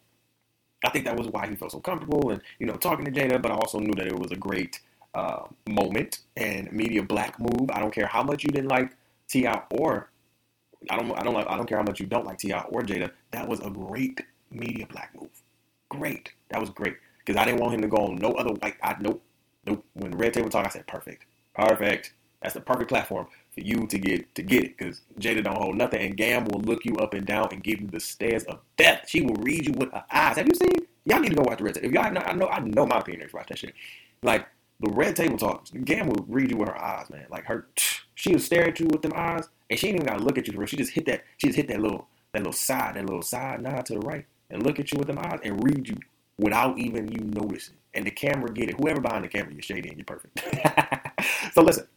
I 0.84 0.90
think 0.90 1.06
that 1.06 1.18
was 1.18 1.28
why 1.28 1.48
he 1.48 1.56
felt 1.56 1.72
so 1.72 1.80
comfortable 1.80 2.30
and 2.30 2.42
you 2.60 2.68
know 2.68 2.76
talking 2.76 3.06
to 3.06 3.12
Jada, 3.12 3.42
but 3.42 3.52
I 3.52 3.56
also 3.56 3.80
knew 3.80 3.94
that 3.96 4.08
it 4.08 4.20
was 4.20 4.32
a 4.32 4.36
great 4.36 4.82
uh, 5.16 5.44
moment 5.68 6.20
and 6.36 6.72
media 6.72 7.02
black 7.02 7.40
move. 7.40 7.72
I 7.72 7.80
don't 7.80 7.94
care 7.94 8.08
how 8.08 8.22
much 8.22 8.44
you 8.44 8.52
didn't 8.52 8.70
like 8.70 8.96
T.I. 9.28 9.64
or 9.72 10.12
I 10.90 10.96
don't 10.98 11.12
I 11.18 11.24
don't 11.24 11.34
like 11.34 11.48
I 11.48 11.58
don't 11.58 11.68
care 11.68 11.78
how 11.78 11.84
much 11.84 12.00
you 12.00 12.06
don't 12.06 12.26
like 12.26 12.38
T.I. 12.38 12.60
or 12.70 12.82
Jada. 12.82 13.12
That 13.32 13.48
was 13.48 13.60
a 13.62 13.70
great 13.70 14.22
media 14.52 14.86
black 14.88 15.12
move. 15.20 15.30
Great. 15.90 16.34
That 16.50 16.60
was 16.60 16.70
great 16.70 16.98
because 17.20 17.40
I 17.40 17.46
didn't 17.46 17.60
want 17.60 17.74
him 17.74 17.82
to 17.82 17.88
go 17.88 17.98
on 17.98 18.16
no 18.16 18.34
other 18.34 18.52
like 18.62 18.78
I 18.84 18.96
nope 19.00 19.22
nope. 19.66 19.86
When 19.94 20.12
the 20.12 20.18
Red 20.18 20.34
Table 20.34 20.50
Talk, 20.50 20.66
I 20.66 20.70
said 20.70 20.88
perfect. 20.88 21.26
Perfect. 21.54 22.14
That's 22.42 22.54
the 22.54 22.62
perfect 22.62 22.90
platform 22.90 23.28
for 23.54 23.62
you 23.62 23.88
to 23.88 23.98
get 23.98 24.34
to 24.36 24.44
get 24.44 24.64
it 24.64 24.78
because 24.78 25.02
Jada 25.20 25.44
don't 25.44 25.58
hold 25.58 25.76
nothing, 25.76 26.06
and 26.06 26.16
Gam 26.16 26.46
will 26.46 26.62
look 26.62 26.86
you 26.86 26.96
up 26.98 27.14
and 27.14 27.26
down 27.26 27.50
and 27.52 27.64
give 27.64 27.82
you 27.82 27.88
the 27.88 28.00
stares 28.00 28.44
of 28.44 28.60
death. 28.78 29.06
She 29.08 29.22
will 29.22 29.36
read 29.36 29.66
you 29.66 29.74
with 29.74 29.92
her 29.92 30.04
eyes. 30.12 30.38
Have 30.38 30.48
you 30.48 30.54
seen? 30.54 30.86
Y'all 31.06 31.20
need 31.20 31.30
to 31.30 31.36
go 31.36 31.44
watch 31.44 31.58
the 31.58 31.64
Red 31.64 31.76
Table. 31.76 31.88
If 31.88 31.94
y'all 31.94 32.04
have 32.04 32.14
not, 32.14 32.28
I 32.28 32.34
know, 32.34 32.48
I 32.48 32.60
know 32.60 32.86
my 32.86 33.00
opinion. 33.00 33.30
Watch 33.34 33.48
that 33.48 33.58
shit. 33.58 33.74
Like 34.22 34.46
the 34.80 34.90
Red 34.90 35.16
Table 35.16 35.38
Talk, 35.38 35.66
Gam 35.86 36.08
will 36.08 36.26
read 36.28 36.52
you 36.52 36.58
with 36.58 36.70
her 36.70 36.78
eyes, 36.78 37.10
man. 37.10 37.26
Like 37.30 37.46
her, 37.46 37.68
she 38.18 38.32
will 38.32 38.40
stare 38.40 38.68
at 38.68 38.80
you 38.80 38.88
with 38.88 39.04
them 39.04 39.14
eyes, 39.16 39.48
and 39.70 39.78
she 39.80 39.88
ain't 39.88 39.98
even 39.98 40.08
gotta 40.08 40.24
look 40.24 40.40
at 40.40 40.48
you 40.48 40.54
for 40.54 40.60
real. 40.60 40.66
She 40.66 40.76
just 40.76 40.92
hit 40.92 41.06
that. 41.06 41.24
She 41.38 41.48
just 41.48 41.56
hit 41.56 41.68
that 41.68 41.80
little 41.80 42.08
that 42.34 42.40
little 42.40 42.52
side, 42.52 42.96
that 42.96 43.06
little 43.06 43.22
side 43.22 43.62
nod 43.62 43.86
to 43.86 43.94
the 43.94 44.00
right, 44.00 44.26
and 44.50 44.64
look 44.64 44.80
at 44.80 44.92
you 44.92 44.98
with 44.98 45.08
them 45.08 45.20
eyes 45.20 45.40
and 45.44 45.64
read 45.64 45.88
you 45.88 45.98
without 46.40 46.80
even 46.80 47.12
you 47.12 47.20
noticing. 47.20 47.76
And 47.94 48.08
the 48.08 48.12
camera 48.12 48.52
get 48.52 48.70
it. 48.70 48.76
Whoever 48.80 49.02
behind 49.02 49.24
the 49.24 49.28
camera, 49.28 49.54
you're 49.54 49.62
shady 49.62 49.90
and 49.90 50.00
you're 50.00 50.06
perfect. 50.06 50.44
so 51.54 51.62
listen, 51.62 51.88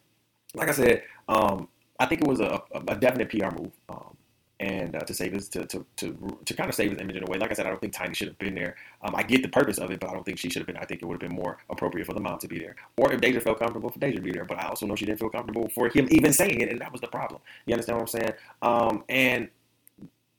like 0.54 0.68
I 0.68 0.72
said, 0.72 1.04
um, 1.26 1.68
I 1.98 2.04
think 2.04 2.20
it 2.20 2.26
was 2.28 2.40
a, 2.40 2.62
a 2.74 2.96
definite 2.96 3.30
PR 3.30 3.56
move. 3.58 3.72
Um, 3.88 4.14
and 4.60 4.94
uh, 4.94 5.00
to 5.00 5.14
save 5.14 5.32
his 5.32 5.48
to, 5.48 5.66
to 5.66 5.84
to 5.96 6.38
to 6.44 6.54
kind 6.54 6.68
of 6.68 6.74
save 6.74 6.90
his 6.90 7.00
image 7.00 7.16
in 7.16 7.22
a 7.22 7.30
way. 7.30 7.38
Like 7.38 7.50
I 7.50 7.54
said, 7.54 7.66
I 7.66 7.70
don't 7.70 7.80
think 7.80 7.94
Tiny 7.94 8.14
should 8.14 8.28
have 8.28 8.38
been 8.38 8.54
there. 8.54 8.76
Um, 9.02 9.16
I 9.16 9.22
get 9.22 9.42
the 9.42 9.48
purpose 9.48 9.78
of 9.78 9.90
it, 9.90 9.98
but 9.98 10.10
I 10.10 10.12
don't 10.12 10.24
think 10.24 10.38
she 10.38 10.50
should 10.50 10.60
have 10.60 10.66
been. 10.66 10.76
I 10.76 10.84
think 10.84 11.02
it 11.02 11.06
would 11.06 11.20
have 11.20 11.28
been 11.28 11.36
more 11.36 11.58
appropriate 11.70 12.06
for 12.06 12.12
the 12.12 12.20
mom 12.20 12.38
to 12.38 12.48
be 12.48 12.58
there, 12.58 12.76
or 12.98 13.12
if 13.12 13.20
Deyjah 13.20 13.42
felt 13.42 13.58
comfortable 13.58 13.90
for 13.90 13.98
Deyjah 13.98 14.16
to 14.16 14.22
be 14.22 14.32
there. 14.32 14.44
But 14.44 14.58
I 14.58 14.68
also 14.68 14.86
know 14.86 14.94
she 14.94 15.06
didn't 15.06 15.18
feel 15.18 15.30
comfortable 15.30 15.68
for 15.70 15.88
him 15.88 16.06
even 16.10 16.32
saying 16.32 16.60
it, 16.60 16.68
and 16.70 16.80
that 16.80 16.92
was 16.92 17.00
the 17.00 17.08
problem. 17.08 17.40
You 17.66 17.74
understand 17.74 17.98
what 17.98 18.02
I'm 18.02 18.20
saying? 18.20 18.32
Um, 18.62 19.04
and 19.08 19.48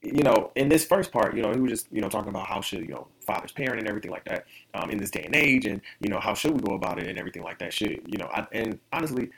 you 0.04 0.24
know, 0.24 0.52
in 0.56 0.70
this 0.70 0.86
first 0.86 1.12
part, 1.12 1.36
you 1.36 1.44
know, 1.44 1.52
he 1.52 1.60
was 1.60 1.70
just, 1.70 1.88
you 1.92 2.02
know, 2.02 2.10
talking 2.10 2.30
about 2.30 2.48
how 2.48 2.60
should, 2.60 2.82
you 2.82 2.88
know, 2.88 3.08
fathers 3.20 3.52
parent 3.52 3.80
and 3.80 3.88
everything 3.88 4.10
like 4.10 4.26
that 4.26 4.46
um, 4.74 4.90
in 4.90 4.98
this 4.98 5.12
day 5.12 5.24
and 5.24 5.36
age, 5.36 5.66
and 5.66 5.82
you 6.00 6.10
know, 6.10 6.20
how 6.20 6.34
should 6.34 6.54
we 6.54 6.60
go 6.60 6.76
about 6.76 7.00
it 7.00 7.08
and 7.08 7.18
everything 7.18 7.44
like 7.44 7.60
that. 7.60 7.74
Should 7.74 8.02
you 8.06 8.18
know, 8.18 8.30
I, 8.32 8.48
and 8.52 8.80
honestly, 8.94 9.30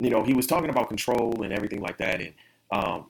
you 0.00 0.10
know, 0.10 0.24
he 0.24 0.34
was 0.34 0.46
talking 0.46 0.70
about 0.70 0.88
control 0.88 1.42
and 1.42 1.52
everything 1.52 1.80
like 1.80 1.98
that, 1.98 2.20
and 2.20 2.32
um, 2.72 3.06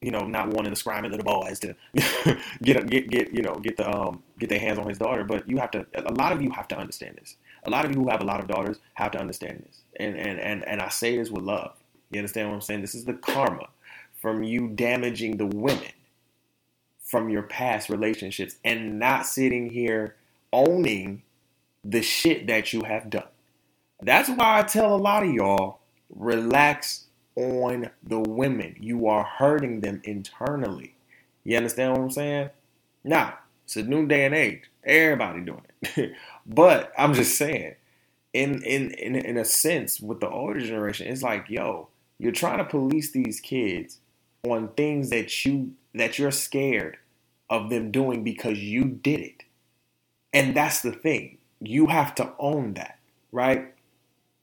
you 0.00 0.10
know, 0.10 0.26
not 0.26 0.48
wanting 0.48 0.72
to 0.72 0.76
scrum 0.76 1.04
into 1.04 1.16
the 1.16 1.22
little 1.22 1.40
boys 1.40 1.58
to 1.60 1.74
get 2.62 2.88
get 2.88 3.10
get 3.10 3.32
you 3.34 3.42
know 3.42 3.54
get 3.56 3.76
the 3.76 3.88
um 3.88 4.22
get 4.38 4.48
their 4.48 4.58
hands 4.58 4.78
on 4.78 4.88
his 4.88 4.98
daughter. 4.98 5.24
But 5.24 5.48
you 5.48 5.58
have 5.58 5.70
to. 5.72 5.86
A 5.94 6.12
lot 6.14 6.32
of 6.32 6.40
you 6.42 6.50
have 6.50 6.68
to 6.68 6.78
understand 6.78 7.18
this. 7.20 7.36
A 7.64 7.70
lot 7.70 7.84
of 7.84 7.92
you 7.92 8.02
who 8.02 8.08
have 8.08 8.20
a 8.20 8.24
lot 8.24 8.40
of 8.40 8.48
daughters 8.48 8.78
have 8.94 9.10
to 9.12 9.18
understand 9.18 9.64
this. 9.66 9.82
And 9.96 10.16
and 10.16 10.40
and 10.40 10.66
and 10.66 10.80
I 10.80 10.88
say 10.88 11.16
this 11.16 11.30
with 11.30 11.44
love. 11.44 11.72
You 12.10 12.18
understand 12.18 12.48
what 12.48 12.54
I'm 12.54 12.60
saying? 12.60 12.80
This 12.80 12.94
is 12.94 13.04
the 13.04 13.14
karma 13.14 13.68
from 14.20 14.42
you 14.42 14.68
damaging 14.68 15.36
the 15.36 15.46
women 15.46 15.92
from 17.02 17.28
your 17.28 17.42
past 17.42 17.88
relationships 17.88 18.56
and 18.64 18.98
not 18.98 19.26
sitting 19.26 19.70
here 19.70 20.16
owning 20.52 21.22
the 21.84 22.02
shit 22.02 22.46
that 22.46 22.72
you 22.72 22.82
have 22.84 23.10
done. 23.10 23.24
That's 24.02 24.28
why 24.28 24.60
I 24.60 24.62
tell 24.62 24.94
a 24.94 24.96
lot 24.96 25.24
of 25.24 25.30
y'all 25.30 25.80
relax 26.14 27.06
on 27.40 27.90
the 28.02 28.20
women. 28.20 28.76
You 28.80 29.06
are 29.06 29.24
hurting 29.24 29.80
them 29.80 30.00
internally. 30.04 30.94
You 31.44 31.56
understand 31.56 31.92
what 31.92 32.02
I'm 32.02 32.10
saying? 32.10 32.50
Now, 33.04 33.38
it's 33.64 33.76
a 33.76 33.82
new 33.82 34.06
day 34.06 34.26
and 34.26 34.34
age. 34.34 34.62
Everybody 34.84 35.40
doing 35.40 35.62
it. 35.82 36.12
but 36.46 36.92
I'm 36.98 37.14
just 37.14 37.36
saying, 37.36 37.74
in, 38.32 38.62
in 38.62 38.90
in 38.92 39.16
in 39.16 39.36
a 39.36 39.44
sense, 39.44 40.00
with 40.00 40.20
the 40.20 40.28
older 40.28 40.60
generation, 40.60 41.08
it's 41.08 41.22
like, 41.22 41.48
yo, 41.48 41.88
you're 42.18 42.32
trying 42.32 42.58
to 42.58 42.64
police 42.64 43.10
these 43.10 43.40
kids 43.40 43.98
on 44.44 44.68
things 44.68 45.10
that 45.10 45.44
you 45.44 45.72
that 45.94 46.18
you're 46.18 46.30
scared 46.30 46.98
of 47.48 47.70
them 47.70 47.90
doing 47.90 48.22
because 48.22 48.58
you 48.58 48.84
did 48.84 49.20
it. 49.20 49.42
And 50.32 50.54
that's 50.54 50.82
the 50.82 50.92
thing. 50.92 51.38
You 51.60 51.86
have 51.86 52.14
to 52.16 52.32
own 52.38 52.74
that, 52.74 52.98
right? 53.32 53.74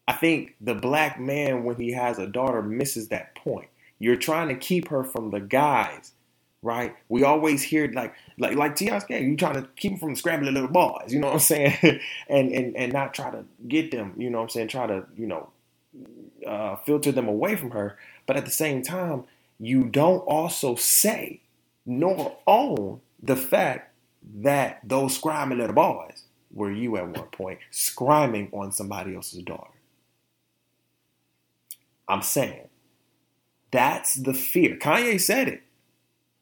I 0.08 0.14
think 0.14 0.56
the 0.62 0.76
black 0.76 1.20
man, 1.20 1.64
when 1.64 1.76
he 1.78 1.92
has 1.92 2.20
a 2.20 2.28
daughter, 2.28 2.62
misses 2.62 3.10
that 3.10 3.36
point. 3.36 3.68
You're 4.00 4.16
trying 4.16 4.50
to 4.50 4.56
keep 4.56 4.90
her 4.90 5.04
from 5.04 5.32
the 5.32 5.40
guys, 5.40 6.14
right? 6.62 6.96
We 7.10 7.24
always 7.24 7.64
hear 7.64 7.92
like 7.92 8.14
like 8.38 8.56
like 8.56 8.76
T.I. 8.76 9.02
you 9.10 9.36
trying 9.36 9.56
to 9.56 9.68
keep 9.76 9.94
them 9.94 10.00
from 10.00 10.16
scrabbling 10.16 10.54
little 10.54 10.70
boys, 10.70 11.12
you 11.12 11.20
know 11.20 11.28
what 11.28 11.34
I'm 11.34 11.40
saying? 11.40 11.78
and 12.30 12.52
and 12.52 12.78
and 12.78 12.94
not 12.94 13.14
try 13.14 13.32
to 13.32 13.46
get 13.68 13.92
them, 13.92 14.14
you 14.18 14.30
know 14.30 14.38
what 14.38 14.44
I'm 14.46 14.50
saying? 14.50 14.68
Try 14.70 14.88
to, 14.88 15.06
you 15.18 15.28
know, 15.28 15.50
uh, 16.46 16.76
filter 16.78 17.12
them 17.12 17.28
away 17.28 17.56
from 17.56 17.72
her. 17.72 17.98
But 18.28 18.38
at 18.38 18.46
the 18.46 18.52
same 18.52 18.84
time, 18.84 19.24
you 19.60 19.84
don't 19.86 20.20
also 20.20 20.76
say 20.76 21.42
nor 21.86 22.38
own 22.46 23.02
the 23.22 23.36
fact 23.36 23.94
that 24.42 24.80
those 24.84 25.16
screaming 25.16 25.58
little 25.58 25.74
boys 25.76 26.24
were 26.54 26.72
you 26.72 26.98
at 26.98 27.08
one 27.08 27.28
point, 27.30 27.60
screaming 27.72 28.50
on 28.52 28.72
somebody 28.72 29.16
else's 29.16 29.42
daughter. 29.44 29.72
I'm 32.08 32.22
saying 32.22 32.68
that's 33.72 34.16
the 34.16 34.34
fear. 34.34 34.78
Kanye 34.78 35.20
said 35.20 35.48
it. 35.48 35.64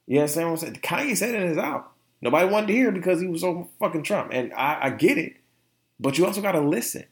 You 0.07 0.19
understand 0.19 0.51
what 0.51 0.61
I'm 0.63 0.73
saying? 0.73 0.79
Kanye 0.81 1.17
said 1.17 1.33
it 1.33 1.41
in 1.41 1.49
his 1.49 1.57
album. 1.57 1.85
Nobody 2.21 2.47
wanted 2.47 2.67
to 2.67 2.73
hear 2.73 2.91
because 2.91 3.19
he 3.19 3.27
was 3.27 3.41
so 3.41 3.69
fucking 3.79 4.03
Trump. 4.03 4.31
And 4.31 4.53
I, 4.53 4.77
I 4.83 4.89
get 4.91 5.17
it. 5.17 5.37
But 5.99 6.17
you 6.17 6.25
also 6.25 6.41
got 6.41 6.53
to 6.53 6.61
listen. 6.61 7.05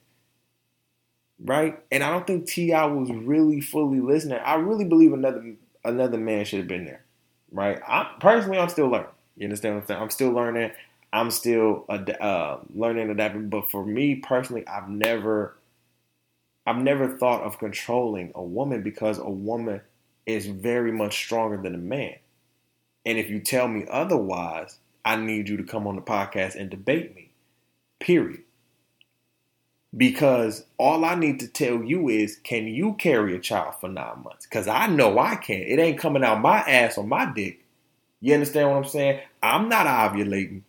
Right? 1.43 1.79
And 1.91 2.03
I 2.03 2.11
don't 2.11 2.25
think 2.25 2.47
T.I. 2.47 2.85
was 2.85 3.09
really 3.11 3.59
fully 3.59 3.99
listening. 3.99 4.39
I 4.43 4.55
really 4.55 4.85
believe 4.85 5.13
another 5.13 5.55
another 5.83 6.17
man 6.17 6.45
should 6.45 6.59
have 6.59 6.67
been 6.67 6.85
there. 6.85 7.03
Right? 7.51 7.79
I 7.85 8.15
personally 8.19 8.59
I'm 8.59 8.69
still 8.69 8.87
learning. 8.87 9.09
You 9.35 9.45
understand 9.45 9.75
what 9.75 9.81
I'm 9.81 9.87
saying? 9.87 10.01
I'm 10.01 10.09
still 10.09 10.31
learning. 10.31 10.71
I'm 11.11 11.31
still 11.31 11.85
uh, 11.89 12.57
learning 12.73 13.03
and 13.03 13.11
adapting. 13.11 13.49
But 13.49 13.69
for 13.69 13.85
me 13.85 14.15
personally, 14.15 14.65
I've 14.67 14.89
never 14.89 15.57
I've 16.65 16.81
never 16.81 17.17
thought 17.17 17.41
of 17.41 17.59
controlling 17.59 18.31
a 18.35 18.43
woman 18.43 18.83
because 18.83 19.17
a 19.17 19.29
woman 19.29 19.81
is 20.25 20.47
very 20.47 20.91
much 20.91 21.15
stronger 21.17 21.57
than 21.57 21.75
a 21.75 21.79
man. 21.79 22.15
And 23.05 23.17
if 23.17 23.29
you 23.29 23.39
tell 23.39 23.67
me 23.67 23.85
otherwise, 23.89 24.79
I 25.03 25.17
need 25.17 25.49
you 25.49 25.57
to 25.57 25.63
come 25.63 25.85
on 25.87 25.95
the 25.95 26.01
podcast 26.01 26.55
and 26.55 26.69
debate 26.69 27.15
me. 27.15 27.31
Period. 27.99 28.43
Because 29.95 30.65
all 30.77 31.05
I 31.05 31.15
need 31.15 31.39
to 31.41 31.47
tell 31.47 31.83
you 31.83 32.09
is, 32.09 32.37
can 32.37 32.65
you 32.65 32.93
carry 32.93 33.35
a 33.35 33.39
child 33.39 33.75
for 33.79 33.89
nine 33.89 34.23
months? 34.23 34.45
Because 34.45 34.67
I 34.67 34.87
know 34.87 35.19
I 35.19 35.35
can. 35.35 35.61
It 35.61 35.79
ain't 35.79 35.99
coming 35.99 36.23
out 36.23 36.41
my 36.41 36.59
ass 36.59 36.97
or 36.97 37.03
my 37.03 37.31
dick. 37.31 37.63
You 38.21 38.33
understand 38.33 38.69
what 38.69 38.77
I'm 38.77 38.85
saying? 38.85 39.19
I'm 39.43 39.69
not 39.69 39.85
ovulating. 39.85 40.61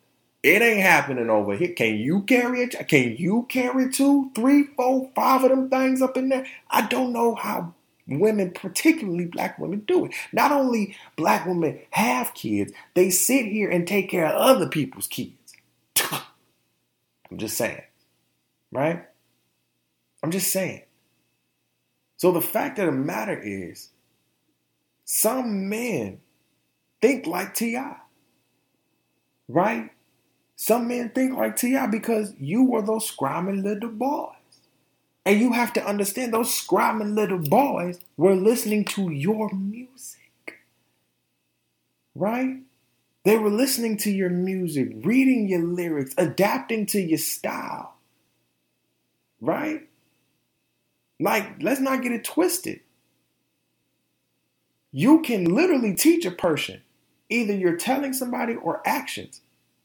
It 0.44 0.60
ain't 0.60 0.82
happening 0.82 1.30
over 1.30 1.56
here. 1.56 1.72
Can 1.72 1.96
you 1.96 2.20
carry 2.20 2.60
it? 2.64 2.76
Can 2.86 3.16
you 3.16 3.46
carry 3.48 3.90
two, 3.90 4.30
three, 4.34 4.64
four, 4.76 5.10
five 5.14 5.42
of 5.42 5.48
them 5.48 5.70
things 5.70 6.02
up 6.02 6.18
in 6.18 6.28
there? 6.28 6.46
I 6.68 6.86
don't 6.86 7.14
know 7.14 7.34
how 7.34 7.72
women, 8.06 8.50
particularly 8.50 9.24
black 9.24 9.58
women, 9.58 9.84
do 9.86 10.04
it. 10.04 10.12
Not 10.34 10.52
only 10.52 10.96
black 11.16 11.46
women 11.46 11.80
have 11.92 12.34
kids, 12.34 12.74
they 12.92 13.08
sit 13.08 13.46
here 13.46 13.70
and 13.70 13.88
take 13.88 14.10
care 14.10 14.26
of 14.26 14.34
other 14.34 14.68
people's 14.68 15.06
kids. 15.06 15.54
I'm 16.12 17.38
just 17.38 17.56
saying. 17.56 17.80
Right? 18.70 19.02
I'm 20.22 20.30
just 20.30 20.52
saying. 20.52 20.82
So 22.18 22.32
the 22.32 22.42
fact 22.42 22.78
of 22.78 22.84
the 22.84 22.92
matter 22.92 23.40
is, 23.42 23.88
some 25.06 25.70
men 25.70 26.20
think 27.00 27.26
like 27.26 27.54
T.I. 27.54 27.96
Right? 29.48 29.90
Some 30.56 30.88
men 30.88 31.10
think 31.10 31.36
like 31.36 31.56
T.I. 31.56 31.86
because 31.86 32.34
you 32.38 32.64
were 32.64 32.82
those 32.82 33.06
screaming 33.06 33.62
little 33.62 33.90
boys. 33.90 34.30
And 35.26 35.40
you 35.40 35.52
have 35.52 35.72
to 35.74 35.86
understand 35.86 36.32
those 36.32 36.54
screaming 36.54 37.14
little 37.14 37.38
boys 37.38 37.98
were 38.16 38.34
listening 38.34 38.84
to 38.86 39.10
your 39.10 39.50
music. 39.52 40.60
Right? 42.14 42.58
They 43.24 43.38
were 43.38 43.50
listening 43.50 43.96
to 43.98 44.10
your 44.10 44.28
music, 44.28 44.92
reading 44.96 45.48
your 45.48 45.62
lyrics, 45.62 46.14
adapting 46.18 46.86
to 46.86 47.00
your 47.00 47.18
style. 47.18 47.94
Right? 49.40 49.88
Like, 51.18 51.62
let's 51.62 51.80
not 51.80 52.02
get 52.02 52.12
it 52.12 52.24
twisted. 52.24 52.80
You 54.92 55.22
can 55.22 55.44
literally 55.46 55.94
teach 55.94 56.24
a 56.24 56.30
person 56.30 56.82
either 57.28 57.54
you're 57.54 57.76
telling 57.76 58.12
somebody 58.12 58.54
or 58.54 58.82
actions. 58.86 59.40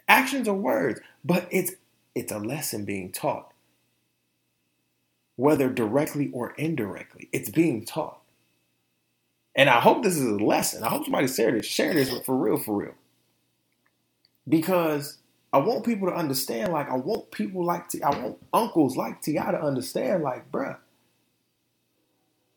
Actions 0.10 0.50
are 0.50 0.56
words, 0.56 1.02
but 1.26 1.48
it's 1.52 1.74
it's 2.16 2.34
a 2.34 2.40
lesson 2.40 2.86
being 2.86 3.14
taught. 3.14 3.54
Whether 5.38 5.70
directly 5.70 6.32
or 6.34 6.54
indirectly, 6.54 7.30
it's 7.34 7.50
being 7.50 7.86
taught. 7.86 8.22
And 9.56 9.70
I 9.70 9.82
hope 9.82 10.04
this 10.04 10.18
is 10.18 10.26
a 10.26 10.44
lesson. 10.44 10.84
I 10.84 10.90
hope 10.90 11.06
somebody 11.06 11.28
share 11.28 11.52
this, 11.54 11.66
share 11.68 11.94
this 11.94 12.12
for 12.26 12.36
real, 12.38 12.58
for 12.58 12.76
real. 12.78 12.96
Because 14.48 15.18
I 15.54 15.60
want 15.60 15.86
people 15.86 16.10
to 16.10 16.16
understand, 16.16 16.74
like 16.74 16.90
I 16.90 16.96
want 16.96 17.32
people 17.32 17.66
like 17.66 17.90
T, 17.90 18.02
I 18.04 18.12
want 18.12 18.38
uncles 18.54 18.98
like 18.98 19.22
T.I. 19.22 19.52
to 19.52 19.62
understand, 19.62 20.24
like, 20.24 20.52
bruh, 20.52 20.78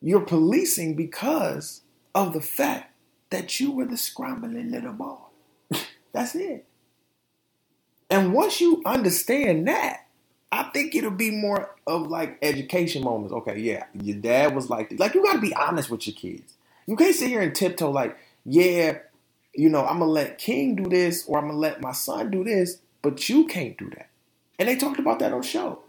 you're 0.00 0.22
policing 0.22 0.96
because 0.96 1.82
of 2.14 2.32
the 2.32 2.40
fact 2.40 2.92
that 3.30 3.60
you 3.60 3.72
were 3.72 3.86
the 3.86 3.96
scrambling 3.96 4.70
little 4.70 4.92
boy. 4.94 5.18
That's 6.12 6.34
it. 6.34 6.66
And 8.12 8.34
once 8.34 8.60
you 8.60 8.82
understand 8.84 9.66
that, 9.68 10.06
I 10.52 10.64
think 10.64 10.94
it'll 10.94 11.10
be 11.10 11.30
more 11.30 11.74
of 11.86 12.08
like 12.08 12.36
education 12.42 13.02
moments. 13.02 13.32
Okay, 13.32 13.58
yeah, 13.58 13.84
your 13.94 14.18
dad 14.18 14.54
was 14.54 14.68
like, 14.68 14.92
like 14.98 15.14
you 15.14 15.22
got 15.22 15.32
to 15.32 15.40
be 15.40 15.54
honest 15.54 15.88
with 15.88 16.06
your 16.06 16.14
kids. 16.14 16.52
You 16.86 16.94
can't 16.94 17.14
sit 17.14 17.30
here 17.30 17.40
and 17.40 17.54
tiptoe 17.54 17.90
like, 17.90 18.18
yeah, 18.44 18.98
you 19.54 19.70
know, 19.70 19.80
I'm 19.80 20.00
gonna 20.00 20.10
let 20.10 20.36
King 20.36 20.76
do 20.76 20.90
this 20.90 21.24
or 21.26 21.38
I'm 21.38 21.46
gonna 21.46 21.58
let 21.58 21.80
my 21.80 21.92
son 21.92 22.30
do 22.30 22.44
this, 22.44 22.80
but 23.00 23.30
you 23.30 23.46
can't 23.46 23.78
do 23.78 23.88
that. 23.90 24.10
And 24.58 24.68
they 24.68 24.76
talked 24.76 24.98
about 24.98 25.18
that 25.20 25.32
on 25.32 25.40
show. 25.40 25.80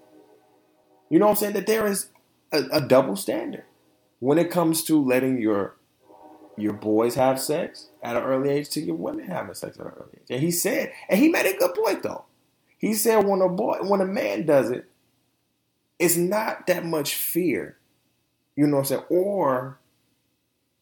You 1.09 1.19
know 1.19 1.25
what 1.25 1.31
I'm 1.31 1.37
saying? 1.37 1.53
That 1.55 1.67
there 1.67 1.85
is 1.87 2.07
a, 2.53 2.63
a 2.71 2.79
double 2.79 3.17
standard 3.17 3.65
when 4.19 4.37
it 4.37 4.49
comes 4.49 4.81
to 4.85 5.03
letting 5.03 5.41
your 5.41 5.75
your 6.57 6.73
boys 6.73 7.15
have 7.15 7.39
sex 7.39 7.89
at 8.01 8.15
an 8.15 8.23
early 8.23 8.49
age 8.49 8.69
to 8.69 8.81
your 8.81 8.95
women 8.95 9.25
having 9.25 9.53
sex 9.53 9.77
at 9.79 9.85
an 9.85 9.91
early 9.97 10.11
age. 10.15 10.27
And 10.29 10.41
he 10.41 10.51
said, 10.51 10.91
and 11.09 11.19
he 11.19 11.29
made 11.29 11.45
a 11.45 11.57
good 11.57 11.73
point 11.73 12.03
though. 12.03 12.25
He 12.77 12.93
said 12.93 13.25
when 13.25 13.41
a 13.41 13.49
boy, 13.49 13.79
when 13.81 14.01
a 14.01 14.05
man 14.05 14.45
does 14.45 14.69
it, 14.69 14.89
it's 15.99 16.17
not 16.17 16.67
that 16.67 16.85
much 16.85 17.15
fear. 17.15 17.77
You 18.55 18.67
know 18.67 18.77
what 18.77 18.91
I'm 18.91 18.97
saying? 18.97 19.03
Or 19.09 19.79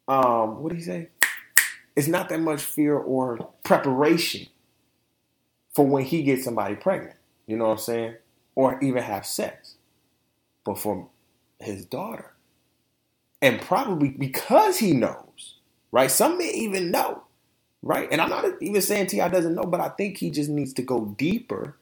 um, 0.08 0.62
what 0.62 0.70
did 0.70 0.80
he 0.80 0.84
say? 0.84 1.10
It's 1.96 2.08
not 2.08 2.30
that 2.30 2.40
much 2.40 2.62
fear 2.62 2.98
or 2.98 3.50
preparation 3.64 4.48
for 5.74 5.86
when 5.86 6.04
he 6.04 6.24
gets 6.24 6.44
somebody 6.44 6.76
pregnant. 6.76 7.16
You 7.46 7.58
know 7.58 7.66
what 7.66 7.72
I'm 7.72 7.78
saying? 7.78 8.16
Or 8.56 8.80
even 8.82 9.04
have 9.04 9.26
sex. 9.26 9.76
But 10.64 10.80
for 10.80 11.10
his 11.60 11.86
daughter. 11.86 12.34
And 13.42 13.62
probably 13.62 14.10
because 14.10 14.80
he 14.80 14.94
knows 14.94 15.31
right? 15.92 16.12
Some 16.12 16.38
may 16.38 16.52
even 16.52 16.92
know, 16.92 17.24
right? 17.84 18.08
And 18.12 18.22
I'm 18.22 18.30
not 18.30 18.46
even 18.62 18.82
saying 18.82 19.08
T.I. 19.08 19.30
doesn't 19.30 19.56
know, 19.56 19.64
but 19.64 19.82
I 19.82 19.90
think 19.90 20.18
he 20.18 20.32
just 20.32 20.50
needs 20.50 20.74
to 20.76 20.84
go 20.84 21.06
deeper 21.18 21.78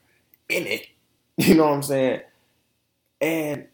in 0.48 0.66
it. 0.66 0.86
You 1.38 1.54
know 1.54 1.64
what 1.66 1.74
I'm 1.74 1.82
saying? 1.82 2.22
And 3.20 3.68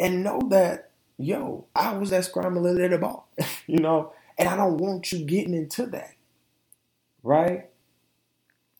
and 0.00 0.24
know 0.24 0.40
that, 0.50 0.90
yo, 1.18 1.66
I 1.74 1.96
was 1.96 2.10
that 2.10 2.24
scrambling 2.26 2.76
little 2.76 2.98
ball, 2.98 3.28
you 3.66 3.78
know, 3.78 4.12
And 4.38 4.48
I 4.48 4.56
don't 4.56 4.78
want 4.78 5.12
you 5.12 5.24
getting 5.24 5.54
into 5.54 5.86
that. 5.86 6.14
Right? 7.22 7.70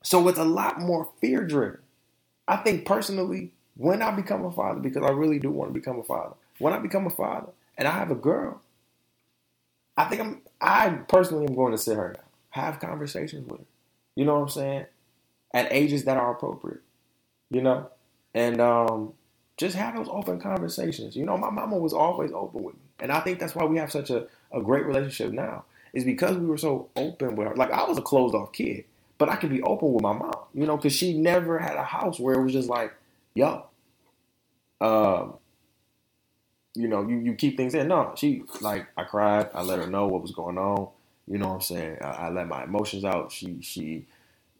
So 0.03 0.28
it's 0.28 0.39
a 0.39 0.45
lot 0.45 0.80
more 0.80 1.11
fear 1.20 1.45
driven. 1.45 1.80
I 2.49 2.57
think 2.59 2.87
personally, 2.87 3.53
when 3.76 4.03
I 4.03 4.11
become 4.12 4.45
a 4.45 4.53
father, 4.53 4.80
because 4.80 5.05
I 5.05 5.12
really 5.12 5.39
do 5.39 5.51
want 5.51 5.72
to 5.72 5.80
become 5.80 5.99
a 5.99 6.05
father, 6.05 6.37
when 6.59 6.72
I 6.72 6.78
become 6.78 7.07
a 7.07 7.11
father 7.11 7.49
and 7.78 7.89
I 7.89 7.93
have 7.93 8.11
a 8.11 8.16
girl, 8.16 8.62
I 9.97 10.05
think 10.05 10.20
I'm 10.20 10.43
I 10.61 10.90
personally 11.09 11.47
am 11.47 11.55
going 11.55 11.72
to 11.72 11.78
sit 11.78 11.97
her 11.97 12.14
down, 12.14 12.24
have 12.51 12.80
conversations 12.80 13.49
with 13.49 13.61
her. 13.61 13.66
You 14.16 14.24
know 14.24 14.34
what 14.34 14.43
I'm 14.43 14.49
saying? 14.49 14.86
At 15.55 15.72
ages 15.72 16.05
that 16.05 16.16
are 16.16 16.32
appropriate. 16.32 16.82
You 17.51 17.62
know? 17.62 17.90
And 18.34 18.61
um 18.61 19.14
just 19.59 19.76
have 19.76 19.95
those 19.95 20.09
open 20.11 20.40
conversations. 20.40 21.14
You 21.14 21.24
know, 21.24 21.36
my 21.36 21.51
mama 21.51 21.76
was 21.76 21.93
always 21.93 22.32
open 22.32 22.62
with 22.62 22.74
me. 22.74 22.80
And 23.01 23.12
I 23.12 23.20
think 23.20 23.38
that's 23.38 23.55
why 23.55 23.64
we 23.64 23.78
have 23.78 23.93
such 23.93 24.11
a, 24.11 24.26
a 24.53 24.61
great 24.61 24.86
relationship 24.86 25.32
now. 25.32 25.64
Is 25.93 26.05
because 26.05 26.38
we 26.38 26.47
were 26.47 26.57
so 26.57 26.88
open 26.97 27.36
with 27.36 27.49
her. 27.49 27.55
Like 27.55 27.70
I 27.70 27.84
was 27.84 27.99
a 27.99 28.03
closed 28.03 28.34
off 28.34 28.53
kid, 28.53 28.84
but 29.18 29.28
I 29.28 29.36
could 29.36 29.51
be 29.51 29.62
open 29.62 29.93
with 29.93 30.03
my 30.03 30.14
mom, 30.14 30.32
you 30.55 30.66
know, 30.66 30.76
because 30.76 30.95
she 30.95 31.18
never 31.18 31.59
had 31.59 31.76
a 31.76 31.84
house 31.84 32.18
where 32.18 32.34
it 32.34 32.43
was 32.43 32.53
just 32.53 32.70
like, 32.70 32.95
yo, 33.34 33.66
um, 34.80 35.34
you 36.74 36.88
know, 36.88 37.06
you, 37.06 37.18
you 37.18 37.34
keep 37.34 37.56
things 37.56 37.74
in. 37.74 37.88
No, 37.88 38.14
she 38.16 38.44
like 38.60 38.86
I 38.96 39.04
cried. 39.04 39.50
I 39.54 39.62
let 39.62 39.78
her 39.78 39.86
know 39.86 40.06
what 40.06 40.22
was 40.22 40.32
going 40.32 40.58
on. 40.58 40.88
You 41.28 41.38
know 41.38 41.48
what 41.48 41.54
I'm 41.56 41.60
saying? 41.62 41.98
I, 42.02 42.08
I 42.10 42.30
let 42.30 42.48
my 42.48 42.64
emotions 42.64 43.04
out. 43.04 43.32
She 43.32 43.58
she 43.62 44.06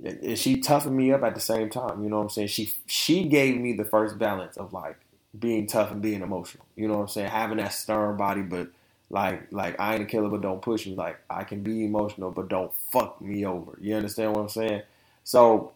and 0.05 0.39
she 0.39 0.61
toughened 0.61 0.97
me 0.97 1.13
up 1.13 1.23
at 1.23 1.35
the 1.35 1.41
same 1.41 1.71
time. 1.71 2.03
You 2.03 2.11
know 2.11 2.19
what 2.19 2.25
I'm 2.25 2.31
saying? 2.31 2.49
She 2.49 2.73
she 2.87 3.25
gave 3.25 3.59
me 3.61 3.73
the 3.75 3.85
first 3.85 4.19
balance 4.19 4.57
of 4.57 4.73
like 4.73 4.97
being 5.39 5.67
tough 5.67 5.91
and 5.91 6.03
being 6.03 6.23
emotional. 6.23 6.67
You 6.77 6.89
know 6.89 6.95
what 6.95 7.03
I'm 7.03 7.09
saying? 7.09 7.31
Having 7.31 7.59
that 7.59 7.73
stern 7.73 8.17
body, 8.17 8.43
but 8.43 8.69
like 9.11 9.53
like 9.53 9.79
I 9.81 9.95
ain't 9.95 10.03
a 10.03 10.07
killer, 10.07 10.29
but 10.29 10.43
don't 10.43 10.63
push 10.63 10.87
me. 10.87 10.95
Like 10.95 11.21
I 11.31 11.45
can 11.45 11.63
be 11.63 11.85
emotional, 11.85 12.31
but 12.31 12.49
don't 12.49 12.75
fuck 12.93 13.21
me 13.23 13.47
over. 13.47 13.79
You 13.81 13.97
understand 13.97 14.37
what 14.37 14.43
I'm 14.43 14.49
saying? 14.51 14.83
So 15.25 15.73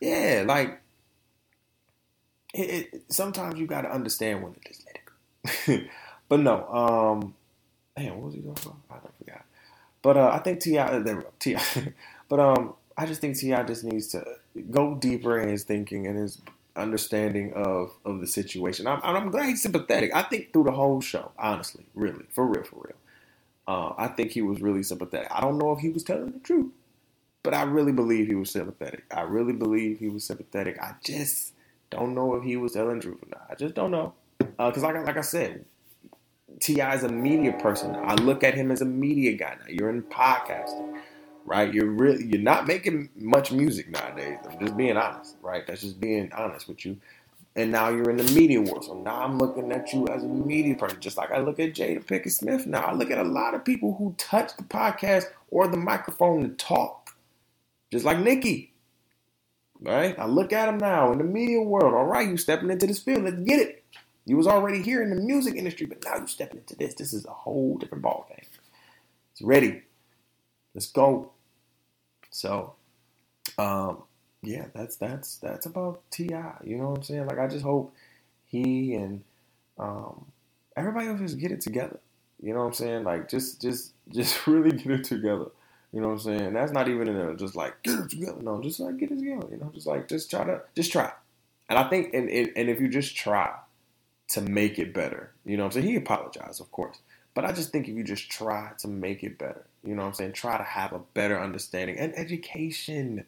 yeah, 0.00 0.44
like 0.46 0.80
it, 2.54 2.88
it, 2.92 3.02
sometimes 3.08 3.58
you 3.58 3.66
got 3.66 3.82
to 3.82 3.92
understand 3.92 4.42
when 4.42 4.52
it 4.52 4.64
go. 4.64 4.89
but 6.28 6.40
no, 6.40 6.66
um, 6.68 7.34
man, 7.98 8.14
what 8.16 8.26
was 8.26 8.34
he 8.34 8.40
about? 8.40 8.76
I 8.90 8.96
forgot. 9.18 9.44
But 10.02 10.16
uh, 10.18 10.30
I 10.32 10.38
think 10.40 10.60
Ti, 10.60 10.78
uh, 10.78 11.02
Ti, 11.40 11.56
but 12.28 12.40
um, 12.40 12.74
I 12.96 13.06
just 13.06 13.20
think 13.20 13.36
Ti 13.38 13.50
just 13.66 13.84
needs 13.84 14.08
to 14.08 14.24
go 14.70 14.94
deeper 14.96 15.38
in 15.38 15.48
his 15.50 15.64
thinking 15.64 16.06
and 16.06 16.18
his 16.18 16.40
understanding 16.76 17.52
of 17.54 17.92
of 18.04 18.20
the 18.20 18.26
situation. 18.26 18.86
I'm, 18.86 19.00
I'm 19.02 19.30
glad 19.30 19.48
he's 19.48 19.62
sympathetic. 19.62 20.12
I 20.14 20.22
think 20.22 20.52
through 20.52 20.64
the 20.64 20.72
whole 20.72 21.00
show, 21.02 21.32
honestly, 21.38 21.86
really, 21.94 22.24
for 22.30 22.46
real, 22.46 22.64
for 22.64 22.76
real. 22.76 22.96
Uh, 23.68 23.94
I 23.98 24.08
think 24.08 24.32
he 24.32 24.42
was 24.42 24.60
really 24.62 24.82
sympathetic. 24.82 25.28
I 25.30 25.40
don't 25.40 25.58
know 25.58 25.72
if 25.72 25.80
he 25.80 25.90
was 25.90 26.04
telling 26.04 26.32
the 26.32 26.38
truth, 26.40 26.72
but 27.42 27.54
I 27.54 27.64
really 27.64 27.92
believe 27.92 28.28
he 28.28 28.34
was 28.36 28.50
sympathetic. 28.50 29.04
I 29.14 29.22
really 29.22 29.54
believe 29.54 29.98
he 30.00 30.08
was 30.08 30.24
sympathetic. 30.24 30.78
I 30.80 30.94
just 31.04 31.54
don't 31.90 32.14
know 32.14 32.34
if 32.36 32.44
he 32.44 32.56
was 32.56 32.72
telling 32.72 32.96
the 32.96 33.02
truth 33.02 33.22
or 33.24 33.28
not. 33.30 33.46
I 33.50 33.56
just 33.56 33.74
don't 33.74 33.92
know. 33.92 34.14
Because, 34.40 34.84
uh, 34.84 34.88
like, 34.88 35.06
like 35.06 35.16
I 35.18 35.22
said, 35.22 35.64
T.I. 36.60 36.94
is 36.94 37.04
a 37.04 37.08
media 37.08 37.52
person. 37.54 37.94
I 37.96 38.14
look 38.14 38.44
at 38.44 38.54
him 38.54 38.70
as 38.70 38.80
a 38.82 38.86
media 38.86 39.32
guy 39.34 39.56
now. 39.60 39.66
You're 39.68 39.90
in 39.90 40.02
podcasting, 40.02 41.00
right? 41.44 41.72
You're 41.72 41.90
really 41.90 42.24
you're 42.26 42.42
not 42.42 42.66
making 42.66 43.10
much 43.16 43.52
music 43.52 43.90
nowadays. 43.90 44.38
I'm 44.50 44.60
just 44.60 44.76
being 44.76 44.96
honest, 44.96 45.36
right? 45.42 45.66
That's 45.66 45.82
just 45.82 46.00
being 46.00 46.32
honest 46.32 46.68
with 46.68 46.84
you. 46.84 46.98
And 47.56 47.72
now 47.72 47.88
you're 47.90 48.10
in 48.10 48.16
the 48.16 48.32
media 48.34 48.60
world. 48.60 48.84
So 48.84 48.94
now 48.94 49.22
I'm 49.22 49.38
looking 49.38 49.72
at 49.72 49.92
you 49.92 50.06
as 50.08 50.22
a 50.22 50.28
media 50.28 50.74
person, 50.76 51.00
just 51.00 51.16
like 51.16 51.32
I 51.32 51.40
look 51.40 51.58
at 51.60 51.74
Jada 51.74 52.04
Pinkett 52.04 52.32
Smith 52.32 52.66
now. 52.66 52.82
I 52.82 52.94
look 52.94 53.10
at 53.10 53.18
a 53.18 53.24
lot 53.24 53.54
of 53.54 53.64
people 53.64 53.96
who 53.96 54.14
touch 54.18 54.56
the 54.56 54.62
podcast 54.64 55.26
or 55.50 55.68
the 55.68 55.76
microphone 55.76 56.42
to 56.42 56.48
talk. 56.50 57.10
Just 57.90 58.04
like 58.04 58.20
Nikki. 58.20 58.72
Right? 59.80 60.18
I 60.18 60.26
look 60.26 60.52
at 60.52 60.68
him 60.68 60.78
now 60.78 61.12
in 61.12 61.18
the 61.18 61.24
media 61.24 61.60
world. 61.62 61.94
All 61.94 62.04
right, 62.04 62.28
you 62.28 62.36
stepping 62.36 62.70
into 62.70 62.86
this 62.86 63.00
field. 63.00 63.24
Let's 63.24 63.40
get 63.40 63.60
it. 63.60 63.79
You 64.26 64.36
was 64.36 64.46
already 64.46 64.82
here 64.82 65.02
in 65.02 65.10
the 65.10 65.16
music 65.16 65.56
industry, 65.56 65.86
but 65.86 66.04
now 66.04 66.16
you 66.16 66.26
stepping 66.26 66.58
into 66.58 66.76
this. 66.76 66.94
This 66.94 67.12
is 67.12 67.24
a 67.24 67.30
whole 67.30 67.76
different 67.78 68.02
ball 68.02 68.26
game. 68.28 68.46
It's 69.32 69.42
ready. 69.42 69.82
Let's 70.74 70.90
go. 70.90 71.32
So, 72.30 72.74
um, 73.58 74.02
yeah, 74.42 74.66
that's 74.74 74.96
that's 74.96 75.36
that's 75.38 75.66
about 75.66 76.02
Ti. 76.10 76.24
You 76.64 76.76
know 76.78 76.90
what 76.90 76.98
I'm 76.98 77.02
saying? 77.02 77.26
Like, 77.26 77.38
I 77.38 77.48
just 77.48 77.64
hope 77.64 77.94
he 78.46 78.94
and 78.94 79.22
um, 79.78 80.26
everybody 80.76 81.08
else 81.08 81.20
just 81.20 81.38
get 81.38 81.52
it 81.52 81.60
together. 81.60 81.98
You 82.42 82.52
know 82.54 82.60
what 82.60 82.66
I'm 82.66 82.74
saying? 82.74 83.04
Like, 83.04 83.28
just 83.28 83.60
just 83.60 83.92
just 84.10 84.46
really 84.46 84.76
get 84.76 84.92
it 84.92 85.04
together. 85.04 85.46
You 85.92 86.00
know 86.00 86.08
what 86.08 86.14
I'm 86.14 86.20
saying? 86.20 86.52
That's 86.52 86.72
not 86.72 86.88
even 86.88 87.08
in 87.08 87.16
a 87.16 87.34
just 87.34 87.56
like 87.56 87.82
get 87.82 87.98
it 87.98 88.10
together. 88.10 88.40
No, 88.42 88.62
just 88.62 88.78
like 88.78 88.96
get 88.98 89.10
it 89.10 89.18
together. 89.18 89.48
You 89.50 89.56
know, 89.56 89.70
just 89.74 89.86
like 89.86 90.08
just 90.08 90.30
try 90.30 90.44
to 90.44 90.62
just 90.76 90.92
try. 90.92 91.10
And 91.68 91.78
I 91.78 91.88
think 91.88 92.14
and 92.14 92.28
and, 92.28 92.50
and 92.54 92.68
if 92.68 92.80
you 92.80 92.88
just 92.88 93.16
try 93.16 93.52
to 94.30 94.42
make 94.42 94.78
it 94.78 94.94
better, 94.94 95.32
you 95.46 95.56
know 95.56 95.64
what 95.64 95.76
I'm 95.76 95.82
saying? 95.82 95.88
He 95.92 95.96
apologized, 95.96 96.60
of 96.60 96.72
course. 96.72 96.98
But 97.34 97.44
I 97.44 97.52
just 97.52 97.70
think 97.72 97.88
if 97.88 97.96
you 97.96 98.04
just 98.04 98.30
try 98.30 98.72
to 98.80 98.88
make 98.88 99.24
it 99.24 99.38
better, 99.38 99.66
you 99.84 99.94
know 99.94 100.02
what 100.02 100.08
I'm 100.08 100.14
saying? 100.14 100.32
Try 100.34 100.58
to 100.58 100.64
have 100.64 100.92
a 100.92 101.00
better 101.14 101.40
understanding 101.40 101.98
and 101.98 102.18
education. 102.18 103.24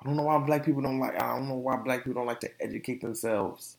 I 0.00 0.06
don't 0.06 0.16
know 0.16 0.24
why 0.24 0.38
black 0.38 0.64
people 0.64 0.82
don't 0.82 1.00
like 1.00 1.20
I 1.20 1.36
don't 1.36 1.48
know 1.48 1.56
why 1.56 1.76
black 1.76 2.04
people 2.04 2.20
don't 2.20 2.26
like 2.28 2.40
to 2.40 2.50
educate 2.62 3.00
themselves. 3.02 3.76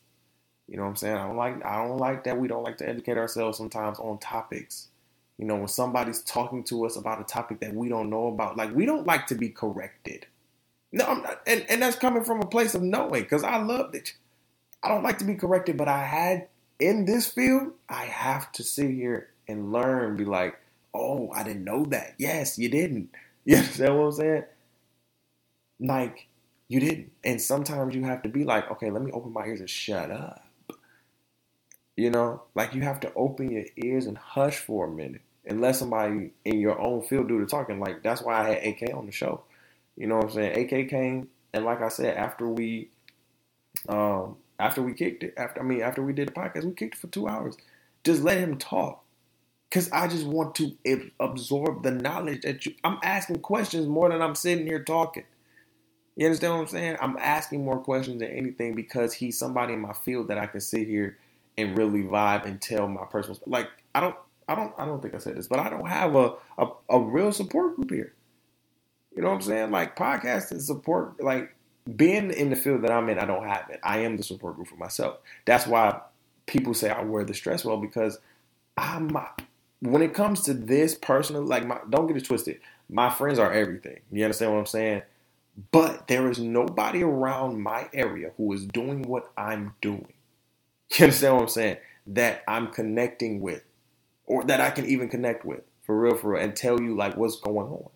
You 0.68 0.76
know 0.76 0.84
what 0.84 0.90
I'm 0.90 0.96
saying? 0.96 1.16
I 1.16 1.26
don't 1.26 1.36
like 1.36 1.64
I 1.64 1.76
don't 1.86 1.98
like 1.98 2.24
that 2.24 2.38
we 2.38 2.48
don't 2.48 2.64
like 2.64 2.78
to 2.78 2.88
educate 2.88 3.18
ourselves 3.18 3.58
sometimes 3.58 3.98
on 3.98 4.18
topics. 4.18 4.88
You 5.38 5.46
know, 5.46 5.56
when 5.56 5.68
somebody's 5.68 6.22
talking 6.22 6.64
to 6.64 6.86
us 6.86 6.96
about 6.96 7.20
a 7.20 7.24
topic 7.24 7.60
that 7.60 7.74
we 7.74 7.88
don't 7.88 8.10
know 8.10 8.28
about, 8.28 8.56
like 8.56 8.74
we 8.74 8.86
don't 8.86 9.06
like 9.06 9.26
to 9.28 9.36
be 9.36 9.50
corrected. 9.50 10.26
No, 10.92 11.06
I'm 11.06 11.22
not, 11.22 11.42
and 11.46 11.66
and 11.68 11.82
that's 11.82 11.96
coming 11.98 12.24
from 12.24 12.40
a 12.42 12.46
place 12.46 12.74
of 12.74 12.82
knowing 12.82 13.22
because 13.24 13.44
I 13.44 13.58
loved 13.58 13.94
it. 13.94 14.14
I 14.82 14.88
don't 14.88 15.02
like 15.02 15.18
to 15.18 15.24
be 15.24 15.34
corrected, 15.34 15.76
but 15.76 15.88
I 15.88 16.04
had 16.04 16.48
in 16.78 17.04
this 17.04 17.26
field, 17.26 17.72
I 17.88 18.04
have 18.04 18.52
to 18.52 18.62
sit 18.64 18.90
here 18.90 19.30
and 19.48 19.72
learn. 19.72 20.16
Be 20.16 20.24
like, 20.24 20.56
oh, 20.94 21.30
I 21.34 21.42
didn't 21.42 21.64
know 21.64 21.84
that. 21.86 22.14
Yes, 22.18 22.58
you 22.58 22.68
didn't. 22.68 23.10
You 23.44 23.56
understand 23.56 23.96
what 23.98 24.04
I'm 24.04 24.12
saying? 24.12 24.44
Like 25.80 26.28
you 26.68 26.80
didn't, 26.80 27.12
and 27.24 27.40
sometimes 27.40 27.94
you 27.94 28.04
have 28.04 28.22
to 28.24 28.28
be 28.28 28.44
like, 28.44 28.70
okay, 28.72 28.90
let 28.90 29.02
me 29.02 29.10
open 29.12 29.32
my 29.32 29.46
ears 29.46 29.60
and 29.60 29.70
shut 29.70 30.10
up. 30.10 30.44
You 31.96 32.10
know, 32.10 32.42
like 32.54 32.74
you 32.74 32.82
have 32.82 33.00
to 33.00 33.12
open 33.14 33.50
your 33.50 33.64
ears 33.76 34.06
and 34.06 34.18
hush 34.18 34.58
for 34.58 34.86
a 34.86 34.90
minute 34.90 35.22
and 35.46 35.60
let 35.60 35.76
somebody 35.76 36.32
in 36.44 36.60
your 36.60 36.78
own 36.80 37.02
field 37.02 37.28
do 37.28 37.40
the 37.40 37.46
talking. 37.46 37.80
Like 37.80 38.02
that's 38.02 38.22
why 38.22 38.40
I 38.40 38.50
had 38.54 38.66
AK 38.66 38.94
on 38.94 39.06
the 39.06 39.12
show. 39.12 39.42
You 39.96 40.06
know 40.06 40.16
what 40.16 40.26
I'm 40.26 40.30
saying? 40.32 40.64
AK 40.74 40.90
came 40.90 41.28
and 41.54 41.64
like 41.64 41.82
I 41.82 41.88
said, 41.88 42.16
after 42.16 42.48
we 42.48 42.90
um 43.88 44.36
after 44.58 44.82
we 44.82 44.94
kicked 44.94 45.22
it, 45.22 45.34
after 45.36 45.60
I 45.60 45.64
mean 45.64 45.82
after 45.82 46.02
we 46.02 46.12
did 46.12 46.28
the 46.28 46.32
podcast, 46.32 46.64
we 46.64 46.72
kicked 46.72 46.96
it 46.96 47.00
for 47.00 47.08
two 47.08 47.28
hours. 47.28 47.56
Just 48.04 48.22
let 48.22 48.38
him 48.38 48.58
talk. 48.58 49.04
Cause 49.70 49.90
I 49.92 50.08
just 50.08 50.24
want 50.24 50.54
to 50.56 50.72
absorb 51.20 51.82
the 51.82 51.90
knowledge 51.90 52.40
that 52.42 52.64
you 52.64 52.74
I'm 52.84 52.98
asking 53.02 53.40
questions 53.40 53.86
more 53.86 54.08
than 54.08 54.22
I'm 54.22 54.34
sitting 54.34 54.66
here 54.66 54.82
talking. 54.82 55.24
You 56.16 56.26
understand 56.26 56.54
what 56.54 56.60
I'm 56.60 56.66
saying? 56.68 56.96
I'm 57.00 57.16
asking 57.18 57.64
more 57.64 57.78
questions 57.78 58.20
than 58.20 58.30
anything 58.30 58.74
because 58.74 59.12
he's 59.12 59.38
somebody 59.38 59.74
in 59.74 59.80
my 59.80 59.92
field 59.92 60.28
that 60.28 60.38
I 60.38 60.46
can 60.46 60.60
sit 60.60 60.88
here 60.88 61.18
and 61.58 61.76
really 61.76 62.02
vibe 62.02 62.46
and 62.46 62.60
tell 62.60 62.88
my 62.88 63.04
personal 63.04 63.38
like 63.46 63.68
I 63.94 64.00
don't 64.00 64.16
I 64.48 64.54
don't 64.54 64.72
I 64.78 64.86
don't 64.86 65.02
think 65.02 65.14
I 65.14 65.18
said 65.18 65.36
this, 65.36 65.48
but 65.48 65.58
I 65.58 65.68
don't 65.68 65.86
have 65.86 66.16
a, 66.16 66.34
a, 66.56 66.68
a 66.88 67.00
real 67.00 67.30
support 67.32 67.76
group 67.76 67.90
here. 67.90 68.14
You 69.14 69.22
know 69.22 69.28
what 69.28 69.34
I'm 69.36 69.42
saying? 69.42 69.70
Like 69.70 69.96
podcasting 69.96 70.60
support, 70.62 71.22
like 71.22 71.54
being 71.96 72.30
in 72.32 72.50
the 72.50 72.56
field 72.56 72.82
that 72.82 72.92
I'm 72.92 73.08
in, 73.08 73.18
I 73.18 73.26
don't 73.26 73.46
have 73.46 73.70
it. 73.70 73.80
I 73.82 74.00
am 74.00 74.16
the 74.16 74.22
support 74.22 74.56
group 74.56 74.68
for 74.68 74.76
myself. 74.76 75.18
That's 75.46 75.66
why 75.66 76.00
people 76.46 76.74
say 76.74 76.90
I 76.90 77.02
wear 77.02 77.24
the 77.24 77.34
stress 77.34 77.64
well 77.64 77.78
because 77.78 78.18
I'm 78.76 79.16
when 79.80 80.02
it 80.02 80.14
comes 80.14 80.42
to 80.44 80.54
this 80.54 80.94
personal, 80.96 81.42
like 81.44 81.66
my, 81.66 81.78
don't 81.90 82.06
get 82.08 82.16
it 82.16 82.24
twisted. 82.26 82.60
My 82.90 83.10
friends 83.10 83.38
are 83.38 83.52
everything. 83.52 84.00
You 84.12 84.24
understand 84.24 84.52
what 84.52 84.60
I'm 84.60 84.66
saying? 84.66 85.02
But 85.72 86.08
there 86.08 86.30
is 86.30 86.38
nobody 86.38 87.02
around 87.02 87.62
my 87.62 87.88
area 87.94 88.32
who 88.36 88.52
is 88.52 88.66
doing 88.66 89.02
what 89.02 89.30
I'm 89.36 89.74
doing. 89.80 90.12
You 90.98 91.04
understand 91.04 91.34
what 91.36 91.42
I'm 91.42 91.48
saying? 91.48 91.78
That 92.08 92.42
I'm 92.48 92.68
connecting 92.68 93.40
with 93.40 93.64
or 94.26 94.44
that 94.44 94.60
I 94.60 94.70
can 94.70 94.86
even 94.86 95.08
connect 95.08 95.44
with 95.44 95.62
for 95.82 96.00
real, 96.00 96.16
for 96.16 96.32
real, 96.32 96.42
and 96.42 96.56
tell 96.56 96.80
you 96.80 96.96
like 96.96 97.16
what's 97.16 97.40
going 97.40 97.68
on. 97.68 97.90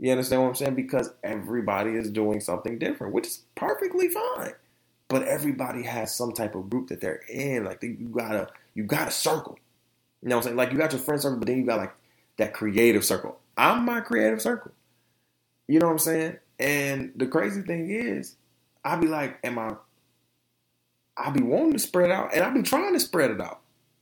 You 0.00 0.10
understand 0.12 0.42
what 0.42 0.48
I'm 0.48 0.54
saying? 0.54 0.74
Because 0.76 1.12
everybody 1.22 1.90
is 1.92 2.10
doing 2.10 2.40
something 2.40 2.78
different, 2.78 3.12
which 3.12 3.26
is 3.26 3.42
perfectly 3.54 4.08
fine. 4.08 4.52
But 5.08 5.24
everybody 5.24 5.82
has 5.82 6.14
some 6.14 6.32
type 6.32 6.54
of 6.54 6.70
group 6.70 6.88
that 6.88 7.02
they're 7.02 7.20
in. 7.28 7.64
Like 7.64 7.82
you 7.82 8.10
gotta, 8.10 8.48
you 8.74 8.84
gotta 8.84 9.10
circle. 9.10 9.58
You 10.22 10.30
know 10.30 10.36
what 10.36 10.40
I'm 10.40 10.44
saying? 10.44 10.56
Like 10.56 10.72
you 10.72 10.78
got 10.78 10.92
your 10.92 11.02
friend 11.02 11.20
circle, 11.20 11.38
but 11.38 11.48
then 11.48 11.58
you 11.58 11.66
got 11.66 11.78
like 11.78 11.92
that 12.38 12.54
creative 12.54 13.04
circle. 13.04 13.38
I'm 13.58 13.84
my 13.84 14.00
creative 14.00 14.40
circle. 14.40 14.72
You 15.68 15.80
know 15.80 15.86
what 15.86 15.92
I'm 15.92 15.98
saying? 15.98 16.36
And 16.58 17.12
the 17.16 17.26
crazy 17.26 17.60
thing 17.60 17.90
is, 17.90 18.36
I 18.84 18.96
be 18.96 19.06
like, 19.06 19.38
am 19.44 19.58
I? 19.58 19.74
I 21.16 21.28
be 21.30 21.42
wanting 21.42 21.74
to 21.74 21.78
spread 21.78 22.10
out, 22.10 22.34
and 22.34 22.42
I 22.42 22.50
be 22.50 22.62
trying 22.62 22.94
to 22.94 23.00
spread 23.00 23.30
it 23.30 23.40
out. 23.40 23.60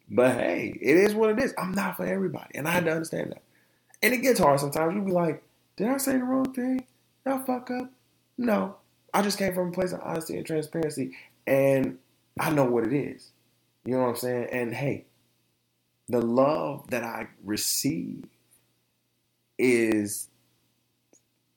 But 0.08 0.34
hey, 0.34 0.78
it 0.80 0.96
is 0.96 1.14
what 1.14 1.30
it 1.30 1.40
is. 1.42 1.52
I'm 1.58 1.72
not 1.72 1.96
for 1.96 2.06
everybody, 2.06 2.52
and 2.54 2.68
I 2.68 2.70
had 2.70 2.84
to 2.84 2.92
understand 2.92 3.32
that. 3.32 3.42
And 4.00 4.14
it 4.14 4.18
gets 4.18 4.38
hard 4.38 4.60
sometimes. 4.60 4.94
You'll 4.94 5.04
be 5.04 5.12
like, 5.12 5.42
did 5.78 5.88
I 5.88 5.96
say 5.96 6.12
the 6.14 6.24
wrong 6.24 6.52
thing? 6.52 6.84
Did 7.24 7.34
I 7.34 7.38
fuck 7.38 7.70
up? 7.70 7.90
No. 8.36 8.76
I 9.14 9.22
just 9.22 9.38
came 9.38 9.54
from 9.54 9.68
a 9.68 9.72
place 9.72 9.92
of 9.92 10.00
honesty 10.02 10.36
and 10.36 10.44
transparency. 10.44 11.16
And 11.46 11.98
I 12.38 12.50
know 12.50 12.64
what 12.64 12.84
it 12.84 12.92
is. 12.92 13.30
You 13.84 13.94
know 13.94 14.02
what 14.02 14.08
I'm 14.08 14.16
saying? 14.16 14.48
And 14.50 14.74
hey, 14.74 15.04
the 16.08 16.20
love 16.20 16.90
that 16.90 17.04
I 17.04 17.28
receive 17.44 18.24
is 19.56 20.28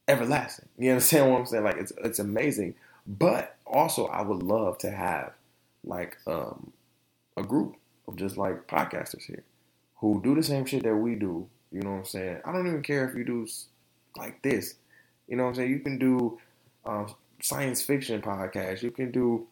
everlasting. 0.07 0.69
You 0.77 0.91
understand 0.91 1.31
what 1.31 1.39
I'm 1.39 1.45
saying? 1.47 1.63
Like 1.63 1.77
it's 1.77 1.93
it's 2.03 2.19
amazing. 2.19 2.75
But 3.07 3.55
also 3.65 4.05
I 4.05 4.21
would 4.21 4.43
love 4.43 4.77
to 4.79 4.91
have 4.91 5.33
like 5.83 6.17
um 6.27 6.71
a 7.37 7.43
group 7.43 7.75
of 8.07 8.17
just 8.17 8.37
like 8.37 8.67
podcasters 8.67 9.23
here 9.23 9.43
who 9.95 10.21
do 10.23 10.35
the 10.35 10.43
same 10.43 10.65
shit 10.65 10.83
that 10.83 10.95
we 10.95 11.15
do. 11.15 11.47
You 11.71 11.81
know 11.81 11.91
what 11.91 11.97
I'm 11.99 12.05
saying? 12.05 12.37
I 12.45 12.51
don't 12.51 12.67
even 12.67 12.83
care 12.83 13.09
if 13.09 13.15
you 13.15 13.23
do 13.23 13.47
like 14.17 14.41
this. 14.41 14.75
You 15.27 15.37
know 15.37 15.43
what 15.43 15.49
I'm 15.49 15.55
saying? 15.55 15.71
You 15.71 15.79
can 15.79 15.97
do 15.97 16.39
um, 16.85 17.13
science 17.41 17.81
fiction 17.81 18.21
podcast. 18.21 18.81
You 18.81 18.91
can 18.91 19.11
do 19.11 19.47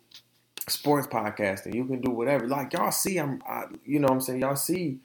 sports 0.68 1.07
podcasting. 1.07 1.76
You 1.76 1.86
can 1.86 2.01
do 2.01 2.12
whatever. 2.12 2.47
Like 2.47 2.74
y'all 2.74 2.91
see, 2.91 3.18
I'm, 3.18 3.41
I, 3.47 3.66
you 3.86 3.99
know 3.99 4.07
what 4.07 4.14
I'm 4.14 4.22
saying? 4.22 4.41
Y'all 4.41 4.55
see 4.55 4.99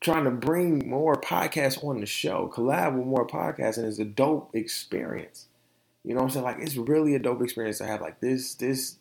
trying 0.00 0.24
to 0.24 0.30
bring 0.30 0.88
more 0.88 1.14
podcasts 1.14 1.82
on 1.82 2.00
the 2.00 2.06
show, 2.06 2.50
collab 2.54 2.96
with 2.96 3.06
more 3.06 3.26
podcasts, 3.26 3.78
and 3.78 3.86
it's 3.86 3.98
a 3.98 4.04
dope 4.04 4.54
experience. 4.54 5.46
You 6.04 6.14
know 6.14 6.20
what 6.20 6.26
I'm 6.26 6.30
saying? 6.30 6.44
Like 6.44 6.58
it's 6.60 6.76
really 6.76 7.14
a 7.14 7.18
dope 7.18 7.42
experience 7.42 7.78
to 7.78 7.86
have 7.86 8.00
like 8.00 8.20
this, 8.20 8.54
this 8.54 8.96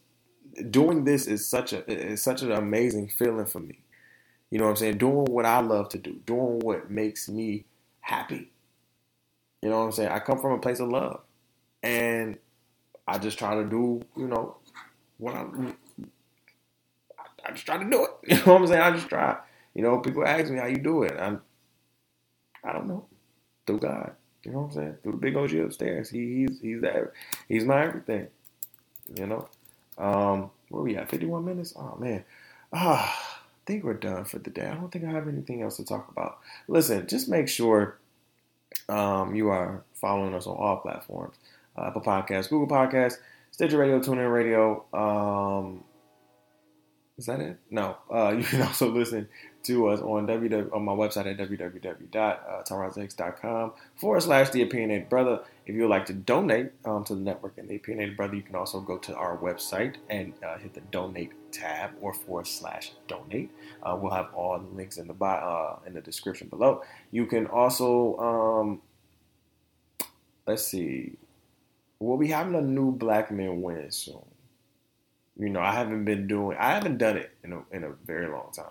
doing 0.70 1.04
this 1.04 1.28
is 1.28 1.48
such 1.48 1.74
a 1.74 1.90
is 1.92 2.22
such 2.22 2.42
an 2.42 2.52
amazing 2.52 3.10
feeling 3.10 3.46
for 3.46 3.60
me. 3.60 3.80
You 4.50 4.60
know 4.60 4.66
what 4.66 4.72
I'm 4.72 4.78
saying? 4.78 4.98
Doing 4.98 5.26
what 5.26 5.46
I 5.46 5.60
love 5.60 5.90
to 5.90 5.98
do, 5.98 6.20
doing 6.26 6.60
what 6.60 6.90
makes 6.90 7.28
me 7.28 7.66
happy. 8.00 8.52
You 9.66 9.72
know 9.72 9.80
what 9.80 9.86
I'm 9.86 9.92
saying? 9.94 10.10
I 10.12 10.20
come 10.20 10.38
from 10.38 10.52
a 10.52 10.60
place 10.60 10.80
of 10.80 10.90
love. 10.90 11.22
And 11.82 12.38
I 13.08 13.18
just 13.18 13.40
try 13.40 13.56
to 13.56 13.64
do, 13.68 14.00
you 14.16 14.28
know, 14.28 14.58
what 15.18 15.34
I'm. 15.34 15.76
I 17.44 17.52
just 17.52 17.66
try 17.66 17.84
to 17.84 17.90
do 17.90 18.06
it. 18.06 18.12
You 18.30 18.36
know 18.46 18.54
what 18.54 18.62
I'm 18.62 18.68
saying? 18.68 18.82
I 18.84 18.92
just 18.92 19.10
try. 19.10 19.38
You 19.74 19.82
know, 19.82 19.98
people 19.98 20.24
ask 20.24 20.52
me 20.52 20.60
how 20.60 20.68
you 20.68 20.78
do 20.78 21.02
it. 21.02 21.16
I'm 21.20 21.42
I 22.64 22.74
don't 22.74 22.88
know. 22.88 23.08
Through 23.66 23.80
God. 23.80 24.12
You 24.44 24.52
know 24.52 24.60
what 24.60 24.66
I'm 24.66 24.72
saying? 24.74 24.98
Through 25.02 25.14
the 25.14 25.18
big 25.18 25.36
OG 25.36 25.56
upstairs. 25.56 26.12
He, 26.12 26.46
he's 26.46 26.60
he's 26.62 26.82
that 26.82 27.12
he's 27.50 27.66
my 27.66 27.86
everything. 27.86 28.28
You 29.16 29.26
know? 29.26 29.50
Um, 29.98 30.52
where 30.70 30.84
we 30.84 30.96
at? 30.96 31.10
51 31.10 31.44
minutes? 31.44 31.74
Oh 31.76 31.98
man. 32.00 32.24
Ah, 32.72 33.40
I 33.42 33.60
think 33.66 33.84
we're 33.84 33.96
done 33.96 34.26
for 34.26 34.38
the 34.38 34.52
day. 34.52 34.68
I 34.68 34.76
don't 34.76 34.92
think 34.92 35.06
I 35.06 35.10
have 35.10 35.28
anything 35.28 35.64
else 35.64 35.78
to 35.78 35.86
talk 35.86 36.08
about. 36.12 36.38
Listen, 36.68 37.08
just 37.08 37.28
make 37.28 37.48
sure 37.50 37.98
um, 38.90 39.36
you 39.36 39.50
are 39.50 39.84
following 39.94 40.34
us 40.34 40.48
on 40.48 40.56
all 40.56 40.78
platforms. 40.78 41.36
Uh, 41.78 41.88
Apple 41.88 42.02
Podcasts, 42.02 42.50
Google 42.50 42.68
Podcasts, 42.68 43.18
Stitcher 43.52 43.78
Radio, 43.78 44.00
TuneIn 44.00 44.32
Radio. 44.32 44.84
Um, 44.94 45.84
is 47.18 47.28
that 47.28 47.40
it? 47.40 47.58
No. 47.70 47.96
Uh, 48.14 48.30
you 48.38 48.44
can 48.44 48.62
also 48.62 48.90
listen 48.90 49.30
to 49.64 49.88
us 49.88 50.02
on 50.02 50.28
www 50.28 50.74
on 50.74 50.84
my 50.84 50.92
website 50.92 51.26
at 51.26 51.38
www.tyronzahicks.com 51.38 53.72
forward 53.96 54.22
slash 54.22 54.50
the 54.52 54.62
Opinionated 54.62 55.10
Bruhtha. 55.10 55.42
If 55.66 55.74
you 55.74 55.82
would 55.82 55.90
like 55.90 56.06
to 56.06 56.14
donate 56.14 56.72
um, 56.86 57.04
to 57.06 57.16
the 57.16 57.22
network 57.22 57.58
and 57.58 57.68
the 57.68 57.78
Opinionated 57.78 58.16
Bruhtha, 58.18 58.36
you 58.36 58.44
can 58.44 58.56
also 58.56 58.80
go 58.80 59.00
to 59.00 59.16
our 59.16 59.36
website 59.38 59.96
and 60.10 60.34
uh, 60.46 60.58
hit 60.58 60.76
the 60.76 60.82
donate 60.92 61.32
tab 61.52 61.92
or 62.02 62.14
forward 62.14 62.46
slash 62.48 62.92
donate. 63.08 63.50
Uh, 63.82 63.98
we'll 64.00 64.12
have 64.12 64.28
all 64.36 64.60
the 64.60 64.68
links 64.76 64.98
in 64.98 65.08
the 65.08 65.14
bio, 65.14 65.38
uh, 65.38 65.80
in 65.88 65.94
the 65.94 66.02
description 66.02 66.48
below. 66.50 66.84
You 67.12 67.26
can 67.26 67.48
also 67.48 68.18
um, 68.18 68.82
let's 70.48 70.68
see, 70.68 71.18
we'll 72.00 72.18
be 72.18 72.28
having 72.28 72.56
a 72.56 72.62
new 72.62 72.92
Black 72.92 73.32
Men 73.32 73.62
Win 73.62 73.92
soon. 73.92 74.24
You 75.38 75.50
know, 75.50 75.60
I 75.60 75.74
haven't 75.74 76.06
been 76.06 76.28
doing, 76.28 76.58
I 76.58 76.72
haven't 76.72 76.98
done 76.98 77.18
it 77.18 77.32
in 77.44 77.54
a, 77.54 77.62
in 77.72 77.84
a 77.84 77.92
very 78.06 78.28
long 78.28 78.52
time. 78.54 78.66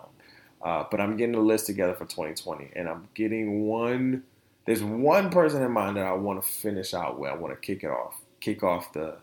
Uh, 0.63 0.83
but 0.89 0.99
I'm 0.99 1.15
getting 1.15 1.35
a 1.35 1.41
list 1.41 1.67
together 1.67 1.93
for 1.93 2.05
2020, 2.05 2.71
and 2.75 2.89
I'm 2.89 3.07
getting 3.13 3.67
one. 3.67 4.23
There's 4.65 4.83
one 4.83 5.29
person 5.29 5.61
in 5.61 5.71
mind 5.71 5.97
that 5.97 6.05
I 6.05 6.13
want 6.13 6.41
to 6.43 6.49
finish 6.49 6.95
out 6.95 7.19
with. 7.19 7.29
I 7.29 7.35
want 7.35 7.53
to 7.53 7.59
kick 7.59 7.83
it 7.83 7.89
off, 7.89 8.19
kick 8.39 8.63
off 8.63 8.91
the 8.93 9.17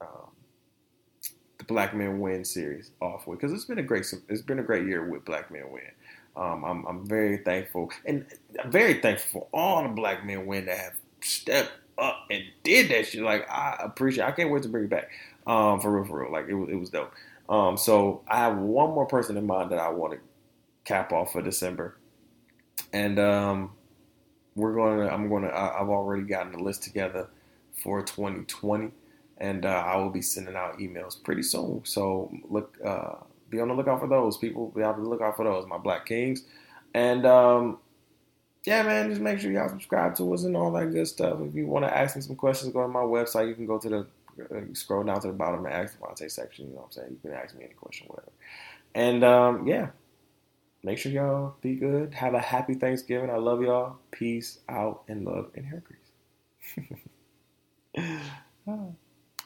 um, 0.00 0.30
the 1.58 1.64
Black 1.64 1.92
Men 1.92 2.20
Win 2.20 2.44
series 2.44 2.92
off 3.00 3.26
with 3.26 3.40
because 3.40 3.52
it's 3.52 3.64
been 3.64 3.80
a 3.80 3.82
great 3.82 4.06
it's 4.28 4.42
been 4.42 4.60
a 4.60 4.62
great 4.62 4.86
year 4.86 5.08
with 5.08 5.24
Black 5.24 5.50
Men 5.50 5.64
Win. 5.72 5.82
Um, 6.36 6.64
I'm, 6.64 6.86
I'm 6.86 7.06
very 7.08 7.38
thankful, 7.38 7.90
and 8.06 8.24
very 8.66 9.00
thankful 9.00 9.40
for 9.40 9.48
all 9.52 9.82
the 9.82 9.88
Black 9.88 10.24
Men 10.24 10.46
Win 10.46 10.66
that 10.66 10.78
have 10.78 11.00
stepped 11.20 11.72
up 11.98 12.26
and 12.30 12.44
did 12.62 12.90
that 12.90 13.08
shit. 13.08 13.22
Like 13.22 13.50
I 13.50 13.76
appreciate. 13.82 14.24
I 14.24 14.30
can't 14.30 14.50
wait 14.50 14.62
to 14.62 14.68
bring 14.68 14.84
it 14.84 14.90
back. 14.90 15.10
Um, 15.48 15.80
for 15.80 15.90
real, 15.90 16.04
for 16.04 16.22
real. 16.22 16.32
Like 16.32 16.46
it 16.48 16.54
was, 16.54 16.68
it 16.70 16.76
was 16.76 16.90
dope. 16.90 17.12
Um, 17.48 17.78
so 17.78 18.22
I 18.28 18.36
have 18.36 18.58
one 18.58 18.90
more 18.90 19.06
person 19.06 19.36
in 19.38 19.46
mind 19.46 19.72
that 19.72 19.78
I 19.78 19.88
want 19.88 20.12
to 20.12 20.18
cap 20.84 21.10
off 21.12 21.32
for 21.32 21.40
December, 21.40 21.96
and 22.92 23.18
um, 23.18 23.72
we're 24.54 24.74
going 24.74 24.98
to. 24.98 25.12
I'm 25.12 25.28
going 25.30 25.44
to. 25.44 25.56
I've 25.56 25.88
already 25.88 26.22
gotten 26.24 26.52
the 26.52 26.58
list 26.58 26.82
together 26.82 27.28
for 27.82 28.02
2020, 28.02 28.90
and 29.38 29.64
uh, 29.64 29.68
I 29.68 29.96
will 29.96 30.10
be 30.10 30.20
sending 30.20 30.54
out 30.54 30.78
emails 30.78 31.22
pretty 31.22 31.42
soon. 31.42 31.80
So 31.84 32.30
look, 32.50 32.76
uh, 32.84 33.14
be 33.48 33.58
on 33.58 33.68
the 33.68 33.74
lookout 33.74 34.00
for 34.00 34.08
those 34.08 34.36
people. 34.36 34.68
Be 34.76 34.82
on 34.82 35.02
the 35.02 35.08
lookout 35.08 35.36
for 35.36 35.46
those, 35.46 35.66
my 35.66 35.78
Black 35.78 36.04
Kings, 36.04 36.42
and 36.92 37.24
um, 37.24 37.78
yeah, 38.66 38.82
man, 38.82 39.08
just 39.08 39.22
make 39.22 39.40
sure 39.40 39.50
y'all 39.50 39.70
subscribe 39.70 40.14
to 40.16 40.34
us 40.34 40.44
and 40.44 40.54
all 40.54 40.70
that 40.72 40.92
good 40.92 41.08
stuff. 41.08 41.40
If 41.40 41.54
you 41.54 41.66
want 41.66 41.86
to 41.86 41.96
ask 41.96 42.16
me 42.16 42.20
some 42.20 42.36
questions, 42.36 42.70
go 42.74 42.82
to 42.82 42.88
my 42.88 43.00
website. 43.00 43.48
You 43.48 43.54
can 43.54 43.64
go 43.64 43.78
to 43.78 43.88
the 43.88 44.06
scroll 44.74 45.04
down 45.04 45.20
to 45.20 45.28
the 45.28 45.32
bottom 45.32 45.64
and 45.66 45.74
ask 45.74 45.98
DeVonta 45.98 46.30
section. 46.30 46.68
You 46.68 46.74
know 46.74 46.80
what 46.80 46.86
I'm 46.86 46.92
saying? 46.92 47.10
You 47.10 47.30
can 47.30 47.38
ask 47.38 47.56
me 47.56 47.64
any 47.64 47.74
question, 47.74 48.06
whatever. 48.08 48.32
And 48.94 49.24
um, 49.24 49.66
yeah, 49.66 49.88
make 50.82 50.98
sure 50.98 51.12
y'all 51.12 51.56
be 51.60 51.74
good. 51.74 52.14
Have 52.14 52.34
a 52.34 52.40
happy 52.40 52.74
Thanksgiving. 52.74 53.30
I 53.30 53.36
love 53.36 53.62
y'all. 53.62 53.96
Peace 54.10 54.58
out 54.68 55.02
and 55.08 55.24
love 55.24 55.50
and 55.54 55.66
hair 55.66 55.82
grease. 57.94 58.92